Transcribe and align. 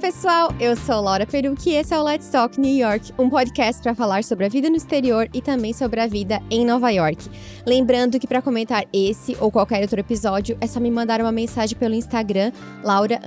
Pessoal! 0.00 0.54
Eu 0.60 0.76
sou 0.76 1.00
Laura 1.00 1.26
Perucci 1.26 1.70
e 1.70 1.74
esse 1.74 1.94
é 1.94 1.98
o 1.98 2.02
Let's 2.02 2.28
Talk 2.28 2.60
New 2.60 2.76
York, 2.76 3.12
um 3.18 3.30
podcast 3.30 3.82
para 3.82 3.94
falar 3.94 4.22
sobre 4.22 4.44
a 4.44 4.48
vida 4.48 4.68
no 4.68 4.76
exterior 4.76 5.28
e 5.32 5.40
também 5.40 5.72
sobre 5.72 6.00
a 6.00 6.06
vida 6.06 6.40
em 6.50 6.66
Nova 6.66 6.90
York. 6.90 7.28
Lembrando 7.66 8.20
que 8.20 8.26
para 8.26 8.42
comentar 8.42 8.84
esse 8.92 9.36
ou 9.40 9.50
qualquer 9.50 9.80
outro 9.82 9.98
episódio, 9.98 10.56
é 10.60 10.66
só 10.66 10.78
me 10.78 10.90
mandar 10.90 11.20
uma 11.20 11.32
mensagem 11.32 11.76
pelo 11.76 11.94
Instagram, 11.94 12.52
Laura 12.84 13.20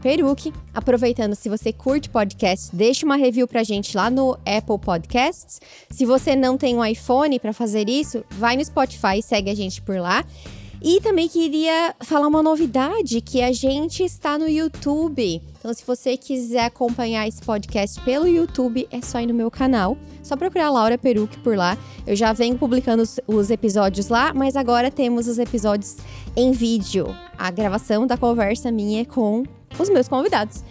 Perucci. 0.00 0.52
Aproveitando, 0.74 1.34
se 1.34 1.48
você 1.48 1.72
curte 1.72 2.08
podcast, 2.08 2.74
deixa 2.74 3.04
uma 3.04 3.16
review 3.16 3.46
pra 3.46 3.62
gente 3.62 3.96
lá 3.96 4.10
no 4.10 4.32
Apple 4.46 4.78
Podcasts. 4.80 5.60
Se 5.90 6.06
você 6.06 6.34
não 6.34 6.56
tem 6.56 6.74
um 6.74 6.84
iPhone 6.84 7.38
para 7.38 7.52
fazer 7.52 7.88
isso, 7.88 8.24
vai 8.30 8.56
no 8.56 8.64
Spotify 8.64 9.18
e 9.18 9.22
segue 9.22 9.50
a 9.50 9.54
gente 9.54 9.82
por 9.82 9.98
lá. 9.98 10.24
E 10.80 11.00
também 11.00 11.28
queria 11.28 11.94
falar 12.00 12.28
uma 12.28 12.42
novidade 12.42 13.20
que 13.20 13.42
a 13.42 13.52
gente 13.52 14.04
está 14.04 14.38
no 14.38 14.48
YouTube. 14.48 15.42
Então, 15.58 15.74
se 15.74 15.84
você 15.84 16.16
quiser 16.16 16.66
acompanhar 16.66 17.26
esse 17.26 17.42
podcast 17.42 18.00
pelo 18.02 18.28
YouTube, 18.28 18.86
é 18.90 19.00
só 19.00 19.20
ir 19.20 19.26
no 19.26 19.34
meu 19.34 19.50
canal. 19.50 19.98
Só 20.22 20.36
procurar 20.36 20.70
Laura 20.70 20.96
Peruque 20.96 21.36
por 21.38 21.56
lá. 21.56 21.76
Eu 22.06 22.14
já 22.14 22.32
venho 22.32 22.56
publicando 22.56 23.02
os, 23.02 23.18
os 23.26 23.50
episódios 23.50 24.08
lá, 24.08 24.32
mas 24.32 24.54
agora 24.54 24.88
temos 24.88 25.26
os 25.26 25.38
episódios 25.38 25.96
em 26.36 26.52
vídeo. 26.52 27.14
A 27.36 27.50
gravação 27.50 28.06
da 28.06 28.16
conversa 28.16 28.70
minha 28.70 29.04
com 29.04 29.42
os 29.78 29.90
meus 29.90 30.06
convidados. 30.06 30.62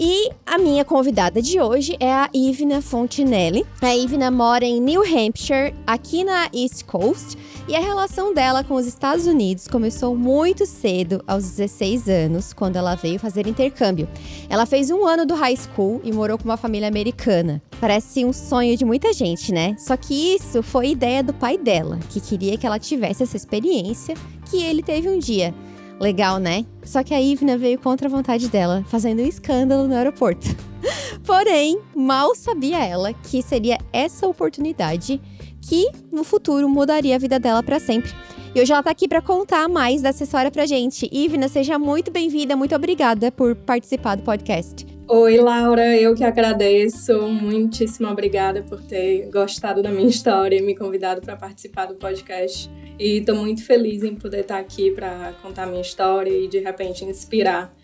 E 0.00 0.30
a 0.46 0.58
minha 0.58 0.84
convidada 0.84 1.42
de 1.42 1.60
hoje 1.60 1.96
é 1.98 2.12
a 2.12 2.30
Ivna 2.32 2.80
Fontinelli. 2.80 3.66
A 3.82 3.96
Ivna 3.96 4.30
mora 4.30 4.64
em 4.64 4.80
New 4.80 5.02
Hampshire, 5.02 5.74
aqui 5.84 6.22
na 6.22 6.48
East 6.54 6.84
Coast, 6.84 7.36
e 7.66 7.74
a 7.74 7.80
relação 7.80 8.32
dela 8.32 8.62
com 8.62 8.74
os 8.74 8.86
Estados 8.86 9.26
Unidos 9.26 9.66
começou 9.66 10.14
muito 10.14 10.66
cedo, 10.66 11.20
aos 11.26 11.50
16 11.50 12.08
anos, 12.08 12.52
quando 12.52 12.76
ela 12.76 12.94
veio 12.94 13.18
fazer 13.18 13.48
intercâmbio. 13.48 14.08
Ela 14.48 14.66
fez 14.66 14.88
um 14.92 15.04
ano 15.04 15.26
do 15.26 15.34
high 15.34 15.56
school 15.56 16.00
e 16.04 16.12
morou 16.12 16.38
com 16.38 16.44
uma 16.44 16.56
família 16.56 16.86
americana. 16.86 17.60
Parece 17.80 18.24
um 18.24 18.32
sonho 18.32 18.76
de 18.76 18.84
muita 18.84 19.12
gente, 19.12 19.52
né? 19.52 19.74
Só 19.80 19.96
que 19.96 20.36
isso 20.36 20.62
foi 20.62 20.90
ideia 20.90 21.24
do 21.24 21.34
pai 21.34 21.58
dela, 21.58 21.98
que 22.08 22.20
queria 22.20 22.56
que 22.56 22.64
ela 22.64 22.78
tivesse 22.78 23.24
essa 23.24 23.36
experiência 23.36 24.14
que 24.48 24.62
ele 24.62 24.80
teve 24.80 25.08
um 25.08 25.18
dia. 25.18 25.52
Legal, 26.00 26.38
né? 26.38 26.64
Só 26.84 27.02
que 27.02 27.12
a 27.12 27.20
Ivna 27.20 27.58
veio 27.58 27.78
contra 27.78 28.08
a 28.08 28.10
vontade 28.10 28.48
dela, 28.48 28.84
fazendo 28.88 29.20
um 29.20 29.26
escândalo 29.26 29.88
no 29.88 29.94
aeroporto. 29.94 30.46
Porém, 31.26 31.80
mal 31.94 32.34
sabia 32.34 32.84
ela 32.84 33.12
que 33.12 33.42
seria 33.42 33.78
essa 33.92 34.26
oportunidade 34.26 35.20
que 35.60 35.90
no 36.12 36.24
futuro 36.24 36.68
mudaria 36.68 37.16
a 37.16 37.18
vida 37.18 37.38
dela 37.38 37.62
para 37.62 37.80
sempre. 37.80 38.12
E 38.54 38.60
hoje 38.60 38.72
ela 38.72 38.82
tá 38.82 38.90
aqui 38.90 39.06
para 39.06 39.20
contar 39.20 39.68
mais 39.68 40.00
dessa 40.00 40.24
história 40.24 40.50
pra 40.50 40.66
gente. 40.66 41.08
Ivna, 41.12 41.48
seja 41.48 41.78
muito 41.78 42.10
bem-vinda, 42.10 42.56
muito 42.56 42.74
obrigada 42.74 43.30
por 43.30 43.54
participar 43.54 44.16
do 44.16 44.22
podcast. 44.22 44.97
Oi, 45.10 45.38
Laura, 45.38 45.96
eu 45.96 46.14
que 46.14 46.22
agradeço. 46.22 47.22
Muitíssimo 47.22 48.08
obrigada 48.08 48.62
por 48.62 48.78
ter 48.82 49.30
gostado 49.30 49.82
da 49.82 49.90
minha 49.90 50.06
história 50.06 50.58
e 50.58 50.60
me 50.60 50.76
convidado 50.76 51.22
para 51.22 51.34
participar 51.34 51.86
do 51.86 51.94
podcast. 51.94 52.70
E 52.98 53.16
estou 53.16 53.34
muito 53.34 53.64
feliz 53.64 54.02
em 54.04 54.14
poder 54.14 54.40
estar 54.40 54.58
aqui 54.58 54.90
para 54.90 55.32
contar 55.40 55.64
minha 55.64 55.80
história 55.80 56.30
e 56.30 56.46
de 56.46 56.58
repente 56.58 57.06
inspirar 57.06 57.74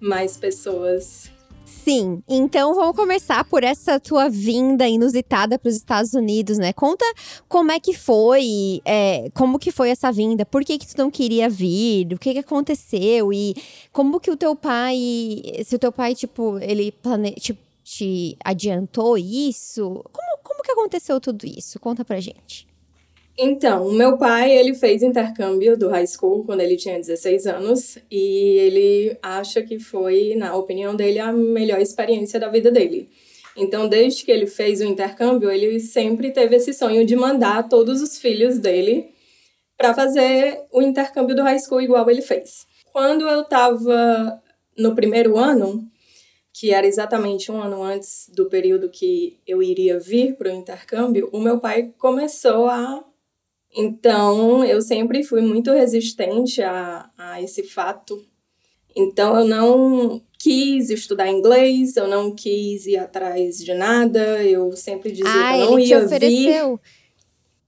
mais 0.00 0.38
pessoas. 0.38 1.30
Sim, 1.64 2.22
então 2.28 2.74
vamos 2.74 2.94
começar 2.94 3.44
por 3.44 3.64
essa 3.64 3.98
tua 3.98 4.28
vinda 4.28 4.86
inusitada 4.86 5.58
para 5.58 5.68
os 5.68 5.76
Estados 5.76 6.14
Unidos, 6.14 6.58
né? 6.58 6.72
Conta 6.72 7.04
como 7.48 7.72
é 7.72 7.80
que 7.80 7.94
foi, 7.94 8.80
é, 8.84 9.30
como 9.34 9.58
que 9.58 9.72
foi 9.72 9.90
essa 9.90 10.12
vinda, 10.12 10.44
por 10.44 10.64
que 10.64 10.78
que 10.78 10.86
tu 10.86 10.98
não 10.98 11.10
queria 11.10 11.48
vir, 11.48 12.12
o 12.12 12.18
que 12.18 12.32
que 12.32 12.38
aconteceu 12.38 13.32
e 13.32 13.54
como 13.92 14.20
que 14.20 14.30
o 14.30 14.36
teu 14.36 14.54
pai, 14.54 14.96
se 15.64 15.74
o 15.74 15.78
teu 15.78 15.90
pai, 15.92 16.14
tipo, 16.14 16.58
ele 16.58 16.92
plane... 16.92 17.32
tipo, 17.32 17.60
te 17.82 18.36
adiantou 18.44 19.18
isso? 19.18 20.04
Como, 20.12 20.38
como 20.44 20.62
que 20.62 20.70
aconteceu 20.70 21.20
tudo 21.20 21.44
isso? 21.44 21.80
Conta 21.80 22.04
pra 22.04 22.20
gente. 22.20 22.69
Então, 23.42 23.86
o 23.86 23.92
meu 23.94 24.18
pai, 24.18 24.52
ele 24.52 24.74
fez 24.74 25.02
intercâmbio 25.02 25.74
do 25.74 25.88
high 25.88 26.06
school 26.06 26.44
quando 26.44 26.60
ele 26.60 26.76
tinha 26.76 26.98
16 26.98 27.46
anos 27.46 27.96
e 28.10 28.58
ele 28.58 29.16
acha 29.22 29.62
que 29.62 29.78
foi, 29.78 30.34
na 30.36 30.54
opinião 30.54 30.94
dele, 30.94 31.18
a 31.18 31.32
melhor 31.32 31.80
experiência 31.80 32.38
da 32.38 32.50
vida 32.50 32.70
dele. 32.70 33.08
Então, 33.56 33.88
desde 33.88 34.26
que 34.26 34.30
ele 34.30 34.46
fez 34.46 34.82
o 34.82 34.84
intercâmbio, 34.84 35.50
ele 35.50 35.80
sempre 35.80 36.30
teve 36.32 36.56
esse 36.56 36.74
sonho 36.74 37.06
de 37.06 37.16
mandar 37.16 37.66
todos 37.66 38.02
os 38.02 38.18
filhos 38.18 38.58
dele 38.58 39.08
para 39.74 39.94
fazer 39.94 40.60
o 40.70 40.82
intercâmbio 40.82 41.34
do 41.34 41.42
high 41.42 41.58
school 41.58 41.80
igual 41.80 42.10
ele 42.10 42.20
fez. 42.20 42.66
Quando 42.92 43.26
eu 43.26 43.40
estava 43.40 44.38
no 44.76 44.94
primeiro 44.94 45.38
ano, 45.38 45.88
que 46.52 46.74
era 46.74 46.86
exatamente 46.86 47.50
um 47.50 47.58
ano 47.58 47.82
antes 47.82 48.30
do 48.34 48.50
período 48.50 48.90
que 48.90 49.40
eu 49.46 49.62
iria 49.62 49.98
vir 49.98 50.36
para 50.36 50.50
o 50.50 50.54
intercâmbio, 50.54 51.30
o 51.32 51.40
meu 51.40 51.58
pai 51.58 51.94
começou 51.96 52.66
a 52.66 53.02
então, 53.74 54.64
eu 54.64 54.82
sempre 54.82 55.22
fui 55.22 55.40
muito 55.40 55.70
resistente 55.72 56.62
a, 56.62 57.08
a 57.16 57.40
esse 57.40 57.62
fato. 57.62 58.24
Então, 58.96 59.38
eu 59.38 59.44
não 59.44 60.20
quis 60.38 60.90
estudar 60.90 61.28
inglês, 61.28 61.96
eu 61.96 62.08
não 62.08 62.34
quis 62.34 62.86
ir 62.86 62.96
atrás 62.96 63.58
de 63.58 63.72
nada, 63.72 64.42
eu 64.42 64.72
sempre 64.72 65.12
dizia 65.12 65.30
ah, 65.30 65.52
que 65.52 65.60
eu 65.60 65.66
não 65.66 65.78
ele 65.78 65.88
ia 65.88 66.00
te 66.00 66.04
ofereceu. 66.06 66.76
vir. 66.76 66.80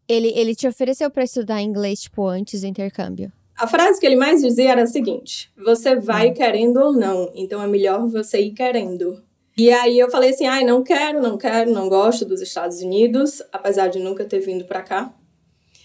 Ele, 0.08 0.32
ele 0.34 0.54
te 0.54 0.66
ofereceu 0.66 1.10
para 1.10 1.22
estudar 1.22 1.62
inglês, 1.62 2.02
tipo, 2.02 2.26
antes 2.26 2.62
do 2.62 2.66
intercâmbio? 2.66 3.30
A 3.56 3.68
frase 3.68 4.00
que 4.00 4.06
ele 4.06 4.16
mais 4.16 4.42
dizia 4.42 4.72
era 4.72 4.82
a 4.82 4.86
seguinte: 4.86 5.52
você 5.56 5.94
vai 5.94 6.30
hum. 6.30 6.34
querendo 6.34 6.78
ou 6.78 6.92
não, 6.92 7.30
então 7.34 7.62
é 7.62 7.66
melhor 7.66 8.08
você 8.08 8.40
ir 8.40 8.52
querendo. 8.52 9.22
E 9.56 9.70
aí 9.70 9.98
eu 9.98 10.10
falei 10.10 10.30
assim: 10.30 10.46
ai, 10.46 10.64
não 10.64 10.82
quero, 10.82 11.22
não 11.22 11.38
quero, 11.38 11.70
não 11.70 11.88
gosto 11.88 12.24
dos 12.24 12.40
Estados 12.40 12.80
Unidos, 12.80 13.40
apesar 13.52 13.88
de 13.88 14.00
nunca 14.00 14.24
ter 14.24 14.40
vindo 14.40 14.64
para 14.64 14.82
cá. 14.82 15.14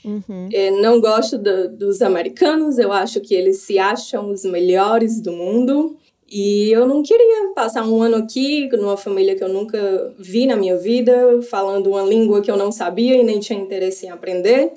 Uhum. 0.07 0.50
Não 0.81 1.01
gosto 1.01 1.38
do, 1.38 1.69
dos 1.69 2.01
americanos, 2.01 2.78
eu 2.79 2.91
acho 2.91 3.19
que 3.19 3.35
eles 3.35 3.57
se 3.57 3.78
acham 3.78 4.31
os 4.31 4.44
melhores 4.45 5.22
do 5.22 5.31
mundo. 5.31 5.97
E 6.29 6.69
eu 6.72 6.85
não 6.85 7.01
queria 7.01 7.53
passar 7.56 7.88
um 7.88 8.01
ano 8.01 8.18
aqui 8.18 8.68
numa 8.75 8.97
família 8.97 9.35
que 9.35 9.44
eu 9.44 9.47
nunca 9.47 10.13
vi 10.19 10.45
na 10.45 10.57
minha 10.57 10.78
vida, 10.78 11.41
falando 11.50 11.88
uma 11.88 12.01
língua 12.01 12.41
que 12.41 12.51
eu 12.51 12.57
não 12.57 12.69
sabia 12.72 13.16
e 13.16 13.23
nem 13.23 13.40
tinha 13.40 13.57
interesse 13.57 14.06
em 14.06 14.09
aprender. 14.09 14.73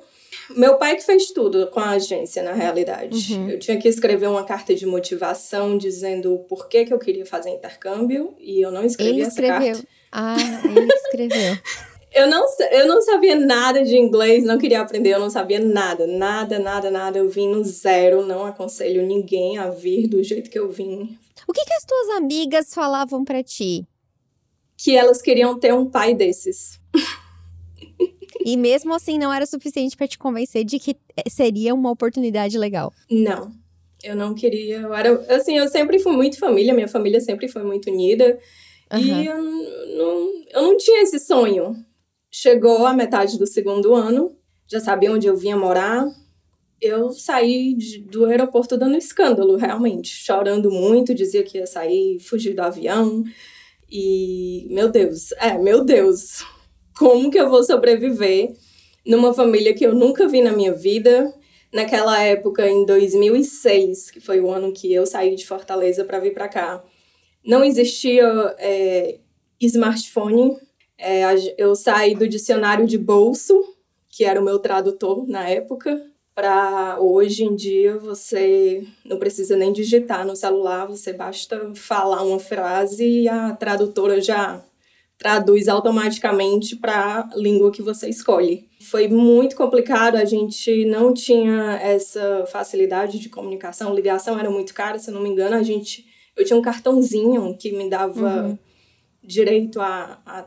Meu 0.57 0.77
pai 0.77 0.97
que 0.97 1.03
fez 1.03 1.31
tudo 1.33 1.67
com 1.69 1.81
a 1.81 1.91
agência, 1.91 2.43
na 2.43 2.53
realidade. 2.53 3.35
Uhum. 3.35 3.51
Eu 3.51 3.59
tinha 3.59 3.77
que 3.79 3.89
escrever 3.89 4.29
uma 4.29 4.45
carta 4.45 4.75
de 4.75 4.87
motivação 4.87 5.77
dizendo 5.77 6.39
por 6.49 6.69
que, 6.69 6.85
que 6.85 6.93
eu 6.93 6.99
queria 6.99 7.27
fazer 7.27 7.51
intercâmbio 7.51 8.35
e 8.39 8.61
eu 8.61 8.71
não 8.71 8.85
escrevi 8.85 9.11
ele 9.11 9.23
essa 9.23 9.31
escreveu. 9.41 9.75
carta. 9.75 9.89
Ah, 10.13 10.37
ele 10.65 10.93
escreveu. 10.93 11.59
Eu 12.13 12.27
não, 12.29 12.45
eu 12.73 12.89
não 12.89 13.01
sabia 13.03 13.37
nada 13.37 13.85
de 13.85 13.97
inglês, 13.97 14.43
não 14.43 14.59
queria 14.59 14.81
aprender, 14.81 15.11
eu 15.11 15.21
não 15.21 15.31
sabia 15.31 15.61
nada, 15.61 16.07
nada, 16.07 16.59
nada, 16.59 16.91
nada. 16.91 17.19
Eu 17.19 17.29
vim 17.29 17.49
no 17.49 17.63
zero, 17.65 18.27
não 18.27 18.45
aconselho 18.45 19.07
ninguém 19.07 19.59
a 19.59 19.71
vir 19.71 20.09
do 20.09 20.23
jeito 20.23 20.51
que 20.51 20.59
eu 20.59 20.71
vim. 20.71 21.17
O 21.47 21.53
que, 21.53 21.65
que 21.65 21.73
as 21.73 21.85
tuas 21.85 22.11
amigas 22.17 22.75
falavam 22.75 23.25
para 23.25 23.43
ti? 23.43 23.87
Que 24.77 24.97
elas 24.97 25.23
queriam 25.23 25.59
ter 25.59 25.73
um 25.73 25.89
pai 25.89 26.15
desses. 26.15 26.81
E 28.45 28.57
mesmo 28.57 28.95
assim 28.95 29.19
não 29.19 29.33
era 29.33 29.47
suficiente 29.47 29.97
para 29.97 30.09
te 30.09 30.19
convencer 30.19 30.65
de 30.65 30.79
que 30.79 30.97
seria 31.29 31.75
uma 31.75 31.91
oportunidade 31.91 32.59
legal. 32.59 32.93
Não. 33.11 33.53
Eu 34.03 34.17
não 34.17 34.35
queria. 34.35 34.81
Eu 34.81 34.95
era, 34.95 35.13
assim, 35.35 35.59
eu 35.59 35.69
sempre 35.69 35.99
fui 35.99 36.13
muito 36.13 36.39
família, 36.39 36.73
minha 36.73 36.89
família 36.89 37.21
sempre 37.21 37.49
foi 37.49 37.63
muito 37.63 37.91
unida. 37.91 38.39
Uhum. 38.93 38.99
E 38.99 39.27
eu 39.27 39.43
não, 39.43 40.45
eu 40.53 40.63
não 40.63 40.77
tinha 40.77 41.03
esse 41.03 41.19
sonho 41.19 41.77
Chegou 42.31 42.87
a 42.87 42.95
metade 42.95 43.39
do 43.39 43.47
segundo 43.47 43.95
ano, 43.95 44.37
já 44.69 44.79
sabia 44.79 45.13
onde 45.13 45.27
eu 45.27 45.37
vinha 45.37 45.57
morar. 45.57 46.07
Eu 46.81 47.11
saí 47.11 47.75
de, 47.75 47.99
do 47.99 48.25
aeroporto 48.25 48.79
dando 48.79 48.97
escândalo, 48.97 49.57
realmente, 49.57 50.09
chorando 50.09 50.71
muito, 50.71 51.15
dizia 51.15 51.43
que 51.43 51.59
ia 51.59 51.67
sair, 51.67 52.21
fugir 52.21 52.55
do 52.55 52.63
avião. 52.63 53.25
E, 53.91 54.69
meu 54.71 54.89
Deus, 54.89 55.33
é, 55.33 55.59
meu 55.59 55.85
Deus, 55.85 56.45
como 56.97 57.31
que 57.31 57.39
eu 57.39 57.51
vou 57.51 57.65
sobreviver 57.65 58.55
numa 59.05 59.35
família 59.35 59.75
que 59.75 59.85
eu 59.85 59.95
nunca 59.95 60.29
vi 60.29 60.41
na 60.41 60.53
minha 60.53 60.73
vida? 60.73 61.35
Naquela 61.73 62.21
época, 62.23 62.69
em 62.69 62.87
2006, 62.87 64.11
que 64.11 64.21
foi 64.21 64.41
o 64.41 64.51
ano 64.51 64.73
que 64.73 64.93
eu 64.93 65.05
saí 65.05 65.35
de 65.35 65.47
Fortaleza 65.47 66.05
para 66.05 66.21
vir 66.21 66.33
para 66.33 66.49
cá, 66.49 66.85
não 67.45 67.65
existia 67.65 68.27
é, 68.59 69.19
smartphone, 69.61 70.57
é, 71.01 71.23
eu 71.57 71.75
saí 71.75 72.15
do 72.15 72.29
dicionário 72.29 72.87
de 72.87 72.99
bolso, 72.99 73.55
que 74.11 74.25
era 74.25 74.41
o 74.41 74.45
meu 74.45 74.59
tradutor 74.59 75.27
na 75.27 75.49
época, 75.49 76.01
para 76.35 76.99
hoje 77.01 77.45
em 77.45 77.55
dia 77.55 77.99
você 77.99 78.87
não 79.05 79.19
precisa 79.19 79.57
nem 79.57 79.73
digitar 79.73 80.27
no 80.27 80.37
celular, 80.37 80.87
você 80.87 81.13
basta 81.13 81.73
falar 81.75 82.23
uma 82.23 82.39
frase 82.39 83.05
e 83.05 83.29
a 83.29 83.55
tradutora 83.55 84.21
já 84.21 84.65
traduz 85.19 85.69
automaticamente 85.69 86.77
para 86.77 87.29
a 87.31 87.37
língua 87.37 87.71
que 87.71 87.83
você 87.83 88.09
escolhe. 88.09 88.69
Foi 88.81 89.07
muito 89.07 89.55
complicado, 89.55 90.17
a 90.17 90.25
gente 90.25 90.87
não 90.87 91.13
tinha 91.13 91.79
essa 91.83 92.47
facilidade 92.47 93.19
de 93.19 93.29
comunicação, 93.29 93.95
ligação 93.95 94.39
era 94.39 94.51
muito 94.51 94.73
cara, 94.73 94.99
se 94.99 95.11
não 95.11 95.23
me 95.23 95.29
engano, 95.29 95.57
a 95.57 95.63
gente 95.63 96.07
eu 96.37 96.45
tinha 96.45 96.59
um 96.59 96.63
cartãozinho 96.63 97.55
que 97.59 97.71
me 97.73 97.91
dava 97.91 98.45
uhum. 98.45 98.59
direito 99.23 99.79
a, 99.79 100.19
a 100.25 100.47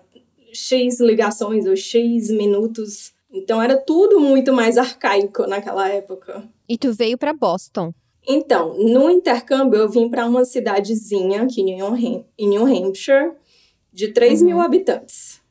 X 0.54 1.00
ligações 1.00 1.66
ou 1.66 1.76
X 1.76 2.30
minutos. 2.30 3.14
Então 3.32 3.62
era 3.62 3.76
tudo 3.78 4.20
muito 4.20 4.54
mais 4.54 4.78
arcaico 4.78 5.48
naquela 5.48 5.90
época. 5.90 6.48
E 6.70 6.78
tu 6.78 6.94
veio 6.94 7.18
para 7.18 7.34
Boston? 7.34 7.94
Então, 8.26 8.78
no 8.78 9.10
intercâmbio 9.10 9.80
eu 9.80 9.90
vim 9.90 10.10
para 10.10 10.26
uma 10.26 10.46
cidadezinha 10.46 11.44
aqui 11.44 11.62
em 11.62 12.48
New, 12.48 12.66
Hampshire 12.66 13.34
de 13.92 14.08
3 14.10 14.42
uhum. 14.42 14.48
mil 14.48 14.62
habitantes. 14.62 15.42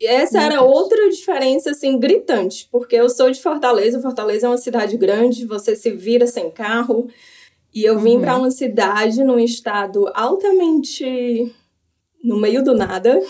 E 0.00 0.06
essa 0.06 0.38
Meu 0.38 0.46
era 0.46 0.56
Deus. 0.56 0.70
outra 0.70 1.10
diferença, 1.10 1.72
assim, 1.72 1.98
gritante, 1.98 2.66
porque 2.70 2.96
eu 2.96 3.10
sou 3.10 3.30
de 3.30 3.40
Fortaleza, 3.40 4.00
Fortaleza 4.00 4.46
é 4.46 4.48
uma 4.48 4.56
cidade 4.56 4.96
grande, 4.96 5.44
você 5.44 5.76
se 5.76 5.90
vira 5.90 6.26
sem 6.26 6.50
carro, 6.50 7.08
e 7.74 7.84
eu 7.84 7.98
vim 7.98 8.14
uhum. 8.14 8.20
para 8.22 8.36
uma 8.36 8.50
cidade 8.50 9.22
num 9.22 9.38
estado 9.38 10.10
altamente 10.14 11.54
no 12.22 12.38
meio 12.38 12.64
do 12.64 12.74
nada, 12.74 13.20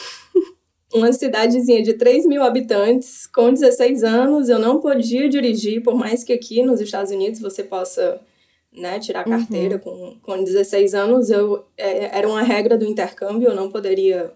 uma 0.93 1.13
cidadezinha 1.13 1.83
de 1.83 1.95
3 1.95 2.27
mil 2.27 2.43
habitantes, 2.43 3.27
com 3.27 3.53
16 3.53 4.03
anos, 4.03 4.49
eu 4.49 4.59
não 4.59 4.81
podia 4.81 5.29
dirigir, 5.29 5.83
por 5.83 5.95
mais 5.95 6.25
que 6.25 6.33
aqui 6.33 6.63
nos 6.63 6.81
Estados 6.81 7.13
Unidos 7.13 7.41
você 7.41 7.63
possa 7.63 8.21
né, 8.73 8.99
tirar 8.99 9.25
carteira 9.25 9.81
uhum. 9.85 10.19
com, 10.23 10.37
com 10.37 10.45
16 10.45 10.95
anos, 10.95 11.31
eu, 11.31 11.65
é, 11.77 12.19
era 12.19 12.29
uma 12.29 12.43
regra 12.43 12.77
do 12.77 12.85
intercâmbio, 12.85 13.49
eu 13.49 13.55
não 13.55 13.71
poderia 13.71 14.33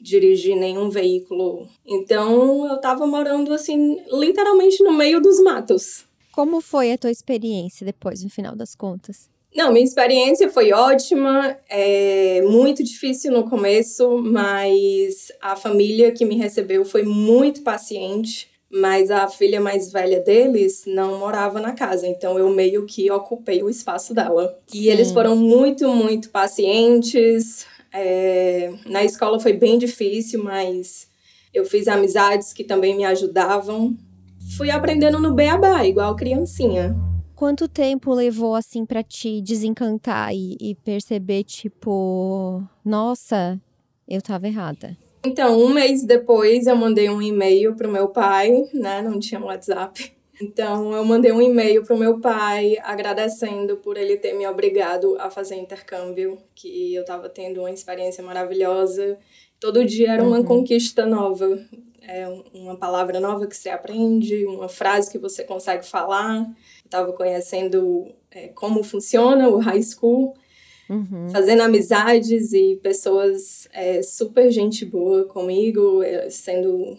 dirigir 0.00 0.56
nenhum 0.56 0.88
veículo. 0.88 1.66
Então 1.84 2.66
eu 2.66 2.76
estava 2.76 3.06
morando 3.06 3.52
assim, 3.52 3.98
literalmente 4.12 4.82
no 4.82 4.92
meio 4.92 5.20
dos 5.20 5.40
matos. 5.42 6.06
Como 6.32 6.60
foi 6.60 6.92
a 6.92 6.98
tua 6.98 7.10
experiência 7.10 7.84
depois, 7.84 8.22
no 8.22 8.30
final 8.30 8.54
das 8.54 8.74
contas? 8.74 9.28
Não, 9.54 9.72
minha 9.72 9.84
experiência 9.84 10.50
foi 10.50 10.72
ótima, 10.72 11.56
é 11.68 12.42
muito 12.42 12.84
difícil 12.84 13.32
no 13.32 13.48
começo, 13.48 14.18
mas 14.18 15.32
a 15.40 15.56
família 15.56 16.12
que 16.12 16.24
me 16.24 16.36
recebeu 16.36 16.84
foi 16.84 17.02
muito 17.02 17.62
paciente. 17.62 18.48
Mas 18.70 19.10
a 19.10 19.26
filha 19.28 19.62
mais 19.62 19.90
velha 19.90 20.20
deles 20.20 20.84
não 20.86 21.18
morava 21.18 21.58
na 21.58 21.72
casa, 21.72 22.06
então 22.06 22.38
eu 22.38 22.50
meio 22.50 22.84
que 22.84 23.10
ocupei 23.10 23.62
o 23.62 23.70
espaço 23.70 24.12
dela. 24.12 24.58
E 24.74 24.82
Sim. 24.82 24.90
eles 24.90 25.10
foram 25.10 25.34
muito, 25.34 25.88
muito 25.88 26.28
pacientes. 26.28 27.66
É... 27.90 28.70
Na 28.84 29.02
escola 29.02 29.40
foi 29.40 29.54
bem 29.54 29.78
difícil, 29.78 30.44
mas 30.44 31.08
eu 31.54 31.64
fiz 31.64 31.88
amizades 31.88 32.52
que 32.52 32.62
também 32.62 32.94
me 32.94 33.06
ajudavam. 33.06 33.96
Fui 34.58 34.70
aprendendo 34.70 35.18
no 35.18 35.32
beabá, 35.32 35.86
igual 35.86 36.14
criancinha. 36.14 36.94
Quanto 37.38 37.68
tempo 37.68 38.12
levou, 38.12 38.56
assim, 38.56 38.84
para 38.84 39.00
te 39.00 39.40
desencantar 39.40 40.34
e, 40.34 40.56
e 40.60 40.74
perceber, 40.74 41.44
tipo, 41.44 42.60
nossa, 42.84 43.60
eu 44.08 44.20
tava 44.20 44.48
errada? 44.48 44.96
Então, 45.24 45.56
um 45.56 45.68
mês 45.68 46.04
depois, 46.04 46.66
eu 46.66 46.74
mandei 46.74 47.08
um 47.08 47.22
e-mail 47.22 47.76
pro 47.76 47.88
meu 47.88 48.08
pai, 48.08 48.50
né? 48.74 49.02
Não 49.02 49.20
tinha 49.20 49.40
WhatsApp. 49.40 50.12
Então, 50.42 50.92
eu 50.92 51.04
mandei 51.04 51.30
um 51.30 51.40
e-mail 51.40 51.84
pro 51.84 51.96
meu 51.96 52.18
pai 52.18 52.76
agradecendo 52.82 53.76
por 53.76 53.96
ele 53.96 54.16
ter 54.16 54.32
me 54.32 54.44
obrigado 54.44 55.16
a 55.20 55.30
fazer 55.30 55.54
intercâmbio, 55.54 56.38
que 56.56 56.92
eu 56.92 57.02
estava 57.02 57.28
tendo 57.28 57.60
uma 57.60 57.70
experiência 57.70 58.22
maravilhosa. 58.22 59.16
Todo 59.60 59.84
dia 59.84 60.10
era 60.10 60.24
uma 60.24 60.38
uhum. 60.38 60.44
conquista 60.44 61.06
nova, 61.06 61.56
é 62.02 62.26
uma 62.54 62.76
palavra 62.76 63.20
nova 63.20 63.46
que 63.46 63.56
você 63.56 63.68
aprende, 63.68 64.46
uma 64.46 64.68
frase 64.68 65.10
que 65.10 65.18
você 65.18 65.44
consegue 65.44 65.84
falar 65.84 66.46
estava 66.88 67.12
conhecendo 67.12 68.12
é, 68.30 68.48
como 68.48 68.82
funciona 68.82 69.48
o 69.48 69.58
high 69.58 69.82
school, 69.82 70.34
uhum. 70.88 71.28
fazendo 71.30 71.62
amizades 71.62 72.52
e 72.52 72.80
pessoas 72.82 73.68
é, 73.72 74.02
super 74.02 74.50
gente 74.50 74.84
boa 74.84 75.24
comigo, 75.24 76.02
é, 76.02 76.30
sendo 76.30 76.96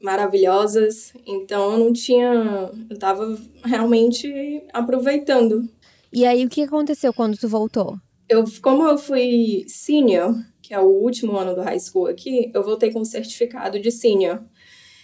maravilhosas. 0.00 1.12
Então 1.26 1.72
eu 1.72 1.78
não 1.78 1.92
tinha. 1.92 2.70
Eu 2.88 2.94
estava 2.94 3.36
realmente 3.64 4.62
aproveitando. 4.72 5.68
E 6.12 6.24
aí, 6.24 6.44
o 6.44 6.48
que 6.48 6.62
aconteceu 6.62 7.12
quando 7.12 7.36
tu 7.36 7.48
voltou? 7.48 7.98
Eu, 8.28 8.44
como 8.62 8.86
eu 8.86 8.96
fui 8.96 9.64
senior, 9.66 10.32
que 10.62 10.72
é 10.72 10.78
o 10.78 10.86
último 10.86 11.36
ano 11.36 11.54
do 11.54 11.60
high 11.60 11.80
school 11.80 12.06
aqui, 12.06 12.52
eu 12.54 12.62
voltei 12.62 12.92
com 12.92 13.00
um 13.00 13.04
certificado 13.04 13.80
de 13.80 13.90
senior. 13.90 14.40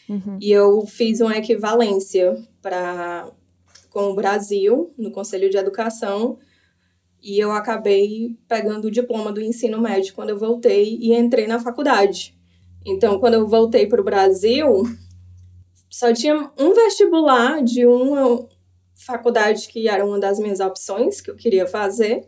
Uhum. 0.09 0.39
E 0.41 0.51
eu 0.53 0.87
fiz 0.87 1.21
uma 1.21 1.37
equivalência 1.37 2.37
para 2.63 3.31
com 3.91 4.11
o 4.11 4.15
Brasil, 4.15 4.95
no 4.97 5.11
Conselho 5.11 5.51
de 5.51 5.59
Educação, 5.59 6.39
e 7.23 7.39
eu 7.39 7.51
acabei 7.51 8.39
pegando 8.49 8.87
o 8.87 8.91
diploma 8.91 9.31
do 9.31 9.43
ensino 9.43 9.79
médio 9.79 10.15
quando 10.15 10.31
eu 10.31 10.39
voltei 10.39 10.97
e 10.99 11.13
entrei 11.15 11.47
na 11.47 11.59
faculdade. 11.59 12.35
Então, 12.87 13.19
quando 13.19 13.35
eu 13.35 13.47
voltei 13.47 13.87
para 13.87 14.01
o 14.01 14.05
Brasil, 14.05 14.85
só 15.91 16.13
tinha 16.15 16.51
um 16.59 16.73
vestibular 16.73 17.63
de 17.63 17.85
uma 17.85 18.49
faculdade 18.95 19.69
que 19.69 19.87
era 19.87 20.07
uma 20.07 20.19
das 20.19 20.39
minhas 20.39 20.61
opções 20.61 21.21
que 21.21 21.31
eu 21.31 21.37
queria 21.37 21.67
fazer. 21.67 22.27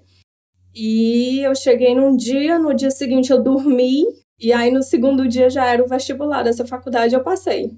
E 0.74 1.40
eu 1.40 1.54
cheguei 1.54 1.94
num 1.94 2.16
dia, 2.16 2.58
no 2.58 2.74
dia 2.74 2.90
seguinte 2.90 3.30
eu 3.30 3.42
dormi, 3.42 4.04
e 4.38 4.52
aí 4.52 4.70
no 4.70 4.82
segundo 4.82 5.26
dia 5.28 5.48
já 5.48 5.66
era 5.66 5.82
o 5.82 5.88
vestibular 5.88 6.42
dessa 6.42 6.66
faculdade, 6.66 7.14
eu 7.14 7.22
passei. 7.22 7.72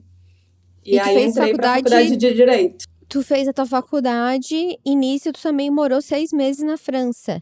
E, 0.84 0.94
e 0.94 0.98
aí 0.98 1.24
entrei 1.24 1.54
para 1.54 1.72
a 1.72 1.74
faculdade 1.76 2.16
de 2.16 2.34
Direito 2.34 2.86
tu 3.14 3.22
fez 3.22 3.46
a 3.46 3.52
tua 3.52 3.64
faculdade, 3.64 4.76
início 4.84 5.32
tu 5.32 5.40
também 5.40 5.70
morou 5.70 6.02
seis 6.02 6.32
meses 6.32 6.64
na 6.64 6.76
França. 6.76 7.40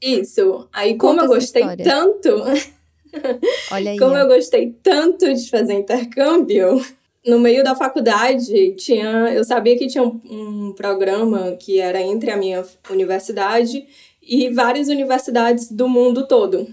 Isso. 0.00 0.66
Aí, 0.72 0.96
como 0.96 1.20
Conta 1.20 1.26
eu 1.26 1.28
gostei 1.28 1.62
tanto. 1.84 2.30
Olha 3.70 3.90
aí. 3.90 3.98
como 3.98 4.16
eu 4.16 4.26
gostei 4.26 4.74
tanto 4.82 5.30
de 5.34 5.50
fazer 5.50 5.74
intercâmbio, 5.74 6.82
no 7.26 7.38
meio 7.38 7.62
da 7.62 7.74
faculdade 7.74 8.74
tinha. 8.76 9.30
Eu 9.34 9.44
sabia 9.44 9.76
que 9.76 9.86
tinha 9.86 10.02
um, 10.02 10.18
um 10.30 10.72
programa 10.72 11.58
que 11.60 11.78
era 11.78 12.00
entre 12.00 12.30
a 12.30 12.36
minha 12.38 12.64
universidade 12.88 13.86
e 14.22 14.48
várias 14.48 14.88
universidades 14.88 15.70
do 15.70 15.90
mundo 15.90 16.26
todo. 16.26 16.66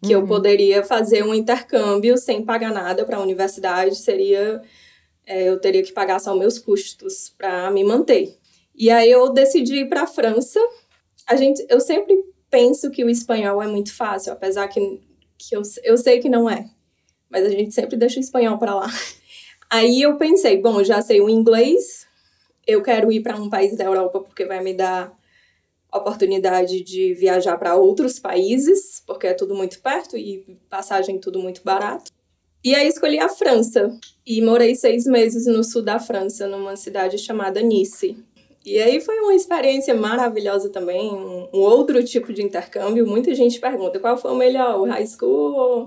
Que 0.00 0.14
uhum. 0.14 0.20
eu 0.20 0.26
poderia 0.28 0.84
fazer 0.84 1.24
um 1.24 1.34
intercâmbio 1.34 2.16
sem 2.16 2.44
pagar 2.44 2.72
nada 2.72 3.04
para 3.04 3.16
a 3.16 3.22
universidade, 3.22 3.96
seria 3.96 4.62
é, 5.26 5.48
eu 5.48 5.58
teria 5.60 5.82
que 5.82 5.92
pagar 5.92 6.18
só 6.18 6.34
meus 6.34 6.58
custos 6.58 7.32
para 7.36 7.70
me 7.70 7.84
manter. 7.84 8.38
E 8.74 8.90
aí 8.90 9.10
eu 9.10 9.32
decidi 9.32 9.80
ir 9.80 9.88
para 9.88 10.02
a 10.02 10.06
França. 10.06 10.60
A 11.26 11.36
gente, 11.36 11.64
eu 11.68 11.80
sempre 11.80 12.14
penso 12.50 12.90
que 12.90 13.04
o 13.04 13.10
espanhol 13.10 13.62
é 13.62 13.66
muito 13.66 13.94
fácil, 13.94 14.32
apesar 14.32 14.68
que, 14.68 15.00
que 15.38 15.56
eu, 15.56 15.62
eu 15.82 15.96
sei 15.96 16.20
que 16.20 16.28
não 16.28 16.48
é. 16.48 16.68
Mas 17.30 17.46
a 17.46 17.50
gente 17.50 17.72
sempre 17.72 17.96
deixa 17.96 18.18
o 18.18 18.22
espanhol 18.22 18.58
para 18.58 18.74
lá. 18.74 18.86
Aí 19.70 20.02
eu 20.02 20.16
pensei, 20.18 20.60
bom, 20.60 20.84
já 20.84 21.00
sei 21.00 21.20
o 21.20 21.30
inglês, 21.30 22.06
eu 22.66 22.82
quero 22.82 23.10
ir 23.10 23.22
para 23.22 23.36
um 23.36 23.48
país 23.48 23.76
da 23.76 23.84
Europa 23.84 24.20
porque 24.20 24.44
vai 24.44 24.62
me 24.62 24.74
dar 24.74 25.16
oportunidade 25.92 26.82
de 26.82 27.14
viajar 27.14 27.56
para 27.58 27.74
outros 27.74 28.18
países, 28.18 29.02
porque 29.06 29.26
é 29.26 29.34
tudo 29.34 29.54
muito 29.54 29.80
perto 29.80 30.16
e 30.16 30.58
passagem 30.68 31.18
tudo 31.18 31.38
muito 31.38 31.62
barato. 31.62 32.10
E 32.64 32.74
aí 32.74 32.86
escolhi 32.86 33.18
a 33.18 33.28
França 33.28 33.92
e 34.24 34.40
morei 34.40 34.74
seis 34.74 35.04
meses 35.04 35.46
no 35.46 35.64
sul 35.64 35.82
da 35.82 35.98
França, 35.98 36.46
numa 36.46 36.76
cidade 36.76 37.18
chamada 37.18 37.60
Nice. 37.60 38.16
E 38.64 38.78
aí 38.78 39.00
foi 39.00 39.18
uma 39.18 39.34
experiência 39.34 39.92
maravilhosa 39.92 40.70
também, 40.70 41.10
um, 41.10 41.48
outro 41.52 42.02
tipo 42.04 42.32
de 42.32 42.42
intercâmbio. 42.42 43.04
Muita 43.06 43.34
gente 43.34 43.58
pergunta 43.58 43.98
qual 43.98 44.16
foi 44.16 44.30
o 44.30 44.36
melhor, 44.36 44.78
o 44.78 44.84
high 44.84 45.06
school 45.06 45.54
ou, 45.54 45.78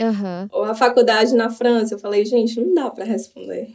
uhum. 0.00 0.48
ou 0.50 0.64
a 0.64 0.74
faculdade 0.74 1.32
na 1.34 1.48
França. 1.48 1.94
Eu 1.94 1.98
falei, 2.00 2.24
gente, 2.24 2.60
não 2.60 2.74
dá 2.74 2.90
para 2.90 3.04
responder. 3.04 3.68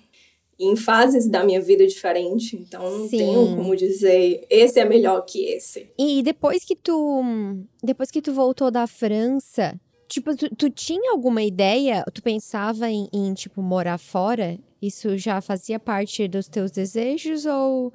em 0.60 0.75
fases 0.75 1.30
da 1.30 1.42
minha 1.42 1.62
vida 1.62 1.88
diferente, 1.88 2.58
então 2.58 2.84
não 2.84 3.08
Sim. 3.08 3.18
tenho 3.18 3.56
como 3.56 3.74
dizer 3.78 4.46
esse 4.50 4.78
é 4.78 4.84
melhor 4.84 5.22
que 5.22 5.46
esse. 5.46 5.89
E 5.98 6.22
depois 6.22 6.66
que 6.66 6.75
tu 6.75 7.24
depois 7.82 8.12
que 8.12 8.22
tu 8.22 8.34
voltou 8.34 8.70
da 8.70 8.86
França, 8.86 9.80
Tipo, 10.10 10.36
tu, 10.36 10.50
tu, 10.56 10.70
tinha 10.72 11.12
alguma 11.12 11.44
ideia? 11.44 12.04
Tu 12.12 12.24
pensava 12.24 12.89
em, 12.89 13.08
em, 13.13 13.32
tipo, 13.36 13.62
morar 13.62 14.00
fora? 14.00 14.58
Isso 14.82 15.16
já 15.16 15.39
fazia 15.39 15.80
parte 15.80 16.28
dos 16.28 16.48
teus 16.48 16.72
desejos 16.72 17.46
ou. 17.46 17.94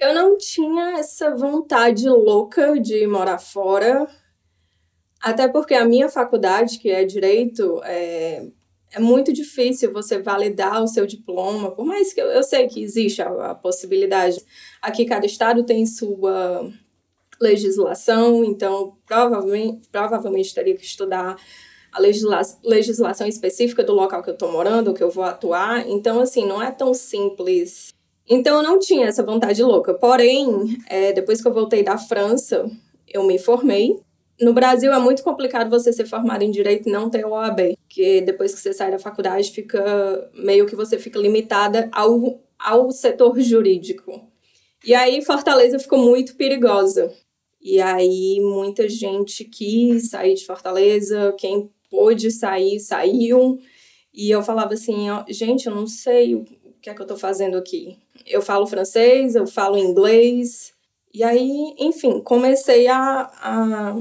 Eu 0.00 0.12
não 0.12 0.36
tinha 0.36 0.98
essa 0.98 1.36
vontade 1.36 2.08
louca 2.08 2.78
de 2.80 3.06
morar 3.06 3.38
fora. 3.38 4.08
Até 5.22 5.46
porque 5.46 5.74
a 5.74 5.84
minha 5.84 6.08
faculdade, 6.08 6.80
que 6.80 6.90
é 6.90 7.04
direito, 7.04 7.80
é, 7.84 8.48
é 8.90 8.98
muito 8.98 9.32
difícil 9.32 9.92
você 9.92 10.20
validar 10.20 10.82
o 10.82 10.88
seu 10.88 11.06
diploma, 11.06 11.70
por 11.70 11.84
mais 11.84 12.12
que 12.12 12.20
eu, 12.20 12.26
eu 12.26 12.42
sei 12.42 12.66
que 12.66 12.82
existe 12.82 13.22
a, 13.22 13.50
a 13.50 13.54
possibilidade. 13.54 14.44
Aqui, 14.82 15.04
cada 15.04 15.24
estado 15.24 15.64
tem 15.64 15.86
sua 15.86 16.68
legislação, 17.40 18.44
então 18.44 18.96
provavelmente, 19.06 19.88
provavelmente 19.90 20.54
teria 20.54 20.76
que 20.76 20.84
estudar 20.84 21.36
a 21.92 22.00
legisla 22.00 22.42
legislação 22.64 23.26
específica 23.26 23.82
do 23.82 23.94
local 23.94 24.22
que 24.22 24.30
eu 24.30 24.34
estou 24.34 24.52
morando, 24.52 24.92
que 24.92 25.02
eu 25.02 25.10
vou 25.10 25.24
atuar. 25.24 25.88
Então, 25.88 26.20
assim, 26.20 26.46
não 26.46 26.62
é 26.62 26.70
tão 26.70 26.92
simples. 26.92 27.92
Então, 28.28 28.58
eu 28.58 28.62
não 28.62 28.78
tinha 28.78 29.06
essa 29.06 29.22
vontade 29.22 29.62
louca. 29.62 29.94
Porém, 29.94 30.76
é, 30.88 31.12
depois 31.12 31.40
que 31.40 31.48
eu 31.48 31.52
voltei 31.52 31.82
da 31.82 31.96
França, 31.96 32.70
eu 33.06 33.24
me 33.24 33.38
formei 33.38 33.96
no 34.40 34.52
Brasil 34.52 34.92
é 34.92 34.98
muito 34.98 35.22
complicado 35.22 35.68
você 35.68 35.92
ser 35.92 36.06
formado 36.06 36.42
em 36.42 36.50
direito 36.50 36.88
e 36.88 36.92
não 36.92 37.10
ter 37.10 37.24
OAB, 37.24 37.76
porque 37.82 38.20
depois 38.20 38.54
que 38.54 38.60
você 38.60 38.72
sai 38.72 38.90
da 38.90 38.98
faculdade 38.98 39.50
fica 39.50 40.30
meio 40.32 40.66
que 40.66 40.76
você 40.76 40.98
fica 40.98 41.18
limitada 41.18 41.88
ao, 41.92 42.40
ao 42.58 42.90
setor 42.92 43.38
jurídico. 43.40 44.28
E 44.84 44.94
aí 44.94 45.22
Fortaleza 45.24 45.78
ficou 45.78 45.98
muito 45.98 46.36
perigosa. 46.36 47.12
E 47.60 47.80
aí 47.80 48.40
muita 48.40 48.88
gente 48.88 49.44
quis 49.44 50.10
sair 50.10 50.34
de 50.34 50.46
Fortaleza, 50.46 51.34
quem 51.38 51.70
pôde 51.90 52.30
sair, 52.30 52.78
saiu. 52.80 53.58
E 54.12 54.30
eu 54.30 54.42
falava 54.42 54.74
assim, 54.74 55.06
gente, 55.28 55.66
eu 55.66 55.74
não 55.74 55.86
sei 55.86 56.34
o 56.34 56.44
que 56.80 56.90
é 56.90 56.94
que 56.94 57.02
eu 57.02 57.06
tô 57.06 57.16
fazendo 57.16 57.56
aqui. 57.56 57.96
Eu 58.26 58.42
falo 58.42 58.66
francês, 58.66 59.34
eu 59.34 59.46
falo 59.46 59.78
inglês. 59.78 60.72
E 61.12 61.22
aí, 61.22 61.74
enfim, 61.78 62.20
comecei 62.20 62.86
a, 62.86 63.30
a 63.40 63.96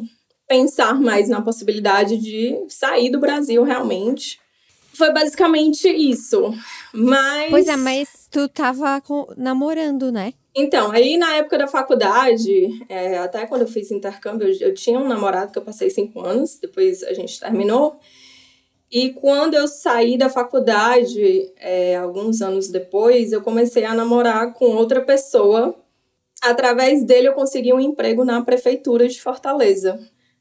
pensar 0.47 0.99
mais 0.99 1.29
na 1.29 1.41
possibilidade 1.41 2.17
de 2.17 2.57
sair 2.69 3.09
do 3.09 3.19
Brasil 3.19 3.63
realmente. 3.63 4.39
Foi 4.93 5.13
basicamente 5.13 5.87
isso. 5.87 6.53
Mas. 6.91 7.51
Pois 7.51 7.67
é, 7.67 7.75
mas 7.75 8.27
tu 8.31 8.49
tava 8.49 9.01
namorando, 9.37 10.11
né? 10.11 10.33
Então, 10.59 10.91
aí 10.91 11.17
na 11.17 11.35
época 11.35 11.55
da 11.55 11.67
faculdade, 11.67 12.83
é, 12.89 13.19
até 13.19 13.45
quando 13.45 13.61
eu 13.61 13.67
fiz 13.67 13.91
intercâmbio, 13.91 14.47
eu, 14.47 14.69
eu, 14.69 14.73
tinha 14.73 14.99
um 14.99 15.07
namorado 15.07 15.51
que 15.51 15.59
eu 15.59 15.63
passei 15.63 15.87
cinco 15.91 16.19
anos, 16.19 16.57
depois 16.59 17.03
a 17.03 17.13
gente 17.13 17.39
terminou. 17.39 17.99
E 18.91 19.11
quando 19.11 19.53
eu 19.53 19.67
saí 19.67 20.17
da 20.17 20.29
faculdade, 20.29 21.53
é, 21.59 21.95
alguns 21.97 22.41
anos 22.41 22.69
depois, 22.69 23.31
eu 23.31 23.41
comecei 23.41 23.85
a 23.85 23.93
namorar 23.93 24.51
com 24.53 24.65
outra 24.75 24.99
pessoa. 25.01 25.75
Através 26.41 27.03
dele, 27.03 27.27
eu 27.27 27.33
consegui 27.33 27.71
um 27.71 27.79
emprego 27.79 28.25
na 28.25 28.41
prefeitura 28.41 29.07
de 29.07 29.21
Fortaleza. 29.21 29.99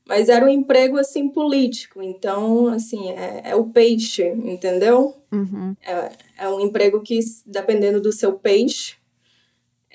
Mas 0.08 0.30
era 0.30 0.46
um 0.46 0.48
emprego, 0.48 0.96
assim, 0.96 1.28
político. 1.28 2.00
Então, 2.00 2.68
assim, 2.68 3.10
é, 3.10 3.42
é 3.50 3.54
o 3.54 3.66
peixe, 3.66 4.28
entendeu? 4.28 5.14
Uhum. 5.30 5.76
É, 5.84 6.44
é 6.44 6.48
um 6.48 6.60
emprego 6.60 7.02
que, 7.02 7.18
dependendo 7.44 8.00
do 8.00 8.12
seu 8.12 8.32
peixe, 8.32 8.94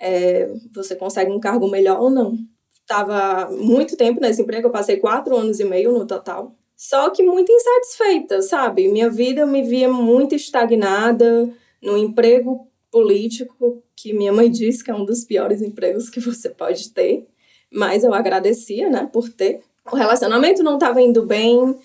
é, 0.02 0.52
você 0.74 0.96
consegue 0.96 1.32
um 1.32 1.40
cargo 1.40 1.70
melhor 1.70 2.02
ou 2.02 2.10
não. 2.10 2.38
Estava 2.82 3.50
muito 3.52 3.96
tempo 3.96 4.20
nesse 4.20 4.42
emprego, 4.42 4.68
eu 4.68 4.72
passei 4.72 4.98
quatro 4.98 5.36
anos 5.38 5.60
e 5.60 5.64
meio 5.64 5.94
no 5.94 6.06
total. 6.06 6.56
Só 6.76 7.10
que 7.12 7.22
muito 7.22 7.52
insatisfeita, 7.52 8.42
sabe? 8.42 8.88
Minha 8.88 9.10
vida 9.10 9.46
me 9.46 9.62
via 9.62 9.88
muito 9.88 10.34
estagnada 10.34 11.50
no 11.82 11.96
emprego 11.96 12.68
político, 12.92 13.84
que 13.96 14.12
minha 14.14 14.34
mãe 14.34 14.50
disse 14.50 14.84
que 14.84 14.90
é 14.90 14.96
um 14.96 15.06
dos 15.06 15.24
piores 15.24 15.62
empregos 15.62 16.10
que 16.10 16.20
você 16.20 16.50
pode 16.50 16.92
ter. 16.92 17.28
Mas 17.72 18.04
eu 18.04 18.14
agradecia, 18.14 18.90
né, 18.90 19.08
por 19.14 19.30
ter 19.30 19.62
o 19.90 19.96
relacionamento 19.96 20.64
não 20.64 20.76
estava 20.76 21.02
indo 21.02 21.26
bem. 21.26 21.76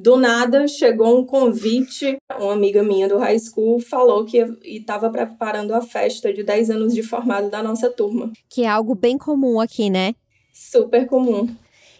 Do 0.00 0.16
nada 0.16 0.68
chegou 0.68 1.18
um 1.18 1.26
convite. 1.26 2.18
Uma 2.38 2.52
amiga 2.52 2.84
minha 2.84 3.08
do 3.08 3.18
high 3.18 3.38
school 3.38 3.80
falou 3.80 4.24
que 4.24 4.38
estava 4.62 5.10
preparando 5.10 5.74
a 5.74 5.80
festa 5.80 6.32
de 6.32 6.44
10 6.44 6.70
anos 6.70 6.94
de 6.94 7.02
formado 7.02 7.50
da 7.50 7.64
nossa 7.64 7.90
turma. 7.90 8.32
Que 8.48 8.62
é 8.62 8.68
algo 8.68 8.94
bem 8.94 9.18
comum 9.18 9.60
aqui, 9.60 9.90
né? 9.90 10.14
Super 10.52 11.08
comum. 11.08 11.52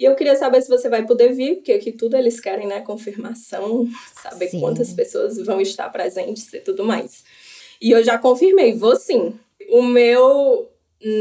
e 0.00 0.04
eu 0.04 0.14
queria 0.14 0.34
saber 0.34 0.62
se 0.62 0.68
você 0.70 0.88
vai 0.88 1.04
poder 1.04 1.32
vir, 1.32 1.56
porque 1.56 1.72
aqui 1.72 1.92
tudo 1.92 2.16
eles 2.16 2.40
querem, 2.40 2.66
né, 2.66 2.80
confirmação, 2.80 3.86
saber 4.22 4.48
sim. 4.48 4.58
quantas 4.58 4.94
pessoas 4.94 5.36
vão 5.38 5.60
estar 5.60 5.90
presentes 5.90 6.50
e 6.54 6.60
tudo 6.60 6.84
mais. 6.84 7.22
E 7.80 7.90
eu 7.90 8.02
já 8.02 8.16
confirmei, 8.16 8.72
vou 8.72 8.96
sim. 8.96 9.34
O 9.68 9.82
meu 9.82 10.70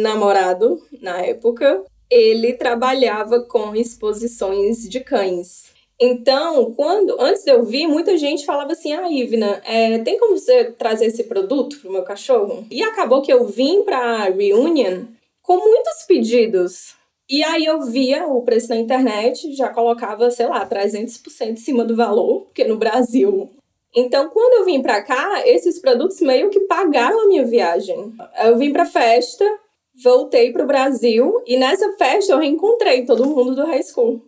namorado, 0.02 0.82
na 1.02 1.22
época, 1.22 1.84
ele 2.10 2.54
trabalhava 2.54 3.42
com 3.42 3.76
exposições 3.76 4.88
de 4.88 5.00
cães. 5.00 5.74
Então, 6.00 6.74
quando 6.74 7.20
antes 7.20 7.44
de 7.44 7.52
eu 7.52 7.64
vir, 7.64 7.88
muita 7.88 8.18
gente 8.18 8.46
falava 8.46 8.72
assim: 8.72 8.94
Ah, 8.94 9.10
Ivna, 9.12 9.62
é, 9.66 10.00
tem 10.00 10.18
como 10.18 10.38
você 10.38 10.72
trazer 10.72 11.08
esse 11.08 11.26
produto 11.26 11.78
pro 11.80 11.92
meu 11.92 12.04
cachorro? 12.04 12.66
E 12.72 12.82
acabou 12.82 13.22
que 13.22 13.32
eu 13.32 13.46
vim 13.46 13.84
pra 13.84 14.30
Reunion 14.30 15.06
com 15.42 15.58
muitos 15.58 16.04
pedidos. 16.08 16.96
E 17.30 17.44
aí 17.44 17.66
eu 17.66 17.82
via 17.82 18.26
o 18.28 18.42
preço 18.42 18.70
na 18.70 18.78
internet, 18.78 19.54
já 19.54 19.70
colocava, 19.70 20.32
sei 20.32 20.48
lá, 20.48 20.68
300% 20.68 21.52
em 21.52 21.56
cima 21.58 21.86
do 21.86 21.96
valor, 21.96 22.46
porque 22.46 22.64
no 22.64 22.78
Brasil 22.78 23.52
então, 23.96 24.30
quando 24.30 24.60
eu 24.60 24.66
vim 24.66 24.82
para 24.82 25.02
cá, 25.02 25.48
esses 25.48 25.80
produtos 25.80 26.22
meio 26.22 26.50
que 26.50 26.62
pagaram 26.62 27.22
a 27.22 27.28
minha 27.28 27.46
viagem. 27.46 28.14
Eu 28.44 28.58
vim 28.58 28.72
para 28.72 28.86
festa, 28.86 29.44
voltei 30.04 30.52
para 30.52 30.64
o 30.64 30.68
Brasil 30.68 31.42
e 31.46 31.58
nessa 31.58 31.92
festa 31.94 32.34
eu 32.34 32.40
reencontrei 32.40 33.06
todo 33.06 33.26
mundo 33.26 33.56
do 33.56 33.66
high 33.66 33.84
school, 33.84 34.22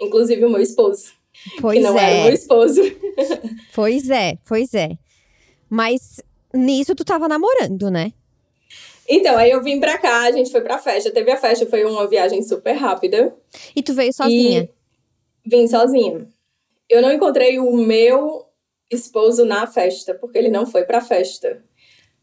inclusive 0.00 0.44
o 0.44 0.50
meu 0.50 0.60
esposo. 0.60 1.12
Pois 1.60 1.78
que 1.78 1.84
não 1.84 1.98
é. 1.98 2.10
era 2.10 2.24
meu 2.24 2.34
esposo. 2.34 2.80
pois 3.74 4.08
é, 4.08 4.38
pois 4.46 4.72
é. 4.74 4.90
Mas 5.68 6.20
nisso 6.52 6.94
tu 6.94 7.04
tava 7.04 7.28
namorando, 7.28 7.90
né? 7.90 8.12
Então, 9.08 9.36
aí 9.36 9.50
eu 9.50 9.62
vim 9.62 9.80
pra 9.80 9.98
cá, 9.98 10.22
a 10.22 10.32
gente 10.32 10.50
foi 10.50 10.62
pra 10.62 10.78
festa. 10.78 11.10
Teve 11.10 11.30
a 11.30 11.36
festa, 11.36 11.66
foi 11.66 11.84
uma 11.84 12.06
viagem 12.06 12.42
super 12.42 12.72
rápida. 12.72 13.34
E 13.76 13.82
tu 13.82 13.92
veio 13.92 14.12
sozinha? 14.12 14.68
Vim 15.44 15.66
sozinha. 15.66 16.26
Eu 16.88 17.02
não 17.02 17.12
encontrei 17.12 17.58
o 17.58 17.76
meu 17.76 18.46
esposo 18.90 19.44
na 19.44 19.66
festa, 19.66 20.14
porque 20.14 20.38
ele 20.38 20.48
não 20.48 20.64
foi 20.64 20.84
pra 20.84 21.00
festa. 21.00 21.62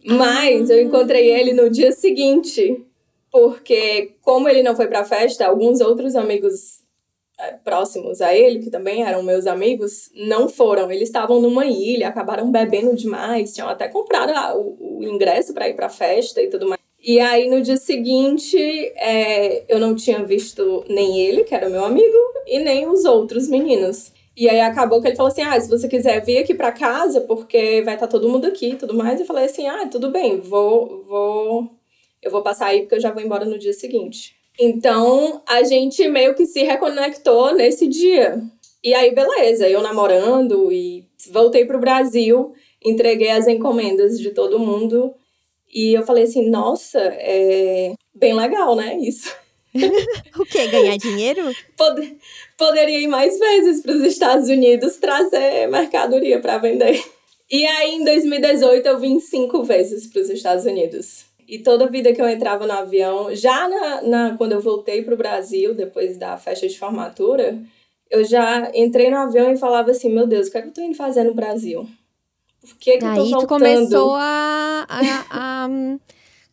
Mas 0.06 0.70
eu 0.70 0.82
encontrei 0.82 1.32
ele 1.32 1.54
no 1.54 1.70
dia 1.70 1.92
seguinte, 1.92 2.84
porque 3.32 4.16
como 4.22 4.50
ele 4.50 4.64
não 4.64 4.76
foi 4.76 4.88
para 4.88 5.02
a 5.02 5.06
festa, 5.06 5.46
alguns 5.46 5.80
outros 5.80 6.16
amigos 6.16 6.82
é, 7.40 7.54
próximos 7.64 8.22
a 8.22 8.36
ele, 8.36 8.60
que 8.60 8.70
também 8.70 9.04
eram 9.04 9.24
meus 9.24 9.48
amigos, 9.48 10.12
não 10.16 10.48
foram. 10.48 10.92
Eles 10.92 11.10
estavam 11.10 11.42
numa 11.42 11.66
ilha, 11.66 12.08
acabaram 12.08 12.52
bebendo 12.52 12.96
demais, 12.96 13.54
tinham 13.54 13.70
até 13.70 13.88
comprado 13.88 14.32
ah, 14.36 14.56
o, 14.56 15.00
o, 15.00 15.04
ingresso 15.04 15.54
para 15.54 15.68
ir 15.68 15.76
para 15.76 15.88
a 15.88 15.90
festa 15.90 16.42
e 16.42 16.50
tudo 16.50 16.68
mais. 16.68 16.80
E 17.04 17.20
aí 17.20 17.50
no 17.50 17.62
dia 17.62 17.78
seguinte, 17.78 18.58
é, 18.96 19.64
eu 19.68 19.80
não 19.80 19.96
tinha 19.96 20.24
visto 20.24 20.86
nem 20.88 21.20
ele, 21.20 21.44
que 21.44 21.56
era 21.56 21.68
meu 21.68 21.84
amigo, 21.84 22.18
e 22.46 22.60
nem 22.60 22.88
os 22.88 23.06
outros 23.06 23.48
meninos. 23.48 24.12
E 24.36 24.50
aí 24.50 24.62
acabou 24.62 25.02
que 25.02 25.08
ele 25.08 25.16
falou 25.16 25.32
assim: 25.32 25.42
ah, 25.42 25.60
se 25.60 25.70
você 25.70 25.88
quiser 25.88 26.24
vir 26.24 26.38
aqui 26.38 26.54
para 26.54 26.72
casa, 26.72 27.22
porque 27.22 27.82
vai 27.84 27.96
estar 27.96 28.08
tá 28.08 28.08
todo 28.08 28.30
mundo 28.30 28.46
aqui 28.48 28.72
e 28.72 28.76
tudo 28.76 28.94
mais. 28.94 29.20
Eu 29.20 29.26
falei 29.26 29.46
assim: 29.46 29.68
ah, 29.68 29.88
tudo 29.88 30.10
bem, 30.12 30.40
vou, 30.40 31.04
vou. 31.04 31.72
Eu 32.22 32.32
vou 32.32 32.42
passar 32.42 32.68
aí 32.68 32.82
porque 32.82 32.96
eu 32.96 33.02
já 33.02 33.12
vou 33.12 33.22
embora 33.22 33.46
no 33.46 33.58
dia 33.60 33.74
seguinte. 33.74 34.36
Então 34.60 35.42
a 35.48 35.64
gente 35.64 36.08
meio 36.08 36.36
que 36.36 36.46
se 36.46 36.64
reconectou 36.64 37.54
nesse 37.54 37.88
dia. 37.88 38.42
E 38.84 38.94
aí, 38.94 39.14
beleza, 39.14 39.70
eu 39.70 39.82
namorando 39.82 40.72
e 40.72 41.06
voltei 41.32 41.66
pro 41.66 41.80
Brasil, 41.80 42.54
entreguei 42.84 43.30
as 43.30 43.48
encomendas 43.48 44.20
de 44.20 44.32
todo 44.32 44.60
mundo. 44.60 45.14
E 45.74 45.94
eu 45.94 46.04
falei 46.04 46.24
assim: 46.24 46.50
nossa, 46.50 47.00
é 47.00 47.94
bem 48.14 48.34
legal, 48.34 48.76
né? 48.76 48.98
Isso. 48.98 49.36
o 50.38 50.46
quê? 50.46 50.68
Ganhar 50.68 50.98
dinheiro? 50.98 51.44
Pod 51.78 52.18
poderia 52.62 53.00
ir 53.00 53.08
mais 53.08 53.40
vezes 53.40 53.82
para 53.82 53.96
os 53.96 54.04
Estados 54.04 54.48
Unidos 54.48 54.98
trazer 54.98 55.68
mercadoria 55.68 56.40
para 56.40 56.60
vender. 56.60 57.04
E 57.50 57.66
aí, 57.66 57.96
em 57.96 58.06
2018, 58.06 58.86
eu 58.86 59.00
vim 59.00 59.20
cinco 59.20 59.64
vezes 59.64 60.06
para 60.06 60.22
os 60.22 60.30
Estados 60.30 60.66
Unidos. 60.66 61.26
E 61.48 61.58
toda 61.58 61.90
vida 61.90 62.14
que 62.14 62.22
eu 62.22 62.30
entrava 62.30 62.68
no 62.68 62.74
avião, 62.74 63.36
já 63.36 63.68
na, 63.68 64.02
na 64.04 64.38
quando 64.38 64.52
eu 64.52 64.62
voltei 64.62 65.02
para 65.02 65.16
o 65.16 65.18
Brasil, 65.18 65.74
depois 65.74 66.18
da 66.18 66.38
festa 66.38 66.68
de 66.68 66.78
formatura, 66.78 67.60
eu 68.12 68.24
já 68.24 68.72
entrei 68.76 69.10
no 69.10 69.18
avião 69.18 69.52
e 69.52 69.58
falava 69.58 69.90
assim, 69.90 70.10
meu 70.10 70.28
Deus, 70.28 70.48
o 70.48 70.52
que 70.52 70.58
é 70.60 70.62
que 70.62 70.68
eu 70.68 70.74
tô 70.74 70.82
indo 70.82 70.96
fazer 70.96 71.24
no 71.24 71.34
Brasil? 71.34 71.90
Por 72.62 72.78
que, 72.78 73.00
que 73.00 73.06
Aí 73.06 73.10
eu 73.10 73.16
tô 73.16 73.24
voltando? 73.24 73.42
tu 73.42 73.48
começou 73.48 74.14
a, 74.14 74.86
a, 74.88 75.64
a 75.64 75.68
um, 75.68 76.00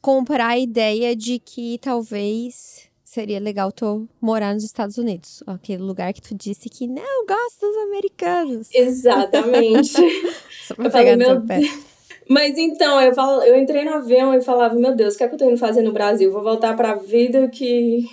comprar 0.01 0.49
a 0.49 0.59
ideia 0.59 1.15
de 1.15 1.39
que 1.39 1.79
talvez 1.79 2.78
seria 3.09 3.41
legal 3.41 3.73
tu 3.73 4.07
morar 4.21 4.53
nos 4.53 4.65
Estados 4.65 4.99
Unidos. 4.99 5.43
Aquele 5.47 5.83
lugar 5.83 6.13
que 6.13 6.21
tu 6.21 6.35
disse 6.35 6.69
que 6.69 6.87
não 6.87 7.27
gosta 7.27 7.67
dos 7.67 7.77
americanos. 7.79 8.69
Exatamente. 8.75 9.93
Só 10.69 10.75
pra 10.75 10.85
eu 10.85 10.91
pegar 10.91 11.13
falei, 11.13 11.17
no 11.17 11.25
teu 11.25 11.47
pé. 11.47 11.61
Mas 12.29 12.59
então, 12.59 13.01
eu, 13.01 13.15
falo, 13.15 13.43
eu 13.43 13.59
entrei 13.59 13.83
no 13.83 13.95
avião 13.95 14.35
e 14.35 14.43
falava, 14.43 14.75
meu 14.75 14.95
Deus, 14.95 15.15
o 15.15 15.19
que 15.19 15.25
é 15.25 15.29
que 15.29 15.35
eu 15.35 15.39
tô 15.39 15.47
indo 15.47 15.57
fazer 15.57 15.81
no 15.81 15.93
Brasil? 15.93 16.31
Vou 16.31 16.43
voltar 16.43 16.77
pra 16.77 16.97
vida 16.97 17.49
que, 17.49 18.05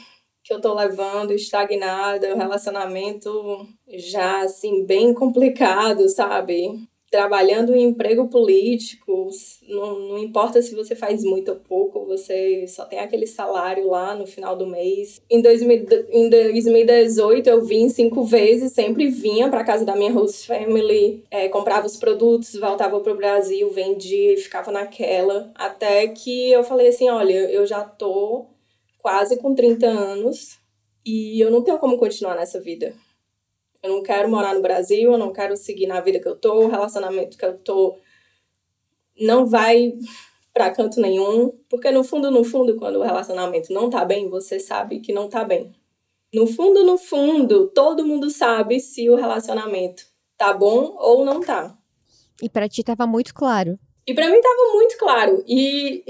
que 0.41 0.53
eu 0.53 0.61
tô 0.61 0.73
levando, 0.73 1.33
estagnada, 1.33 2.33
o 2.33 2.37
relacionamento 2.37 3.67
já, 3.89 4.43
assim, 4.43 4.85
bem 4.85 5.13
complicado, 5.13 6.07
sabe? 6.07 6.87
Trabalhando 7.15 7.73
em 7.73 7.83
emprego 7.83 8.27
político, 8.27 9.29
não, 9.69 9.99
não 9.99 10.17
importa 10.17 10.61
se 10.61 10.75
você 10.75 10.93
faz 10.97 11.23
muito 11.23 11.47
ou 11.47 11.55
pouco, 11.55 12.05
você 12.05 12.67
só 12.67 12.83
tem 12.83 12.99
aquele 12.99 13.25
salário 13.25 13.89
lá 13.89 14.13
no 14.13 14.27
final 14.27 14.53
do 14.53 14.67
mês. 14.67 15.21
Em, 15.29 15.41
2000, 15.41 15.87
em 16.11 16.29
2018 16.29 17.47
eu 17.47 17.63
vim 17.63 17.87
cinco 17.87 18.25
vezes, 18.25 18.73
sempre 18.73 19.07
vinha 19.07 19.47
para 19.49 19.63
casa 19.63 19.85
da 19.85 19.95
minha 19.95 20.11
host 20.11 20.45
family, 20.45 21.23
é, 21.31 21.47
comprava 21.47 21.87
os 21.87 21.95
produtos, 21.95 22.53
voltava 22.59 22.99
para 22.99 23.13
o 23.13 23.17
Brasil, 23.17 23.69
vendia 23.69 24.33
e 24.33 24.37
ficava 24.37 24.69
naquela. 24.69 25.49
Até 25.55 26.09
que 26.09 26.51
eu 26.51 26.65
falei 26.65 26.89
assim: 26.89 27.07
olha, 27.07 27.49
eu 27.49 27.65
já 27.65 27.81
tô 27.81 28.47
quase 28.97 29.37
com 29.37 29.55
30 29.55 29.87
anos 29.87 30.59
e 31.05 31.39
eu 31.39 31.49
não 31.49 31.61
tenho 31.61 31.77
como 31.77 31.97
continuar 31.97 32.35
nessa 32.35 32.59
vida. 32.59 32.93
Eu 33.85 33.93
não 33.93 34.03
quero 34.03 34.29
morar 34.29 34.55
no 34.55 34.61
Brasil, 34.61 35.11
eu 35.11 35.17
não 35.17 35.31
quero 35.31 35.55
seguir 35.55 35.85
na 35.85 36.01
vida 36.01 36.19
que 36.19 36.27
eu 36.27 36.35
tô, 36.35 36.65
o 36.65 36.67
relacionamento 36.67 37.37
que 37.37 37.45
eu 37.45 37.55
tô 37.57 37.97
não 39.19 39.45
vai 39.45 39.93
para 40.51 40.71
canto 40.71 40.99
nenhum, 40.99 41.51
porque 41.69 41.91
no 41.91 42.03
fundo, 42.03 42.31
no 42.31 42.43
fundo, 42.43 42.75
quando 42.77 42.95
o 42.95 43.03
relacionamento 43.03 43.71
não 43.71 43.89
tá 43.89 44.03
bem, 44.03 44.29
você 44.29 44.59
sabe 44.59 44.99
que 45.01 45.13
não 45.13 45.29
tá 45.29 45.43
bem. 45.43 45.71
No 46.33 46.47
fundo, 46.47 46.83
no 46.83 46.97
fundo, 46.97 47.67
todo 47.67 48.05
mundo 48.05 48.29
sabe 48.29 48.79
se 48.79 49.09
o 49.09 49.15
relacionamento 49.15 50.03
tá 50.35 50.51
bom 50.51 50.95
ou 50.97 51.23
não 51.23 51.39
tá. 51.41 51.77
E 52.41 52.49
para 52.49 52.67
ti 52.67 52.83
tava 52.83 53.05
muito 53.05 53.33
claro. 53.33 53.77
E 54.07 54.13
para 54.13 54.29
mim 54.29 54.41
tava 54.41 54.73
muito 54.73 54.97
claro. 54.97 55.43
E 55.47 56.03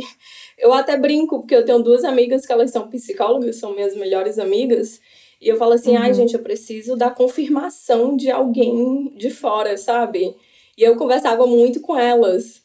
eu 0.57 0.73
até 0.73 0.97
brinco, 0.97 1.39
porque 1.39 1.55
eu 1.55 1.65
tenho 1.65 1.83
duas 1.83 2.03
amigas 2.03 2.45
que 2.45 2.53
elas 2.53 2.71
são 2.71 2.89
psicólogas, 2.89 3.57
são 3.57 3.73
minhas 3.73 3.95
melhores 3.95 4.39
amigas, 4.39 5.01
e 5.45 5.49
eu 5.49 5.57
falo 5.57 5.73
assim, 5.73 5.95
uhum. 5.95 6.01
ai, 6.01 6.11
gente, 6.11 6.33
eu 6.33 6.41
preciso 6.41 6.95
da 6.95 7.11
confirmação 7.11 8.17
de 8.17 8.31
alguém 8.31 9.13
de 9.15 9.29
fora, 9.29 9.77
sabe? 9.77 10.35
E 10.75 10.81
eu 10.81 10.97
conversava 10.97 11.45
muito 11.45 11.81
com 11.81 11.95
elas. 11.95 12.63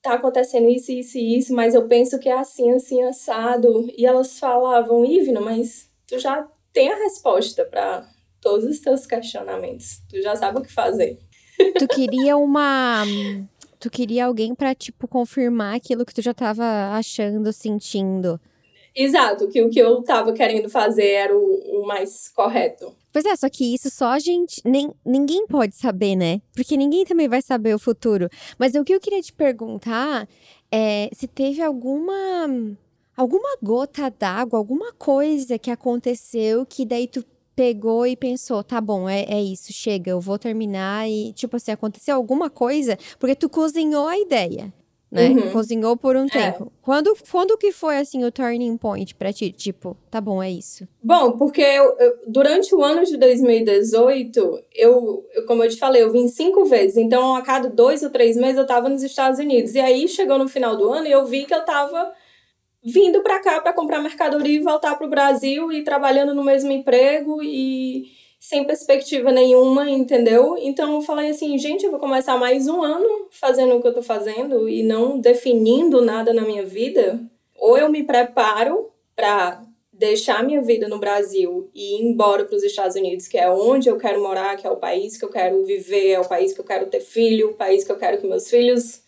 Tá 0.00 0.14
acontecendo 0.14 0.68
isso, 0.68 0.92
isso 0.92 1.18
e 1.18 1.36
isso, 1.36 1.52
mas 1.52 1.74
eu 1.74 1.88
penso 1.88 2.20
que 2.20 2.28
é 2.28 2.38
assim, 2.38 2.70
assim, 2.70 3.02
assado. 3.02 3.92
E 3.98 4.06
elas 4.06 4.38
falavam, 4.38 5.04
Ivna, 5.04 5.40
mas 5.40 5.90
tu 6.06 6.20
já 6.20 6.48
tem 6.72 6.92
a 6.92 6.98
resposta 6.98 7.64
para 7.64 8.08
todos 8.40 8.64
os 8.64 8.78
teus 8.78 9.06
questionamentos. 9.06 10.00
Tu 10.08 10.22
já 10.22 10.36
sabe 10.36 10.60
o 10.60 10.62
que 10.62 10.72
fazer. 10.72 11.18
Tu 11.76 11.88
queria 11.88 12.36
uma. 12.36 13.02
Tu 13.80 13.90
queria 13.90 14.26
alguém 14.26 14.54
para 14.54 14.72
tipo, 14.72 15.08
confirmar 15.08 15.74
aquilo 15.74 16.06
que 16.06 16.14
tu 16.14 16.22
já 16.22 16.32
tava 16.32 16.92
achando, 16.92 17.52
sentindo. 17.52 18.40
Exato, 18.94 19.48
que 19.48 19.62
o 19.62 19.70
que 19.70 19.78
eu 19.78 20.02
tava 20.02 20.32
querendo 20.32 20.68
fazer 20.68 21.08
era 21.08 21.36
o, 21.36 21.80
o, 21.80 21.86
mais 21.86 22.28
correto. 22.28 22.94
Pois 23.12 23.24
é, 23.24 23.34
só 23.36 23.48
que 23.48 23.74
isso 23.74 23.90
só 23.90 24.08
a 24.08 24.18
gente. 24.18 24.60
Nem, 24.64 24.90
ninguém 25.04 25.46
pode 25.46 25.76
saber, 25.76 26.16
né? 26.16 26.40
Porque 26.54 26.76
ninguém 26.76 27.04
também 27.04 27.28
vai 27.28 27.42
saber 27.42 27.74
o 27.74 27.78
futuro. 27.78 28.28
Mas 28.58 28.74
o 28.74 28.84
que 28.84 28.94
eu 28.94 29.00
queria 29.00 29.22
te 29.22 29.32
perguntar 29.32 30.28
é 30.70 31.08
se 31.12 31.26
teve 31.26 31.62
alguma. 31.62 32.76
Alguma 33.16 33.56
gota 33.62 34.08
d'água, 34.08 34.58
alguma 34.58 34.94
coisa 34.94 35.58
que 35.58 35.70
aconteceu 35.70 36.64
que 36.64 36.86
daí 36.86 37.06
tu 37.06 37.22
pegou 37.54 38.06
e 38.06 38.16
pensou, 38.16 38.64
tá 38.64 38.80
bom, 38.80 39.06
é, 39.06 39.24
é 39.24 39.42
isso, 39.42 39.74
chega, 39.74 40.10
eu 40.10 40.20
vou 40.20 40.38
terminar 40.38 41.06
e, 41.06 41.30
tipo 41.34 41.56
assim, 41.56 41.70
aconteceu 41.70 42.16
alguma 42.16 42.48
coisa, 42.48 42.96
porque 43.18 43.34
tu 43.34 43.50
cozinhou 43.50 44.06
a 44.06 44.16
ideia 44.16 44.72
né? 45.10 45.28
Uhum. 45.28 45.50
Cozinhou 45.50 45.96
por 45.96 46.14
um 46.14 46.26
é. 46.26 46.28
tempo. 46.28 46.70
Quando, 46.80 47.16
quando 47.30 47.58
que 47.58 47.72
foi, 47.72 47.96
assim, 47.96 48.24
o 48.24 48.30
turning 48.30 48.76
point 48.76 49.14
pra 49.14 49.32
ti? 49.32 49.50
Tipo, 49.50 49.96
tá 50.10 50.20
bom, 50.20 50.42
é 50.42 50.50
isso. 50.50 50.86
Bom, 51.02 51.32
porque 51.32 51.60
eu, 51.60 51.96
eu, 51.98 52.18
durante 52.26 52.74
o 52.74 52.82
ano 52.82 53.04
de 53.04 53.16
2018, 53.16 54.62
eu, 54.74 55.26
eu, 55.34 55.44
como 55.46 55.64
eu 55.64 55.68
te 55.68 55.76
falei, 55.76 56.02
eu 56.02 56.12
vim 56.12 56.28
cinco 56.28 56.64
vezes. 56.64 56.96
Então, 56.96 57.34
a 57.34 57.42
cada 57.42 57.68
dois 57.68 58.02
ou 58.02 58.10
três 58.10 58.36
meses, 58.36 58.58
eu 58.58 58.66
tava 58.66 58.88
nos 58.88 59.02
Estados 59.02 59.40
Unidos. 59.40 59.74
E 59.74 59.80
aí, 59.80 60.06
chegou 60.06 60.38
no 60.38 60.48
final 60.48 60.76
do 60.76 60.90
ano 60.90 61.06
e 61.08 61.12
eu 61.12 61.26
vi 61.26 61.44
que 61.44 61.54
eu 61.54 61.64
tava 61.64 62.12
vindo 62.82 63.20
pra 63.22 63.40
cá 63.40 63.60
para 63.60 63.72
comprar 63.72 64.00
mercadoria 64.00 64.56
e 64.56 64.62
voltar 64.62 64.96
pro 64.96 65.08
Brasil 65.08 65.70
e 65.72 65.84
trabalhando 65.84 66.34
no 66.34 66.42
mesmo 66.42 66.70
emprego 66.72 67.42
e 67.42 68.19
sem 68.40 68.64
perspectiva 68.64 69.30
nenhuma, 69.30 69.90
entendeu? 69.90 70.56
Então 70.58 70.94
eu 70.94 71.02
falei 71.02 71.28
assim, 71.28 71.58
gente, 71.58 71.84
eu 71.84 71.90
vou 71.90 72.00
começar 72.00 72.38
mais 72.38 72.66
um 72.66 72.82
ano 72.82 73.28
fazendo 73.30 73.76
o 73.76 73.82
que 73.82 73.86
eu 73.86 73.92
tô 73.92 74.02
fazendo 74.02 74.66
e 74.66 74.82
não 74.82 75.20
definindo 75.20 76.00
nada 76.00 76.32
na 76.32 76.40
minha 76.40 76.64
vida. 76.64 77.20
Ou 77.58 77.76
eu 77.76 77.90
me 77.90 78.02
preparo 78.02 78.90
para 79.14 79.62
deixar 79.92 80.42
minha 80.42 80.62
vida 80.62 80.88
no 80.88 80.98
Brasil 80.98 81.70
e 81.74 81.96
ir 81.96 82.02
embora 82.02 82.46
para 82.46 82.56
os 82.56 82.62
Estados 82.62 82.96
Unidos, 82.96 83.28
que 83.28 83.36
é 83.36 83.50
onde 83.50 83.90
eu 83.90 83.98
quero 83.98 84.22
morar, 84.22 84.56
que 84.56 84.66
é 84.66 84.70
o 84.70 84.78
país 84.78 85.18
que 85.18 85.24
eu 85.26 85.28
quero 85.28 85.62
viver, 85.62 86.12
é 86.12 86.20
o 86.20 86.26
país 86.26 86.54
que 86.54 86.60
eu 86.62 86.64
quero 86.64 86.86
ter 86.86 87.00
filho, 87.00 87.50
o 87.50 87.54
país 87.54 87.84
que 87.84 87.92
eu 87.92 87.98
quero 87.98 88.18
que 88.18 88.26
meus 88.26 88.48
filhos 88.48 89.02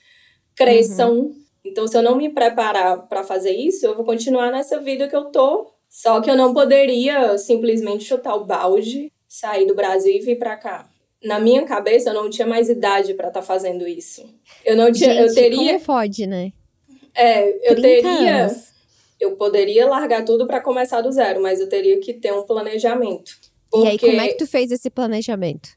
cresçam. 0.55 1.17
Uhum. 1.19 1.35
Então, 1.65 1.89
se 1.89 1.97
eu 1.97 2.03
não 2.03 2.17
me 2.17 2.29
preparar 2.29 3.09
para 3.09 3.25
fazer 3.25 3.53
isso, 3.53 3.87
eu 3.87 3.95
vou 3.95 4.05
continuar 4.05 4.53
nessa 4.53 4.79
vida 4.79 5.09
que 5.09 5.17
eu 5.17 5.25
tô. 5.31 5.73
Só 5.89 6.21
que 6.21 6.31
eu 6.31 6.37
não 6.37 6.55
poderia 6.55 7.37
simplesmente 7.37 8.05
chutar 8.05 8.35
o 8.35 8.45
balde 8.45 9.12
sair 9.33 9.65
do 9.65 9.75
Brasil 9.75 10.13
e 10.15 10.21
vir 10.21 10.39
para 10.39 10.55
cá. 10.59 10.87
Na 11.25 11.41
minha 11.41 11.65
cabeça, 11.65 12.11
eu 12.11 12.15
não 12.15 12.29
tinha 12.29 12.47
mais 12.47 12.69
idade 12.69 13.15
para 13.15 13.29
estar 13.29 13.41
tá 13.41 13.47
fazendo 13.47 13.89
isso. 13.89 14.29
Eu 14.63 14.77
não 14.77 14.93
tinha, 14.93 15.15
Gente, 15.15 15.29
eu 15.29 15.35
teria. 15.35 15.73
Como 15.73 15.81
pode, 15.81 16.27
né? 16.27 16.53
É, 17.15 17.71
eu 17.71 17.81
teria. 17.81 18.45
Anos. 18.45 18.73
Eu 19.19 19.35
poderia 19.37 19.89
largar 19.89 20.25
tudo 20.25 20.47
para 20.47 20.61
começar 20.61 21.01
do 21.01 21.11
zero, 21.11 21.41
mas 21.41 21.61
eu 21.61 21.69
teria 21.69 21.99
que 21.99 22.13
ter 22.13 22.33
um 22.33 22.43
planejamento. 22.43 23.39
E 23.73 23.87
aí, 23.87 23.99
como 23.99 24.21
é 24.21 24.29
que 24.29 24.35
tu 24.35 24.47
fez 24.47 24.71
esse 24.71 24.91
planejamento? 24.91 25.71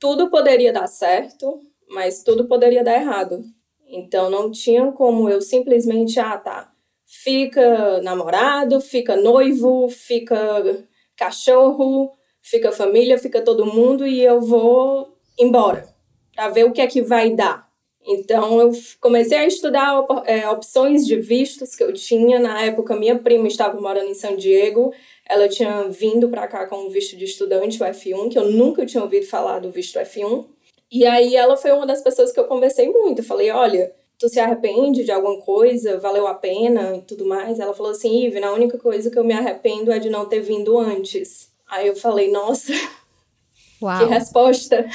Tudo 0.00 0.28
poderia 0.28 0.72
dar 0.72 0.88
certo, 0.88 1.60
mas 1.88 2.24
tudo 2.24 2.46
poderia 2.46 2.82
dar 2.82 3.00
errado. 3.00 3.44
Então 3.86 4.30
não 4.30 4.50
tinha 4.50 4.90
como 4.90 5.28
eu 5.28 5.40
simplesmente, 5.40 6.18
ah, 6.18 6.38
tá. 6.38 6.72
Fica 7.04 8.00
namorado, 8.02 8.80
fica 8.80 9.14
noivo, 9.14 9.88
fica 9.88 10.36
cachorro, 11.16 12.15
fica 12.46 12.68
a 12.68 12.72
família, 12.72 13.18
fica 13.18 13.42
todo 13.42 13.66
mundo 13.66 14.06
e 14.06 14.22
eu 14.22 14.40
vou 14.40 15.16
embora 15.36 15.88
para 16.34 16.48
ver 16.48 16.64
o 16.64 16.72
que 16.72 16.80
é 16.80 16.86
que 16.86 17.02
vai 17.02 17.30
dar. 17.30 17.66
Então 18.06 18.60
eu 18.60 18.70
comecei 19.00 19.36
a 19.36 19.46
estudar 19.46 20.06
é, 20.26 20.48
opções 20.48 21.04
de 21.04 21.16
vistos 21.16 21.74
que 21.74 21.82
eu 21.82 21.92
tinha 21.92 22.38
na 22.38 22.62
época. 22.62 22.94
Minha 22.94 23.18
prima 23.18 23.48
estava 23.48 23.80
morando 23.80 24.08
em 24.08 24.14
São 24.14 24.36
Diego, 24.36 24.94
ela 25.28 25.48
tinha 25.48 25.88
vindo 25.88 26.28
para 26.28 26.46
cá 26.46 26.66
com 26.66 26.86
um 26.86 26.88
visto 26.88 27.16
de 27.16 27.24
estudante, 27.24 27.82
o 27.82 27.86
F1, 27.86 28.30
que 28.30 28.38
eu 28.38 28.48
nunca 28.48 28.86
tinha 28.86 29.02
ouvido 29.02 29.26
falar 29.26 29.58
do 29.58 29.72
visto 29.72 29.98
F1. 29.98 30.46
E 30.88 31.04
aí 31.04 31.34
ela 31.34 31.56
foi 31.56 31.72
uma 31.72 31.84
das 31.84 32.00
pessoas 32.00 32.30
que 32.30 32.38
eu 32.38 32.44
conversei 32.44 32.88
muito. 32.88 33.22
Eu 33.22 33.24
falei, 33.24 33.50
olha, 33.50 33.92
tu 34.20 34.28
se 34.28 34.38
arrepende 34.38 35.02
de 35.02 35.10
alguma 35.10 35.40
coisa? 35.40 35.98
Valeu 35.98 36.28
a 36.28 36.34
pena 36.34 36.94
e 36.96 37.02
tudo 37.02 37.26
mais? 37.26 37.58
Ela 37.58 37.74
falou 37.74 37.90
assim, 37.90 38.24
Ive, 38.24 38.40
a 38.44 38.52
única 38.52 38.78
coisa 38.78 39.10
que 39.10 39.18
eu 39.18 39.24
me 39.24 39.34
arrependo 39.34 39.90
é 39.90 39.98
de 39.98 40.08
não 40.08 40.26
ter 40.26 40.40
vindo 40.42 40.78
antes. 40.78 41.55
Aí 41.68 41.88
eu 41.88 41.96
falei, 41.96 42.30
nossa, 42.30 42.72
Uau. 43.82 43.98
que 43.98 44.12
resposta. 44.12 44.86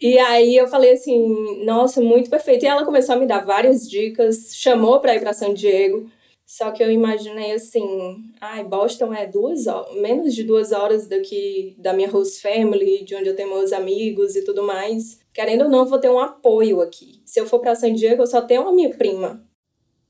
E 0.00 0.16
aí 0.18 0.56
eu 0.56 0.68
falei 0.68 0.92
assim, 0.92 1.64
nossa, 1.64 2.00
muito 2.00 2.30
perfeito. 2.30 2.64
E 2.64 2.68
ela 2.68 2.84
começou 2.84 3.14
a 3.14 3.18
me 3.18 3.26
dar 3.26 3.44
várias 3.44 3.88
dicas, 3.88 4.52
chamou 4.54 5.00
para 5.00 5.16
ir 5.16 5.20
para 5.20 5.32
San 5.32 5.54
Diego. 5.54 6.08
Só 6.46 6.70
que 6.70 6.82
eu 6.82 6.90
imaginei 6.90 7.52
assim, 7.52 8.16
ai, 8.40 8.64
Boston 8.64 9.12
é 9.12 9.26
duas 9.26 9.66
horas, 9.66 9.94
menos 9.96 10.34
de 10.34 10.44
duas 10.44 10.72
horas 10.72 11.06
daqui 11.06 11.76
da 11.78 11.92
minha 11.92 12.08
host 12.08 12.40
family, 12.40 13.04
de 13.04 13.14
onde 13.14 13.28
eu 13.28 13.36
tenho 13.36 13.50
meus 13.50 13.70
amigos 13.70 14.34
e 14.34 14.42
tudo 14.42 14.62
mais. 14.62 15.18
Querendo 15.34 15.64
ou 15.64 15.70
não, 15.70 15.84
vou 15.84 15.98
ter 15.98 16.08
um 16.08 16.18
apoio 16.18 16.80
aqui. 16.80 17.20
Se 17.26 17.38
eu 17.38 17.46
for 17.46 17.58
para 17.58 17.74
San 17.74 17.92
Diego, 17.92 18.22
eu 18.22 18.26
só 18.26 18.40
tenho 18.40 18.66
a 18.66 18.72
minha 18.72 18.90
prima. 18.90 19.44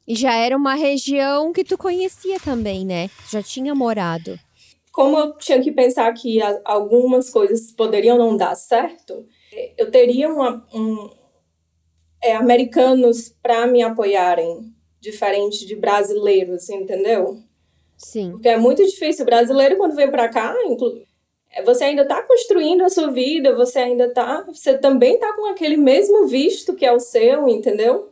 E 0.06 0.14
já 0.14 0.34
era 0.34 0.56
uma 0.56 0.74
região 0.74 1.52
que 1.52 1.64
tu 1.64 1.76
conhecia 1.76 2.38
também, 2.38 2.86
né? 2.86 3.10
Já 3.30 3.42
tinha 3.42 3.74
morado 3.74 4.38
como 4.98 5.16
eu 5.16 5.32
tinha 5.34 5.62
que 5.62 5.70
pensar 5.70 6.12
que 6.12 6.40
algumas 6.64 7.30
coisas 7.30 7.70
poderiam 7.70 8.18
não 8.18 8.36
dar 8.36 8.56
certo, 8.56 9.24
eu 9.76 9.92
teria 9.92 10.28
uma, 10.28 10.66
um, 10.74 11.08
é, 12.20 12.34
americanos 12.34 13.28
para 13.40 13.64
me 13.68 13.80
apoiarem, 13.80 14.74
diferente 15.00 15.64
de 15.64 15.76
brasileiros, 15.76 16.68
entendeu? 16.68 17.38
Sim. 17.96 18.32
Porque 18.32 18.48
é 18.48 18.56
muito 18.56 18.84
difícil. 18.84 19.22
O 19.22 19.26
brasileiro, 19.26 19.76
quando 19.76 19.94
vem 19.94 20.10
para 20.10 20.28
cá, 20.28 20.52
é, 21.52 21.62
você 21.62 21.84
ainda 21.84 22.02
está 22.02 22.20
construindo 22.22 22.82
a 22.82 22.88
sua 22.88 23.08
vida, 23.08 23.54
você 23.54 23.78
ainda 23.78 24.12
tá, 24.12 24.44
você 24.48 24.76
também 24.76 25.14
está 25.14 25.32
com 25.32 25.46
aquele 25.46 25.76
mesmo 25.76 26.26
visto 26.26 26.74
que 26.74 26.84
é 26.84 26.92
o 26.92 26.98
seu, 26.98 27.48
entendeu? 27.48 28.10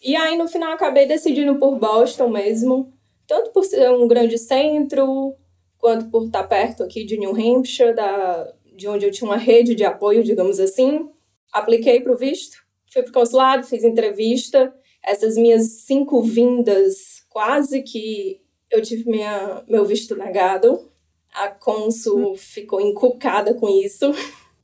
E 0.00 0.14
aí 0.14 0.38
no 0.38 0.46
final 0.46 0.70
acabei 0.70 1.04
decidindo 1.04 1.58
por 1.58 1.76
Boston 1.80 2.28
mesmo, 2.28 2.92
tanto 3.26 3.50
por 3.50 3.64
ser 3.64 3.90
um 3.90 4.06
grande 4.06 4.38
centro, 4.38 5.34
quanto 5.78 6.10
por 6.10 6.26
estar 6.26 6.42
tá 6.42 6.48
perto 6.48 6.82
aqui 6.82 7.04
de 7.04 7.16
New 7.16 7.30
Hampshire, 7.30 7.94
da, 7.94 8.52
de 8.76 8.88
onde 8.88 9.06
eu 9.06 9.10
tinha 9.10 9.28
uma 9.28 9.36
rede 9.36 9.74
de 9.74 9.84
apoio, 9.84 10.22
digamos 10.22 10.60
assim. 10.60 11.08
Apliquei 11.52 12.00
para 12.00 12.12
o 12.12 12.16
visto, 12.16 12.58
fui 12.92 13.02
para 13.02 13.10
o 13.10 13.14
consulado, 13.14 13.66
fiz 13.66 13.84
entrevista. 13.84 14.74
Essas 15.02 15.36
minhas 15.36 15.84
cinco 15.84 16.20
vindas, 16.20 17.24
quase 17.30 17.82
que 17.82 18.40
eu 18.70 18.82
tive 18.82 19.08
minha, 19.08 19.64
meu 19.68 19.84
visto 19.84 20.16
negado. 20.16 20.90
A 21.32 21.48
cônsul 21.48 22.32
hum. 22.32 22.36
ficou 22.36 22.80
encucada 22.80 23.54
com 23.54 23.68
isso. 23.68 24.12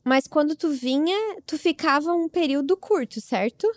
Mas 0.03 0.27
quando 0.27 0.55
tu 0.55 0.69
vinha, 0.71 1.17
tu 1.47 1.59
ficava 1.59 2.13
um 2.13 2.29
período 2.29 2.77
curto, 2.77 3.21
certo? 3.21 3.71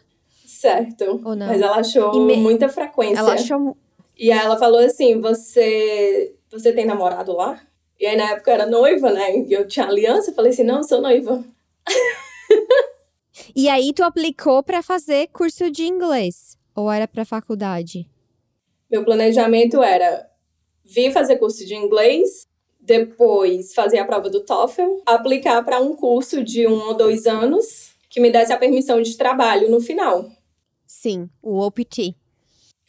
Certo. 0.46 1.22
Ou 1.24 1.36
não? 1.36 1.48
Mas 1.48 1.62
ela 1.62 1.78
achou 1.78 2.26
me... 2.26 2.36
muita 2.38 2.68
frequência. 2.68 3.20
Ela 3.20 3.34
achou. 3.34 3.78
E 4.18 4.32
aí 4.32 4.40
ela 4.40 4.58
falou 4.58 4.80
assim: 4.80 5.22
você, 5.22 6.36
você 6.50 6.74
tem 6.74 6.86
namorado 6.86 7.34
lá? 7.34 7.62
E 8.00 8.06
aí 8.06 8.16
na 8.16 8.32
época 8.32 8.52
eu 8.52 8.56
era 8.56 8.66
noiva, 8.66 9.12
né? 9.12 9.40
E 9.40 9.54
eu 9.54 9.68
tinha 9.68 9.86
aliança, 9.86 10.32
eu 10.32 10.36
falei 10.36 10.52
assim: 10.52 10.64
não, 10.64 10.84
sou 10.84 11.02
noiva. 11.02 11.44
e 13.56 13.70
aí 13.70 13.94
tu 13.94 14.04
aplicou 14.04 14.64
para 14.64 14.82
fazer 14.82 15.28
curso 15.28 15.70
de 15.70 15.86
inglês? 15.86 16.58
Ou 16.76 16.92
era 16.92 17.08
para 17.08 17.26
faculdade? 17.26 18.10
Meu 18.90 19.04
planejamento 19.04 19.84
era 19.84 20.30
vir 20.84 21.12
fazer 21.12 21.38
curso 21.38 21.66
de 21.66 21.76
inglês 21.76 22.46
depois 22.80 23.74
fazer 23.74 24.00
a 24.00 24.06
prova 24.06 24.30
do 24.30 24.46
TOEFL, 24.46 25.02
aplicar 25.06 25.62
para 25.64 25.80
um 25.82 25.94
curso 25.94 26.42
de 26.42 26.66
um 26.66 26.88
ou 26.88 26.94
dois 26.96 27.28
anos 27.28 27.92
que 28.10 28.22
me 28.22 28.32
desse 28.32 28.54
a 28.54 28.58
permissão 28.58 29.02
de 29.02 29.18
trabalho 29.18 29.70
no 29.70 29.82
final. 29.82 30.32
Sim, 30.86 31.30
o 31.42 31.60
OPT. 31.60 32.16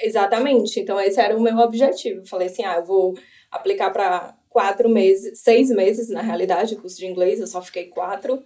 Exatamente. 0.01 0.81
Então, 0.81 1.01
esse 1.01 1.21
era 1.21 1.37
o 1.37 1.41
meu 1.41 1.57
objetivo. 1.59 2.21
Eu 2.21 2.27
falei 2.27 2.49
assim: 2.49 2.65
ah, 2.65 2.77
eu 2.77 2.85
vou 2.85 3.15
aplicar 3.51 3.91
para 3.91 4.37
quatro 4.49 4.89
meses, 4.89 5.41
seis 5.41 5.71
meses, 5.71 6.09
na 6.09 6.23
realidade, 6.23 6.75
o 6.75 6.81
curso 6.81 6.97
de 6.97 7.07
inglês, 7.07 7.41
eu 7.41 7.47
só 7.47 7.61
fiquei 7.63 7.87
quatro. 7.87 8.43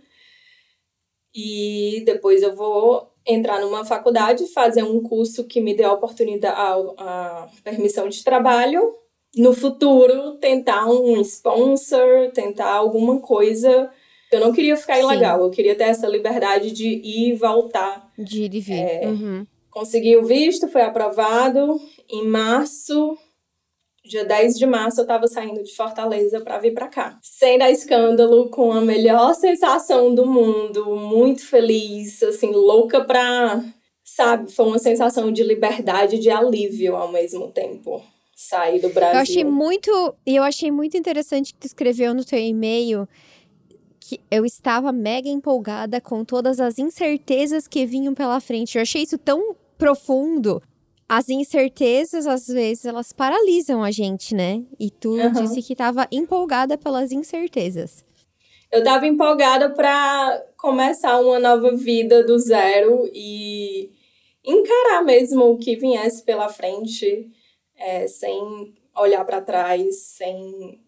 E 1.35 2.03
depois 2.05 2.43
eu 2.43 2.55
vou 2.55 3.11
entrar 3.27 3.61
numa 3.61 3.85
faculdade, 3.85 4.47
fazer 4.49 4.83
um 4.83 5.01
curso 5.03 5.45
que 5.45 5.61
me 5.61 5.75
dê 5.75 5.85
a 5.85 5.93
oportunidade, 5.93 6.55
a, 6.55 6.75
a 6.99 7.49
permissão 7.63 8.09
de 8.09 8.23
trabalho 8.23 8.95
no 9.37 9.55
futuro 9.55 10.33
tentar 10.33 10.87
um 10.87 11.21
sponsor, 11.23 12.31
tentar 12.33 12.71
alguma 12.71 13.21
coisa. 13.21 13.91
Eu 14.31 14.41
não 14.41 14.53
queria 14.53 14.77
ficar 14.77 14.99
ilegal, 14.99 15.39
Sim. 15.39 15.45
eu 15.45 15.51
queria 15.51 15.75
ter 15.75 15.85
essa 15.85 16.07
liberdade 16.07 16.71
de 16.71 16.89
ir 16.89 17.31
e 17.31 17.35
voltar. 17.35 18.11
De 18.19 18.45
ir 18.45 18.55
e 18.55 18.61
vir. 18.61 18.79
É, 18.79 19.07
uhum. 19.07 19.47
Consegui 19.73 20.17
o 20.19 20.25
visto, 20.25 20.69
foi 20.69 20.83
aprovado. 20.83 21.81
Em 22.09 22.29
março, 22.29 23.17
dia 24.05 24.23
10 24.23 24.59
de 24.59 24.67
março, 24.67 25.01
eu 25.01 25.05
estava 25.05 25.27
saindo 25.27 25.63
de 25.65 25.75
Fortaleza 25.75 26.43
para 26.43 26.59
vir 26.59 26.75
para 26.75 26.89
cá. 26.89 27.19
Sem 27.23 27.59
dar 27.59 27.71
escândalo, 27.71 28.51
com 28.51 28.71
a 28.71 28.83
melhor 28.83 29.35
sensação 29.35 30.15
do 30.15 30.27
mundo, 30.27 30.95
muito 30.95 31.47
feliz, 31.47 32.23
assim, 32.23 32.53
louca 32.53 33.03
pra. 33.03 33.65
Sabe, 34.05 34.53
foi 34.53 34.67
uma 34.67 34.79
sensação 34.79 35.33
de 35.33 35.43
liberdade, 35.43 36.19
de 36.19 36.29
alívio 36.29 36.95
ao 36.95 37.11
mesmo 37.11 37.51
tempo 37.51 38.03
sair 38.37 38.79
do 38.79 38.91
Brasil. 38.91 39.15
Eu 39.15 39.23
achei 39.23 39.45
muito, 39.45 40.15
e 40.27 40.37
eu 40.37 40.43
achei 40.43 40.71
muito 40.71 40.99
interessante 40.99 41.55
que 41.55 41.61
tu 41.61 41.67
escreveu 41.67 42.13
no 42.13 42.25
teu 42.25 42.39
e-mail 42.39 43.09
que 44.01 44.21
eu 44.31 44.45
estava 44.45 44.93
mega 44.93 45.29
empolgada 45.29 46.01
com 46.01 46.25
todas 46.25 46.61
as 46.61 46.79
incertezas 46.79 47.69
que 47.69 47.87
vinham 47.87 48.13
pela 48.13 48.41
frente. 48.41 48.77
Eu 48.77 48.83
achei 48.83 49.03
isso 49.03 49.17
tão 49.17 49.57
profundo. 49.83 50.63
As 51.09 51.29
incertezas, 51.29 52.25
às 52.27 52.47
vezes, 52.47 52.85
elas 52.85 53.13
paralisam 53.13 53.83
a 53.83 53.91
gente, 53.91 54.33
né? 54.33 54.63
E 54.79 54.91
tu 54.91 55.17
uhum. 55.17 55.33
disse 55.33 55.61
que 55.61 55.73
estava 55.73 56.07
empolgada 56.13 56.79
pelas 56.79 57.11
incertezas. 57.11 58.05
Eu 58.71 58.79
estava 58.79 59.07
empolgada 59.07 59.71
para 59.71 60.41
começar 60.57 61.21
uma 61.21 61.41
nova 61.41 61.77
vida 61.77 62.25
do 62.25 62.39
zero 62.39 63.11
e 63.13 63.91
encarar 64.45 65.03
mesmo 65.05 65.51
o 65.51 65.59
que 65.59 65.75
viesse 65.75 66.23
pela 66.23 66.49
frente 66.49 67.29
é, 67.77 68.07
sem 68.07 68.73
olhar 68.97 69.25
para 69.25 69.43
trás, 69.43 69.97
sem 69.97 70.81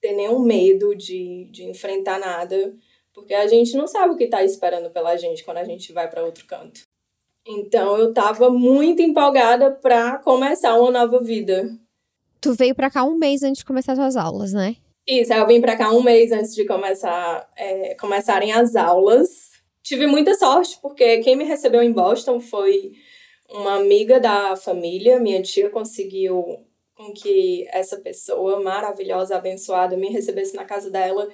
ter 0.00 0.12
nenhum 0.12 0.38
medo 0.38 0.94
de, 0.94 1.48
de 1.50 1.64
enfrentar 1.64 2.18
nada, 2.18 2.74
porque 3.12 3.34
a 3.34 3.46
gente 3.48 3.76
não 3.76 3.88
sabe 3.88 4.14
o 4.14 4.16
que 4.16 4.24
está 4.24 4.44
esperando 4.44 4.88
pela 4.90 5.16
gente 5.16 5.44
quando 5.44 5.58
a 5.58 5.64
gente 5.64 5.92
vai 5.92 6.08
para 6.08 6.24
outro 6.24 6.46
canto. 6.46 6.86
Então 7.46 7.96
eu 7.96 8.08
estava 8.08 8.50
muito 8.50 9.00
empolgada 9.00 9.70
para 9.70 10.18
começar 10.18 10.78
uma 10.78 10.90
nova 10.90 11.20
vida. 11.20 11.70
Tu 12.40 12.52
veio 12.54 12.74
para 12.74 12.90
cá 12.90 13.04
um 13.04 13.16
mês 13.16 13.42
antes 13.42 13.58
de 13.58 13.64
começar 13.64 13.92
as 13.92 13.98
suas 13.98 14.16
aulas, 14.16 14.52
né? 14.52 14.76
Isso, 15.06 15.32
eu 15.32 15.46
vim 15.46 15.60
para 15.60 15.76
cá 15.76 15.92
um 15.92 16.02
mês 16.02 16.32
antes 16.32 16.52
de 16.54 16.64
começar, 16.64 17.48
é, 17.56 17.94
começarem 17.94 18.52
as 18.52 18.74
aulas. 18.74 19.52
Tive 19.82 20.06
muita 20.08 20.34
sorte, 20.34 20.78
porque 20.82 21.18
quem 21.18 21.36
me 21.36 21.44
recebeu 21.44 21.80
em 21.80 21.92
Boston 21.92 22.40
foi 22.40 22.92
uma 23.48 23.76
amiga 23.76 24.18
da 24.18 24.56
família, 24.56 25.20
minha 25.20 25.40
tia 25.42 25.70
conseguiu 25.70 26.66
com 26.96 27.12
que 27.12 27.68
essa 27.70 27.98
pessoa 27.98 28.60
maravilhosa, 28.62 29.36
abençoada, 29.36 29.96
me 29.96 30.08
recebesse 30.08 30.56
na 30.56 30.64
casa 30.64 30.90
dela. 30.90 31.28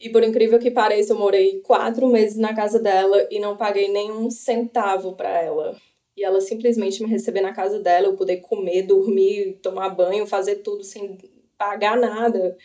E 0.00 0.08
por 0.08 0.24
incrível 0.24 0.58
que 0.58 0.70
pareça, 0.70 1.12
eu 1.12 1.18
morei 1.18 1.60
quatro 1.60 2.06
meses 2.08 2.38
na 2.38 2.54
casa 2.54 2.78
dela 2.80 3.28
e 3.30 3.38
não 3.38 3.56
paguei 3.56 3.88
nenhum 3.88 4.30
centavo 4.30 5.14
para 5.14 5.28
ela. 5.28 5.76
E 6.16 6.24
ela 6.24 6.40
simplesmente 6.40 7.02
me 7.02 7.08
receber 7.08 7.42
na 7.42 7.52
casa 7.52 7.78
dela, 7.80 8.06
eu 8.06 8.16
poder 8.16 8.38
comer, 8.38 8.82
dormir, 8.82 9.58
tomar 9.62 9.90
banho, 9.90 10.26
fazer 10.26 10.56
tudo 10.56 10.82
sem 10.82 11.18
pagar 11.58 11.98
nada. 11.98 12.56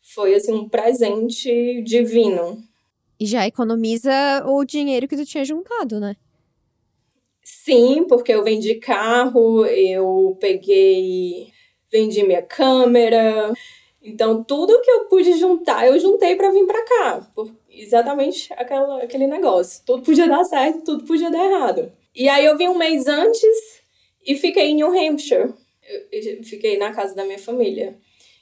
Foi 0.00 0.34
assim 0.34 0.52
um 0.52 0.66
presente 0.66 1.82
divino. 1.82 2.62
E 3.20 3.26
já 3.26 3.46
economiza 3.46 4.10
o 4.46 4.64
dinheiro 4.64 5.06
que 5.06 5.16
tu 5.16 5.26
tinha 5.26 5.44
juntado, 5.44 6.00
né? 6.00 6.16
Sim, 7.42 8.06
porque 8.08 8.32
eu 8.32 8.42
vendi 8.42 8.76
carro, 8.76 9.66
eu 9.66 10.38
peguei, 10.40 11.52
vendi 11.92 12.22
minha 12.22 12.40
câmera. 12.40 13.52
Então, 14.08 14.42
tudo 14.42 14.80
que 14.80 14.90
eu 14.90 15.04
pude 15.04 15.34
juntar, 15.34 15.86
eu 15.86 15.98
juntei 15.98 16.34
para 16.34 16.50
vir 16.50 16.66
para 16.66 16.82
cá. 16.82 17.30
Por 17.34 17.54
exatamente 17.68 18.50
aquela, 18.54 19.02
aquele 19.02 19.26
negócio. 19.26 19.82
Tudo 19.84 20.02
podia 20.02 20.26
dar 20.26 20.44
certo, 20.44 20.82
tudo 20.82 21.04
podia 21.04 21.30
dar 21.30 21.44
errado. 21.44 21.92
E 22.14 22.26
aí 22.28 22.44
eu 22.46 22.56
vim 22.56 22.68
um 22.68 22.78
mês 22.78 23.06
antes 23.06 23.82
e 24.26 24.34
fiquei 24.34 24.70
em 24.70 24.76
New 24.76 24.88
Hampshire. 24.88 25.52
Eu, 26.10 26.42
fiquei 26.42 26.78
na 26.78 26.92
casa 26.92 27.14
da 27.14 27.24
minha 27.24 27.38
família. 27.38 27.98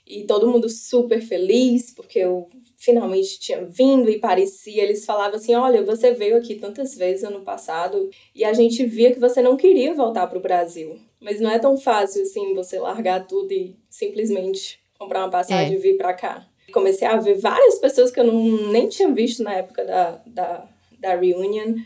E 0.06 0.22
todo 0.22 0.46
mundo 0.46 0.68
super 0.68 1.20
feliz, 1.20 1.92
porque 1.92 2.20
eu 2.20 2.48
finalmente 2.76 3.40
tinha 3.40 3.64
vindo 3.64 4.08
e 4.08 4.20
parecia. 4.20 4.84
Eles 4.84 5.04
falavam 5.04 5.34
assim: 5.34 5.56
Olha, 5.56 5.82
você 5.82 6.12
veio 6.12 6.36
aqui 6.36 6.54
tantas 6.54 6.94
vezes 6.94 7.24
ano 7.24 7.40
passado 7.40 8.08
e 8.32 8.44
a 8.44 8.52
gente 8.52 8.86
via 8.86 9.12
que 9.12 9.18
você 9.18 9.42
não 9.42 9.56
queria 9.56 9.92
voltar 9.92 10.28
para 10.28 10.38
o 10.38 10.42
Brasil. 10.42 10.96
Mas 11.20 11.40
não 11.40 11.50
é 11.50 11.58
tão 11.58 11.76
fácil 11.76 12.22
assim 12.22 12.54
você 12.54 12.78
largar 12.78 13.26
tudo 13.26 13.50
e 13.50 13.74
simplesmente 13.90 14.78
comprar 14.98 15.20
uma 15.20 15.30
passagem 15.30 15.74
é. 15.74 15.76
e 15.76 15.80
vir 15.80 15.96
para 15.96 16.14
cá. 16.14 16.46
Comecei 16.72 17.06
a 17.06 17.16
ver 17.16 17.38
várias 17.38 17.78
pessoas 17.78 18.10
que 18.10 18.18
eu 18.18 18.24
não, 18.24 18.70
nem 18.70 18.88
tinha 18.88 19.12
visto 19.12 19.42
na 19.42 19.54
época 19.54 19.84
da, 19.84 20.20
da, 20.26 20.68
da 20.98 21.16
reunion. 21.16 21.76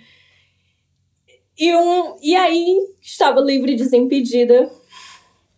E, 1.59 1.75
um, 1.75 2.17
e 2.23 2.35
aí 2.35 2.79
estava 3.01 3.41
livre 3.41 3.73
e 3.73 3.77
desimpedida. 3.77 4.71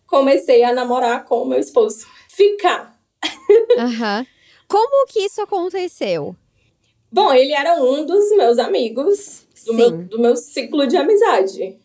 Comecei 0.05 0.63
a 0.63 0.73
namorar 0.73 1.23
com 1.25 1.41
o 1.41 1.45
meu 1.45 1.59
esposo 1.59 2.05
ficar. 2.27 2.93
Uhum. 3.77 4.25
Como 4.67 5.07
que 5.07 5.19
isso 5.19 5.41
aconteceu? 5.41 6.35
Bom, 7.11 7.31
ele 7.31 7.53
era 7.53 7.75
um 7.75 8.05
dos 8.05 8.35
meus 8.35 8.57
amigos, 8.57 9.45
do 9.65 9.73
meu, 9.73 9.91
do 9.91 10.19
meu 10.19 10.35
ciclo 10.35 10.87
de 10.87 10.97
amizade. 10.97 11.77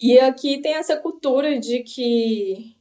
E 0.00 0.18
aqui 0.18 0.58
tem 0.58 0.74
essa 0.74 0.96
cultura 0.96 1.58
de 1.58 1.80
que 1.80 2.75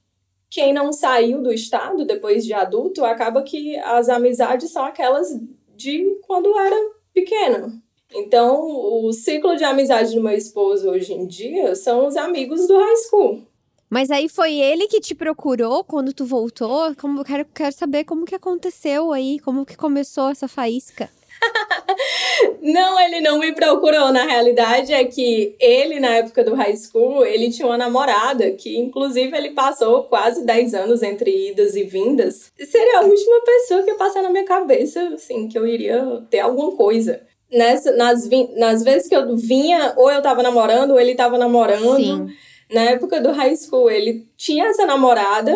quem 0.49 0.73
não 0.73 0.93
saiu 0.93 1.41
do 1.41 1.51
estado 1.51 2.05
depois 2.05 2.45
de 2.45 2.53
adulto 2.53 3.03
acaba 3.03 3.43
que 3.43 3.77
as 3.79 4.09
amizades 4.09 4.71
são 4.71 4.85
aquelas 4.85 5.27
de 5.75 6.19
quando 6.25 6.57
era 6.57 6.75
pequeno. 7.13 7.81
Então, 8.13 8.61
o 8.61 9.11
ciclo 9.11 9.55
de 9.57 9.63
amizade 9.63 10.15
do 10.15 10.21
meu 10.21 10.33
esposo 10.33 10.89
hoje 10.89 11.13
em 11.13 11.27
dia 11.27 11.75
são 11.75 12.07
os 12.07 12.15
amigos 12.15 12.67
do 12.67 12.77
high 12.77 12.95
school. 13.09 13.41
Mas 13.89 14.09
aí 14.09 14.27
foi 14.27 14.55
ele 14.55 14.87
que 14.87 14.99
te 14.99 15.13
procurou 15.13 15.83
quando 15.83 16.13
tu 16.13 16.25
voltou? 16.25 16.95
Como 16.95 17.23
quero, 17.23 17.45
quero 17.45 17.73
saber 17.73 18.03
como 18.03 18.25
que 18.25 18.35
aconteceu 18.35 19.11
aí, 19.11 19.39
como 19.39 19.65
que 19.65 19.75
começou 19.75 20.29
essa 20.29 20.47
faísca. 20.47 21.09
Não, 22.61 22.99
ele 22.99 23.21
não 23.21 23.39
me 23.39 23.53
procurou. 23.53 24.11
Na 24.11 24.25
realidade, 24.25 24.93
é 24.93 25.03
que 25.05 25.55
ele, 25.59 25.99
na 25.99 26.15
época 26.15 26.43
do 26.43 26.55
high 26.55 26.75
school, 26.75 27.25
ele 27.25 27.51
tinha 27.51 27.67
uma 27.67 27.77
namorada 27.77 28.51
que, 28.51 28.77
inclusive, 28.77 29.35
ele 29.35 29.51
passou 29.51 30.03
quase 30.03 30.43
10 30.45 30.73
anos 30.73 31.03
entre 31.03 31.49
idas 31.51 31.75
e 31.75 31.83
vindas. 31.83 32.51
Seria 32.57 32.99
a 32.99 33.03
última 33.03 33.41
pessoa 33.41 33.83
que 33.83 33.91
ia 33.91 33.97
passar 33.97 34.23
na 34.23 34.29
minha 34.29 34.45
cabeça, 34.45 35.01
assim, 35.13 35.47
que 35.47 35.57
eu 35.57 35.65
iria 35.67 36.23
ter 36.29 36.39
alguma 36.39 36.71
coisa. 36.73 37.21
Nessa, 37.51 37.91
nas, 37.91 38.27
nas 38.57 38.83
vezes 38.83 39.07
que 39.07 39.15
eu 39.15 39.35
vinha, 39.37 39.93
ou 39.95 40.11
eu 40.11 40.21
tava 40.21 40.41
namorando, 40.41 40.91
ou 40.91 40.99
ele 40.99 41.15
tava 41.15 41.37
namorando. 41.37 41.95
Sim. 41.97 42.27
Na 42.71 42.81
época 42.81 43.21
do 43.21 43.31
high 43.31 43.55
school, 43.55 43.89
ele 43.89 44.27
tinha 44.35 44.65
essa 44.65 44.85
namorada, 44.85 45.55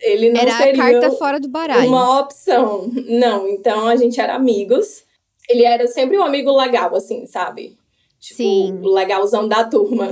ele 0.00 0.30
não 0.30 0.40
era 0.40 0.52
seria 0.52 0.82
a 0.82 0.92
carta 0.92 1.10
fora 1.12 1.38
do 1.38 1.48
baralho. 1.48 1.88
uma 1.88 2.20
opção. 2.20 2.90
Não, 3.08 3.48
então 3.48 3.86
a 3.86 3.96
gente 3.96 4.20
era 4.20 4.34
amigos. 4.34 5.04
Ele 5.48 5.64
era 5.64 5.86
sempre 5.86 6.18
um 6.18 6.22
amigo 6.22 6.54
legal, 6.56 6.94
assim, 6.94 7.26
sabe? 7.26 7.76
Tipo, 8.20 8.36
Sim. 8.36 8.80
legalzão 8.82 9.46
da 9.48 9.64
turma. 9.64 10.10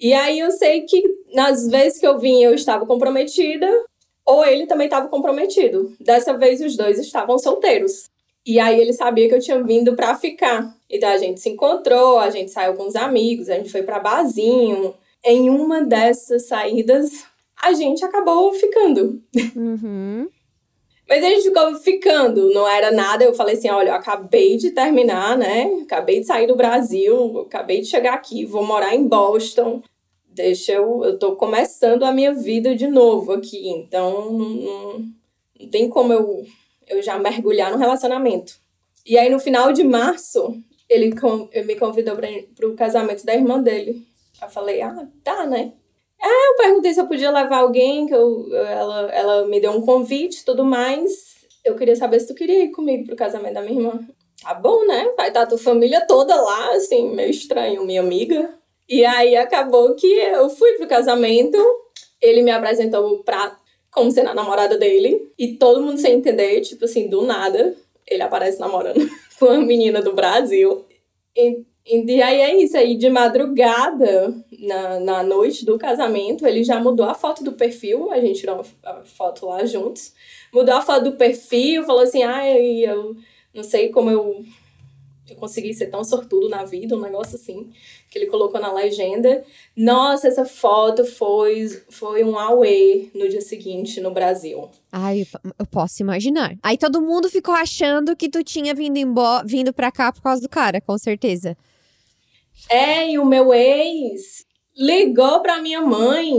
E 0.00 0.12
aí 0.12 0.38
eu 0.38 0.50
sei 0.52 0.82
que 0.82 1.02
nas 1.34 1.66
vezes 1.66 1.98
que 1.98 2.06
eu 2.06 2.18
vim 2.18 2.40
eu 2.42 2.54
estava 2.54 2.86
comprometida, 2.86 3.68
ou 4.24 4.44
ele 4.44 4.66
também 4.66 4.86
estava 4.86 5.08
comprometido. 5.08 5.92
Dessa 5.98 6.36
vez 6.36 6.60
os 6.60 6.76
dois 6.76 6.98
estavam 6.98 7.38
solteiros. 7.38 8.04
E 8.46 8.60
aí 8.60 8.80
ele 8.80 8.92
sabia 8.92 9.28
que 9.28 9.34
eu 9.34 9.40
tinha 9.40 9.62
vindo 9.62 9.96
para 9.96 10.14
ficar. 10.14 10.74
Então 10.88 11.08
a 11.08 11.18
gente 11.18 11.40
se 11.40 11.48
encontrou, 11.48 12.18
a 12.18 12.30
gente 12.30 12.50
saiu 12.50 12.74
com 12.74 12.86
os 12.86 12.94
amigos, 12.94 13.48
a 13.48 13.56
gente 13.56 13.70
foi 13.70 13.82
para 13.82 13.98
barzinho. 13.98 14.94
Em 15.24 15.50
uma 15.50 15.82
dessas 15.82 16.46
saídas, 16.46 17.10
a 17.60 17.72
gente 17.72 18.04
acabou 18.04 18.52
ficando. 18.52 19.20
Uhum. 19.56 20.28
Mas 21.08 21.24
a 21.24 21.28
gente 21.28 21.44
ficou 21.44 21.74
ficando, 21.76 22.52
não 22.52 22.68
era 22.68 22.90
nada. 22.92 23.24
Eu 23.24 23.32
falei 23.34 23.56
assim: 23.56 23.70
olha, 23.70 23.90
eu 23.90 23.94
acabei 23.94 24.58
de 24.58 24.70
terminar, 24.70 25.38
né? 25.38 25.64
Acabei 25.82 26.20
de 26.20 26.26
sair 26.26 26.46
do 26.46 26.54
Brasil, 26.54 27.40
acabei 27.40 27.80
de 27.80 27.86
chegar 27.86 28.12
aqui, 28.14 28.44
vou 28.44 28.64
morar 28.64 28.94
em 28.94 29.08
Boston. 29.08 29.82
Deixa 30.26 30.72
eu. 30.72 31.02
Eu 31.02 31.18
tô 31.18 31.34
começando 31.34 32.04
a 32.04 32.12
minha 32.12 32.34
vida 32.34 32.76
de 32.76 32.86
novo 32.86 33.32
aqui, 33.32 33.70
então 33.70 34.30
não, 34.32 34.48
não 35.58 35.68
tem 35.70 35.88
como 35.88 36.12
eu, 36.12 36.44
eu 36.86 37.02
já 37.02 37.18
mergulhar 37.18 37.72
no 37.72 37.78
relacionamento. 37.78 38.58
E 39.06 39.16
aí, 39.16 39.30
no 39.30 39.40
final 39.40 39.72
de 39.72 39.82
março, 39.82 40.62
ele, 40.88 41.14
ele 41.52 41.66
me 41.66 41.76
convidou 41.76 42.16
para 42.16 42.68
o 42.68 42.76
casamento 42.76 43.24
da 43.24 43.34
irmã 43.34 43.62
dele. 43.62 44.06
Eu 44.42 44.48
falei: 44.50 44.82
ah, 44.82 45.08
tá, 45.24 45.46
né? 45.46 45.72
É, 46.20 46.26
eu 46.26 46.56
perguntei 46.56 46.92
se 46.92 47.00
eu 47.00 47.06
podia 47.06 47.30
levar 47.30 47.58
alguém, 47.58 48.06
que 48.06 48.14
eu, 48.14 48.52
ela, 48.54 49.10
ela 49.12 49.46
me 49.46 49.60
deu 49.60 49.72
um 49.72 49.82
convite 49.82 50.40
e 50.40 50.44
tudo 50.44 50.64
mais. 50.64 51.36
Eu 51.64 51.76
queria 51.76 51.96
saber 51.96 52.20
se 52.20 52.26
tu 52.26 52.34
queria 52.34 52.64
ir 52.64 52.70
comigo 52.70 53.06
pro 53.06 53.16
casamento 53.16 53.54
da 53.54 53.62
minha 53.62 53.80
irmã. 53.80 54.00
Tá 54.42 54.54
bom, 54.54 54.86
né? 54.86 55.12
Vai 55.16 55.28
estar 55.28 55.40
tá 55.40 55.46
tua 55.46 55.58
família 55.58 56.06
toda 56.06 56.34
lá, 56.40 56.72
assim, 56.72 57.14
meio 57.14 57.30
estranho, 57.30 57.84
minha 57.84 58.00
amiga. 58.00 58.54
E 58.88 59.04
aí 59.04 59.36
acabou 59.36 59.94
que 59.94 60.06
eu 60.06 60.48
fui 60.48 60.72
pro 60.72 60.88
casamento, 60.88 61.58
ele 62.20 62.42
me 62.42 62.50
apresentou 62.50 63.22
pra 63.22 63.56
como 63.90 64.10
sendo 64.10 64.30
a 64.30 64.34
namorada 64.34 64.78
dele, 64.78 65.32
e 65.38 65.54
todo 65.54 65.82
mundo 65.82 65.98
sem 65.98 66.14
entender, 66.14 66.60
tipo 66.60 66.84
assim, 66.84 67.08
do 67.08 67.22
nada, 67.22 67.74
ele 68.06 68.22
aparece 68.22 68.60
namorando 68.60 69.08
com 69.38 69.46
uma 69.46 69.58
menina 69.58 70.00
do 70.00 70.14
Brasil. 70.14 70.84
E 71.36 71.64
e 71.90 72.22
aí 72.22 72.40
é 72.40 72.62
isso, 72.62 72.76
aí 72.76 72.96
de 72.96 73.08
madrugada, 73.08 74.34
na, 74.58 75.00
na 75.00 75.22
noite 75.22 75.64
do 75.64 75.78
casamento, 75.78 76.46
ele 76.46 76.62
já 76.62 76.78
mudou 76.80 77.06
a 77.06 77.14
foto 77.14 77.42
do 77.42 77.52
perfil, 77.52 78.10
a 78.10 78.20
gente 78.20 78.40
tirou 78.40 78.62
a 78.84 78.94
foto 79.04 79.46
lá 79.46 79.64
juntos, 79.64 80.12
mudou 80.52 80.74
a 80.74 80.82
foto 80.82 81.04
do 81.04 81.16
perfil, 81.16 81.84
falou 81.84 82.02
assim, 82.02 82.22
ai, 82.22 82.84
ah, 82.84 82.90
eu 82.90 83.16
não 83.54 83.62
sei 83.62 83.88
como 83.88 84.10
eu, 84.10 84.44
eu 85.30 85.36
consegui 85.36 85.72
ser 85.72 85.86
tão 85.86 86.04
sortudo 86.04 86.48
na 86.48 86.64
vida, 86.64 86.94
um 86.94 87.00
negócio 87.00 87.36
assim, 87.36 87.70
que 88.10 88.18
ele 88.18 88.26
colocou 88.26 88.60
na 88.60 88.72
legenda. 88.72 89.42
Nossa, 89.76 90.28
essa 90.28 90.44
foto 90.44 91.04
foi, 91.04 91.68
foi 91.88 92.22
um 92.22 92.38
auê 92.38 93.08
no 93.14 93.28
dia 93.28 93.40
seguinte 93.40 94.00
no 94.00 94.10
Brasil. 94.10 94.68
Ai, 94.92 95.26
eu 95.58 95.66
posso 95.66 96.02
imaginar. 96.02 96.56
Aí 96.62 96.76
todo 96.76 97.00
mundo 97.00 97.28
ficou 97.30 97.54
achando 97.54 98.14
que 98.14 98.28
tu 98.28 98.44
tinha 98.44 98.74
vindo, 98.74 98.98
vindo 99.44 99.72
pra 99.72 99.90
cá 99.90 100.12
por 100.12 100.22
causa 100.22 100.42
do 100.42 100.48
cara, 100.48 100.80
com 100.80 100.96
certeza. 100.98 101.56
É, 102.68 103.10
e 103.10 103.18
o 103.18 103.24
meu 103.24 103.52
ex 103.54 104.44
ligou 104.76 105.40
pra 105.40 105.60
minha 105.60 105.80
mãe. 105.80 106.32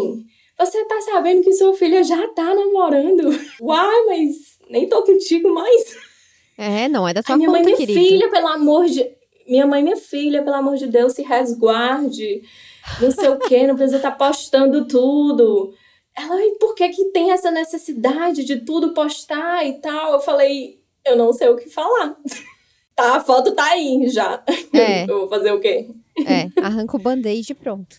Você 0.58 0.84
tá 0.86 1.00
sabendo 1.02 1.44
que 1.44 1.54
sua 1.54 1.74
filha 1.74 2.04
já 2.04 2.28
tá 2.30 2.54
namorando? 2.54 3.30
Uai, 3.62 4.06
mas 4.08 4.58
nem 4.70 4.88
tô 4.88 5.04
contigo 5.04 5.54
mais. 5.54 5.98
É, 6.58 6.90
não 6.90 7.08
é 7.08 7.14
da 7.14 7.24
tua 7.24 7.34
Ai, 7.34 7.38
minha 7.38 7.50
conta, 7.50 7.64
mãe, 7.64 7.66
minha 7.66 7.78
querido. 7.78 8.00
filha, 8.00 8.30
pelo 8.30 8.48
amor 8.48 8.86
de... 8.86 9.10
Minha 9.48 9.66
mãe, 9.66 9.82
minha 9.82 9.96
filha, 9.96 10.44
pelo 10.44 10.58
amor 10.58 10.76
de 10.76 10.86
Deus, 10.86 11.14
se 11.14 11.24
resguarde. 11.24 12.44
Não 13.02 13.12
sei 13.12 13.30
o 13.30 13.40
quê, 13.40 13.66
não 13.66 13.76
precisa 13.76 13.98
estar 13.98 14.12
tá 14.12 14.18
postando 14.28 14.86
tudo. 14.86 15.74
Ela, 16.16 16.36
e 16.46 16.58
por 16.60 16.76
que 16.76 16.90
que 16.90 17.06
tem 17.06 17.32
essa 17.32 17.50
necessidade 17.50 18.44
de 18.44 18.58
tudo 18.58 18.94
postar 18.94 19.66
e 19.66 19.80
tal? 19.80 20.14
Eu 20.14 20.20
falei, 20.20 20.80
eu 21.06 21.16
não 21.16 21.32
sei 21.32 21.48
o 21.50 21.56
que 21.56 21.70
falar. 21.70 22.16
Tá, 22.96 23.16
a 23.16 23.20
foto 23.22 23.54
tá 23.54 23.64
aí 23.64 24.10
já. 24.10 24.44
É. 24.74 25.04
Eu 25.04 25.20
vou 25.20 25.30
fazer 25.30 25.54
o 25.54 25.60
quê? 25.62 25.88
É, 26.28 26.50
arranca 26.62 26.96
o 26.96 27.00
band-aid 27.00 27.52
e 27.52 27.56
pronto. 27.56 27.98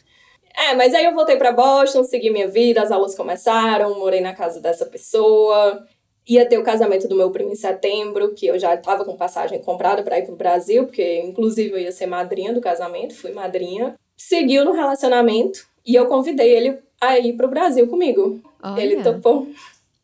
É, 0.56 0.74
mas 0.74 0.92
aí 0.94 1.04
eu 1.04 1.14
voltei 1.14 1.36
para 1.36 1.52
Boston, 1.52 2.04
segui 2.04 2.30
minha 2.30 2.48
vida, 2.48 2.82
as 2.82 2.90
aulas 2.90 3.14
começaram, 3.14 3.98
morei 3.98 4.20
na 4.20 4.34
casa 4.34 4.60
dessa 4.60 4.84
pessoa. 4.84 5.86
Ia 6.28 6.46
ter 6.46 6.58
o 6.58 6.62
casamento 6.62 7.08
do 7.08 7.16
meu 7.16 7.30
primo 7.30 7.50
em 7.50 7.56
setembro, 7.56 8.34
que 8.34 8.46
eu 8.46 8.58
já 8.58 8.74
estava 8.74 9.04
com 9.04 9.16
passagem 9.16 9.60
comprada 9.62 10.02
para 10.02 10.18
ir 10.18 10.26
pro 10.26 10.36
Brasil, 10.36 10.84
porque 10.84 11.20
inclusive 11.20 11.70
eu 11.72 11.78
ia 11.78 11.92
ser 11.92 12.06
madrinha 12.06 12.52
do 12.52 12.60
casamento, 12.60 13.14
fui 13.14 13.32
madrinha. 13.32 13.94
Seguiu 14.16 14.64
no 14.64 14.72
relacionamento 14.72 15.66
e 15.86 15.94
eu 15.94 16.06
convidei 16.06 16.54
ele 16.54 16.78
a 17.00 17.18
ir 17.18 17.32
pro 17.36 17.48
Brasil 17.48 17.88
comigo. 17.88 18.40
Olha. 18.62 18.80
Ele 18.80 19.02
topou. 19.02 19.48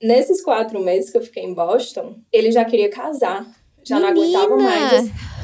Nesses 0.03 0.43
quatro 0.43 0.81
meses 0.81 1.11
que 1.11 1.19
eu 1.19 1.23
fiquei 1.23 1.43
em 1.43 1.55
Boston, 1.55 2.17
ele 2.33 2.51
já 2.51 2.65
queria 2.65 2.91
casar. 2.91 3.47
Já 3.85 4.01
Menina. 4.01 4.15
não 4.15 4.23
aguentava 4.23 4.57
mais. 4.57 5.36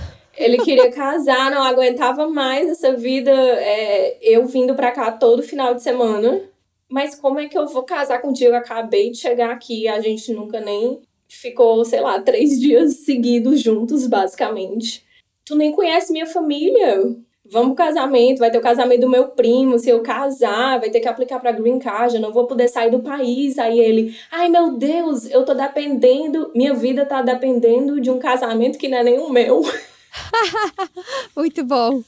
Ele 0.42 0.58
queria 0.58 0.90
casar, 0.90 1.50
não 1.50 1.62
aguentava 1.62 2.28
mais 2.28 2.68
essa 2.68 2.94
vida, 2.96 3.30
é, 3.30 4.18
eu 4.20 4.44
vindo 4.46 4.74
pra 4.74 4.90
cá 4.90 5.12
todo 5.12 5.42
final 5.42 5.74
de 5.74 5.82
semana. 5.82 6.42
Mas 6.88 7.14
como 7.14 7.38
é 7.38 7.48
que 7.48 7.56
eu 7.56 7.66
vou 7.66 7.84
casar 7.84 8.20
contigo? 8.20 8.50
Eu 8.50 8.56
acabei 8.56 9.10
de 9.10 9.18
chegar 9.18 9.50
aqui, 9.50 9.88
a 9.88 10.00
gente 10.00 10.32
nunca 10.32 10.60
nem 10.60 11.00
ficou, 11.28 11.84
sei 11.84 12.00
lá, 12.00 12.20
três 12.20 12.60
dias 12.60 12.96
seguidos 12.96 13.62
juntos, 13.62 14.06
basicamente. 14.06 15.04
Tu 15.44 15.54
nem 15.54 15.72
conhece 15.72 16.12
minha 16.12 16.26
família. 16.26 17.16
Vamos 17.44 17.74
pro 17.74 17.84
casamento, 17.84 18.38
vai 18.38 18.50
ter 18.50 18.58
o 18.58 18.62
casamento 18.62 19.02
do 19.02 19.08
meu 19.10 19.28
primo. 19.28 19.78
Se 19.78 19.90
eu 19.90 20.00
casar, 20.02 20.80
vai 20.80 20.90
ter 20.90 21.00
que 21.00 21.08
aplicar 21.08 21.38
pra 21.40 21.52
green 21.52 21.78
card, 21.78 22.14
eu 22.14 22.20
não 22.20 22.32
vou 22.32 22.46
poder 22.46 22.68
sair 22.68 22.90
do 22.90 23.00
país. 23.00 23.58
Aí 23.58 23.78
ele, 23.80 24.14
ai 24.30 24.48
meu 24.48 24.72
Deus, 24.72 25.30
eu 25.30 25.44
tô 25.44 25.54
dependendo, 25.54 26.50
minha 26.54 26.74
vida 26.74 27.04
tá 27.04 27.22
dependendo 27.22 28.00
de 28.00 28.10
um 28.10 28.18
casamento 28.18 28.78
que 28.78 28.88
não 28.88 28.98
é 28.98 29.04
nem 29.04 29.18
o 29.18 29.30
meu. 29.30 29.62
Muito 31.36 31.64
bom. 31.64 32.02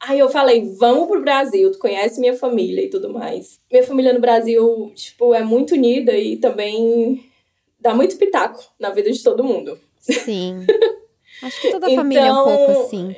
Aí 0.00 0.18
eu 0.18 0.28
falei, 0.28 0.72
vamos 0.78 1.08
pro 1.08 1.20
Brasil, 1.20 1.72
tu 1.72 1.78
conhece 1.78 2.20
minha 2.20 2.34
família 2.34 2.84
e 2.84 2.90
tudo 2.90 3.12
mais. 3.12 3.58
Minha 3.70 3.82
família 3.82 4.12
no 4.12 4.20
Brasil, 4.20 4.92
tipo, 4.94 5.34
é 5.34 5.42
muito 5.42 5.74
unida 5.74 6.16
e 6.16 6.36
também 6.36 7.28
dá 7.80 7.94
muito 7.94 8.16
pitaco 8.16 8.62
na 8.78 8.90
vida 8.90 9.10
de 9.10 9.22
todo 9.22 9.42
mundo. 9.42 9.78
Sim. 9.98 10.64
Acho 11.42 11.60
que 11.60 11.70
toda 11.70 11.86
a 11.86 11.94
família 11.94 12.26
é 12.26 12.32
um 12.32 12.44
pouco 12.44 12.70
então, 12.70 12.84
assim. 12.84 13.16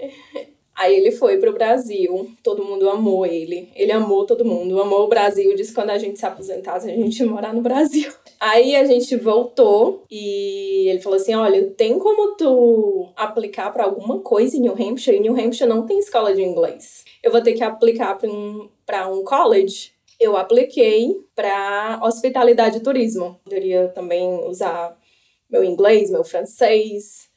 Aí 0.75 0.95
ele 0.95 1.11
foi 1.11 1.37
pro 1.37 1.53
Brasil, 1.53 2.31
todo 2.43 2.65
mundo 2.65 2.89
amou 2.89 3.27
ele. 3.27 3.69
Ele 3.75 3.93
amou 3.93 4.25
todo 4.25 4.45
mundo, 4.45 4.81
amou 4.81 5.05
o 5.05 5.09
Brasil, 5.09 5.55
disse 5.55 5.71
que 5.71 5.75
quando 5.75 5.91
a 5.91 5.99
gente 5.99 6.19
se 6.19 6.25
aposentasse, 6.25 6.91
a 6.91 6.95
gente 6.95 7.21
ia 7.21 7.27
morar 7.27 7.53
no 7.53 7.61
Brasil. 7.61 8.11
Aí 8.41 8.75
a 8.75 8.85
gente 8.85 9.15
voltou 9.17 10.05
e 10.11 10.89
ele 10.89 11.01
falou 11.01 11.19
assim: 11.19 11.35
Olha, 11.35 11.71
tem 11.71 11.99
como 11.99 12.37
tu 12.37 13.09
aplicar 13.15 13.71
para 13.73 13.85
alguma 13.85 14.21
coisa 14.21 14.57
em 14.57 14.61
New 14.61 14.73
Hampshire? 14.73 15.17
E 15.17 15.21
New 15.21 15.39
Hampshire 15.39 15.69
não 15.69 15.85
tem 15.85 15.99
escola 15.99 16.35
de 16.35 16.43
inglês. 16.43 17.05
Eu 17.23 17.31
vou 17.31 17.43
ter 17.43 17.53
que 17.53 17.63
aplicar 17.63 18.17
para 18.17 18.31
um, 18.31 18.69
pra 18.87 19.09
um 19.09 19.23
college. 19.23 19.93
Eu 20.19 20.37
apliquei 20.37 21.15
para 21.35 22.01
hospitalidade 22.03 22.79
e 22.79 22.83
turismo. 22.83 23.41
Poderia 23.45 23.89
também 23.89 24.29
usar 24.47 24.97
meu 25.51 25.65
inglês, 25.65 26.11
meu 26.11 26.25
francês. 26.25 27.30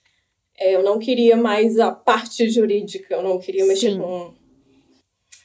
É, 0.57 0.75
eu 0.75 0.83
não 0.83 0.99
queria 0.99 1.35
mais 1.35 1.79
a 1.79 1.91
parte 1.91 2.49
jurídica, 2.49 3.13
eu 3.13 3.23
não 3.23 3.39
queria 3.39 3.65
mexer 3.65 3.91
Sim. 3.91 3.99
com, 3.99 4.33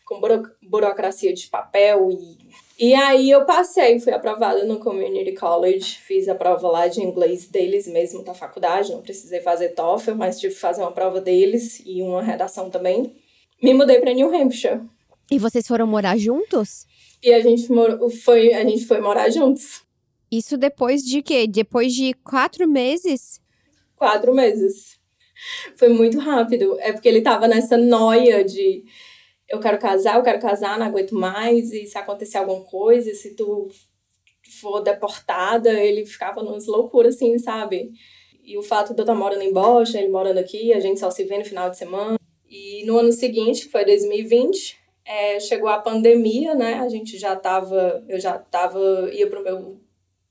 com 0.04 0.20
buro, 0.20 0.42
burocracia 0.62 1.32
de 1.32 1.46
papel 1.46 2.10
e 2.10 2.38
e 2.80 2.94
aí 2.94 3.28
eu 3.28 3.44
passei, 3.44 3.98
fui 3.98 4.12
aprovada 4.12 4.64
no 4.64 4.78
Community 4.78 5.32
College, 5.32 5.98
fiz 5.98 6.28
a 6.28 6.34
prova 6.36 6.68
lá 6.68 6.86
de 6.86 7.00
inglês 7.00 7.48
deles 7.48 7.88
mesmo 7.88 8.22
da 8.22 8.32
faculdade, 8.32 8.92
não 8.92 9.02
precisei 9.02 9.40
fazer 9.40 9.70
TOEFL, 9.70 10.14
mas 10.14 10.38
tive 10.38 10.54
que 10.54 10.60
fazer 10.60 10.82
uma 10.82 10.92
prova 10.92 11.20
deles 11.20 11.82
e 11.84 12.00
uma 12.00 12.22
redação 12.22 12.70
também. 12.70 13.16
Me 13.60 13.74
mudei 13.74 13.98
para 13.98 14.12
New 14.12 14.32
Hampshire. 14.32 14.80
E 15.28 15.40
vocês 15.40 15.66
foram 15.66 15.88
morar 15.88 16.16
juntos? 16.16 16.86
E 17.20 17.34
a 17.34 17.40
gente 17.40 17.68
morou, 17.72 18.08
foi, 18.10 18.54
a 18.54 18.62
gente 18.62 18.86
foi 18.86 19.00
morar 19.00 19.28
juntos. 19.28 19.82
Isso 20.30 20.56
depois 20.56 21.02
de 21.02 21.20
quê? 21.20 21.48
Depois 21.48 21.92
de 21.92 22.14
quatro 22.22 22.68
meses? 22.68 23.40
Quatro 23.96 24.32
meses. 24.32 24.97
Foi 25.76 25.88
muito 25.88 26.18
rápido. 26.18 26.76
É 26.80 26.92
porque 26.92 27.08
ele 27.08 27.20
tava 27.20 27.46
nessa 27.48 27.76
noia 27.76 28.44
de 28.44 28.84
eu 29.48 29.58
quero 29.60 29.78
casar, 29.78 30.16
eu 30.16 30.22
quero 30.22 30.40
casar, 30.40 30.78
não 30.78 30.86
aguento 30.86 31.14
mais, 31.14 31.72
e 31.72 31.86
se 31.86 31.96
acontecer 31.96 32.36
alguma 32.36 32.62
coisa, 32.64 33.14
se 33.14 33.34
tu 33.34 33.68
for 34.60 34.80
deportada, 34.80 35.72
ele 35.72 36.04
ficava 36.04 36.42
nas 36.42 36.66
loucuras, 36.66 37.16
assim, 37.16 37.38
sabe? 37.38 37.90
E 38.44 38.56
o 38.58 38.62
fato 38.62 38.94
de 38.94 39.00
eu 39.00 39.04
estar 39.04 39.14
morando 39.14 39.42
em 39.42 39.52
Boston, 39.52 39.98
ele 39.98 40.08
morando 40.08 40.38
aqui, 40.38 40.72
a 40.72 40.80
gente 40.80 41.00
só 41.00 41.10
se 41.10 41.24
vê 41.24 41.38
no 41.38 41.44
final 41.44 41.70
de 41.70 41.78
semana. 41.78 42.18
E 42.48 42.84
no 42.86 42.98
ano 42.98 43.12
seguinte, 43.12 43.66
que 43.66 43.72
foi 43.72 43.84
2020, 43.84 44.78
é, 45.04 45.40
chegou 45.40 45.68
a 45.68 45.78
pandemia, 45.78 46.54
né? 46.54 46.74
A 46.74 46.88
gente 46.88 47.18
já 47.18 47.36
tava, 47.36 48.04
eu 48.08 48.18
já 48.18 48.38
tava, 48.38 49.10
ia 49.12 49.28
pro 49.28 49.42
meu 49.42 49.80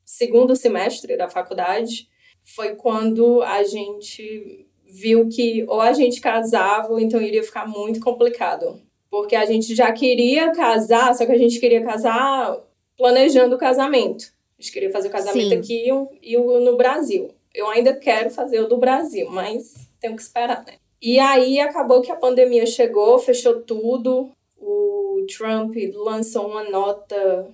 segundo 0.04 0.56
semestre 0.56 1.16
da 1.18 1.30
faculdade. 1.30 2.08
Foi 2.44 2.76
quando 2.76 3.42
a 3.44 3.64
gente 3.64 4.67
viu 4.90 5.28
que 5.28 5.66
ou 5.68 5.82
a 5.82 5.94
gente 5.94 6.22
casava 6.22 6.92
ou 6.92 7.00
então 7.00 7.22
iria 7.22 7.44
ficar 7.44 7.68
muito 7.68 8.00
complicado. 8.00 8.82
Porque 9.10 9.36
a 9.36 9.46
gente 9.46 9.74
já 9.76 9.92
queria 9.92 10.52
casar, 10.52 11.16
só 11.16 11.26
que 11.26 11.32
a 11.32 11.38
gente 11.38 11.60
queria 11.60 11.84
casar 11.84 12.58
planejando 12.98 13.56
o 13.56 13.60
casamento. 13.60 14.34
A 14.58 14.62
gente 14.62 14.72
queria 14.72 14.92
fazer 14.92 15.08
o 15.08 15.12
casamento 15.12 15.50
Sim. 15.50 15.58
aqui 15.58 15.86
e 16.22 16.38
o 16.38 16.60
no 16.60 16.76
Brasil. 16.76 17.30
Eu 17.54 17.68
ainda 17.70 17.94
quero 17.96 18.30
fazer 18.30 18.60
o 18.62 18.68
do 18.68 18.78
Brasil, 18.78 19.30
mas 19.30 19.88
tenho 20.00 20.16
que 20.16 20.22
esperar, 20.22 20.64
né? 20.66 20.74
E 21.02 21.20
aí 21.20 21.60
acabou 21.60 22.02
que 22.02 22.12
a 22.12 22.16
pandemia 22.16 22.66
chegou, 22.66 23.20
fechou 23.20 23.62
tudo. 23.62 24.32
O 24.60 25.26
Trump 25.38 25.76
lançou 25.94 26.48
uma 26.48 26.64
nota 26.70 27.48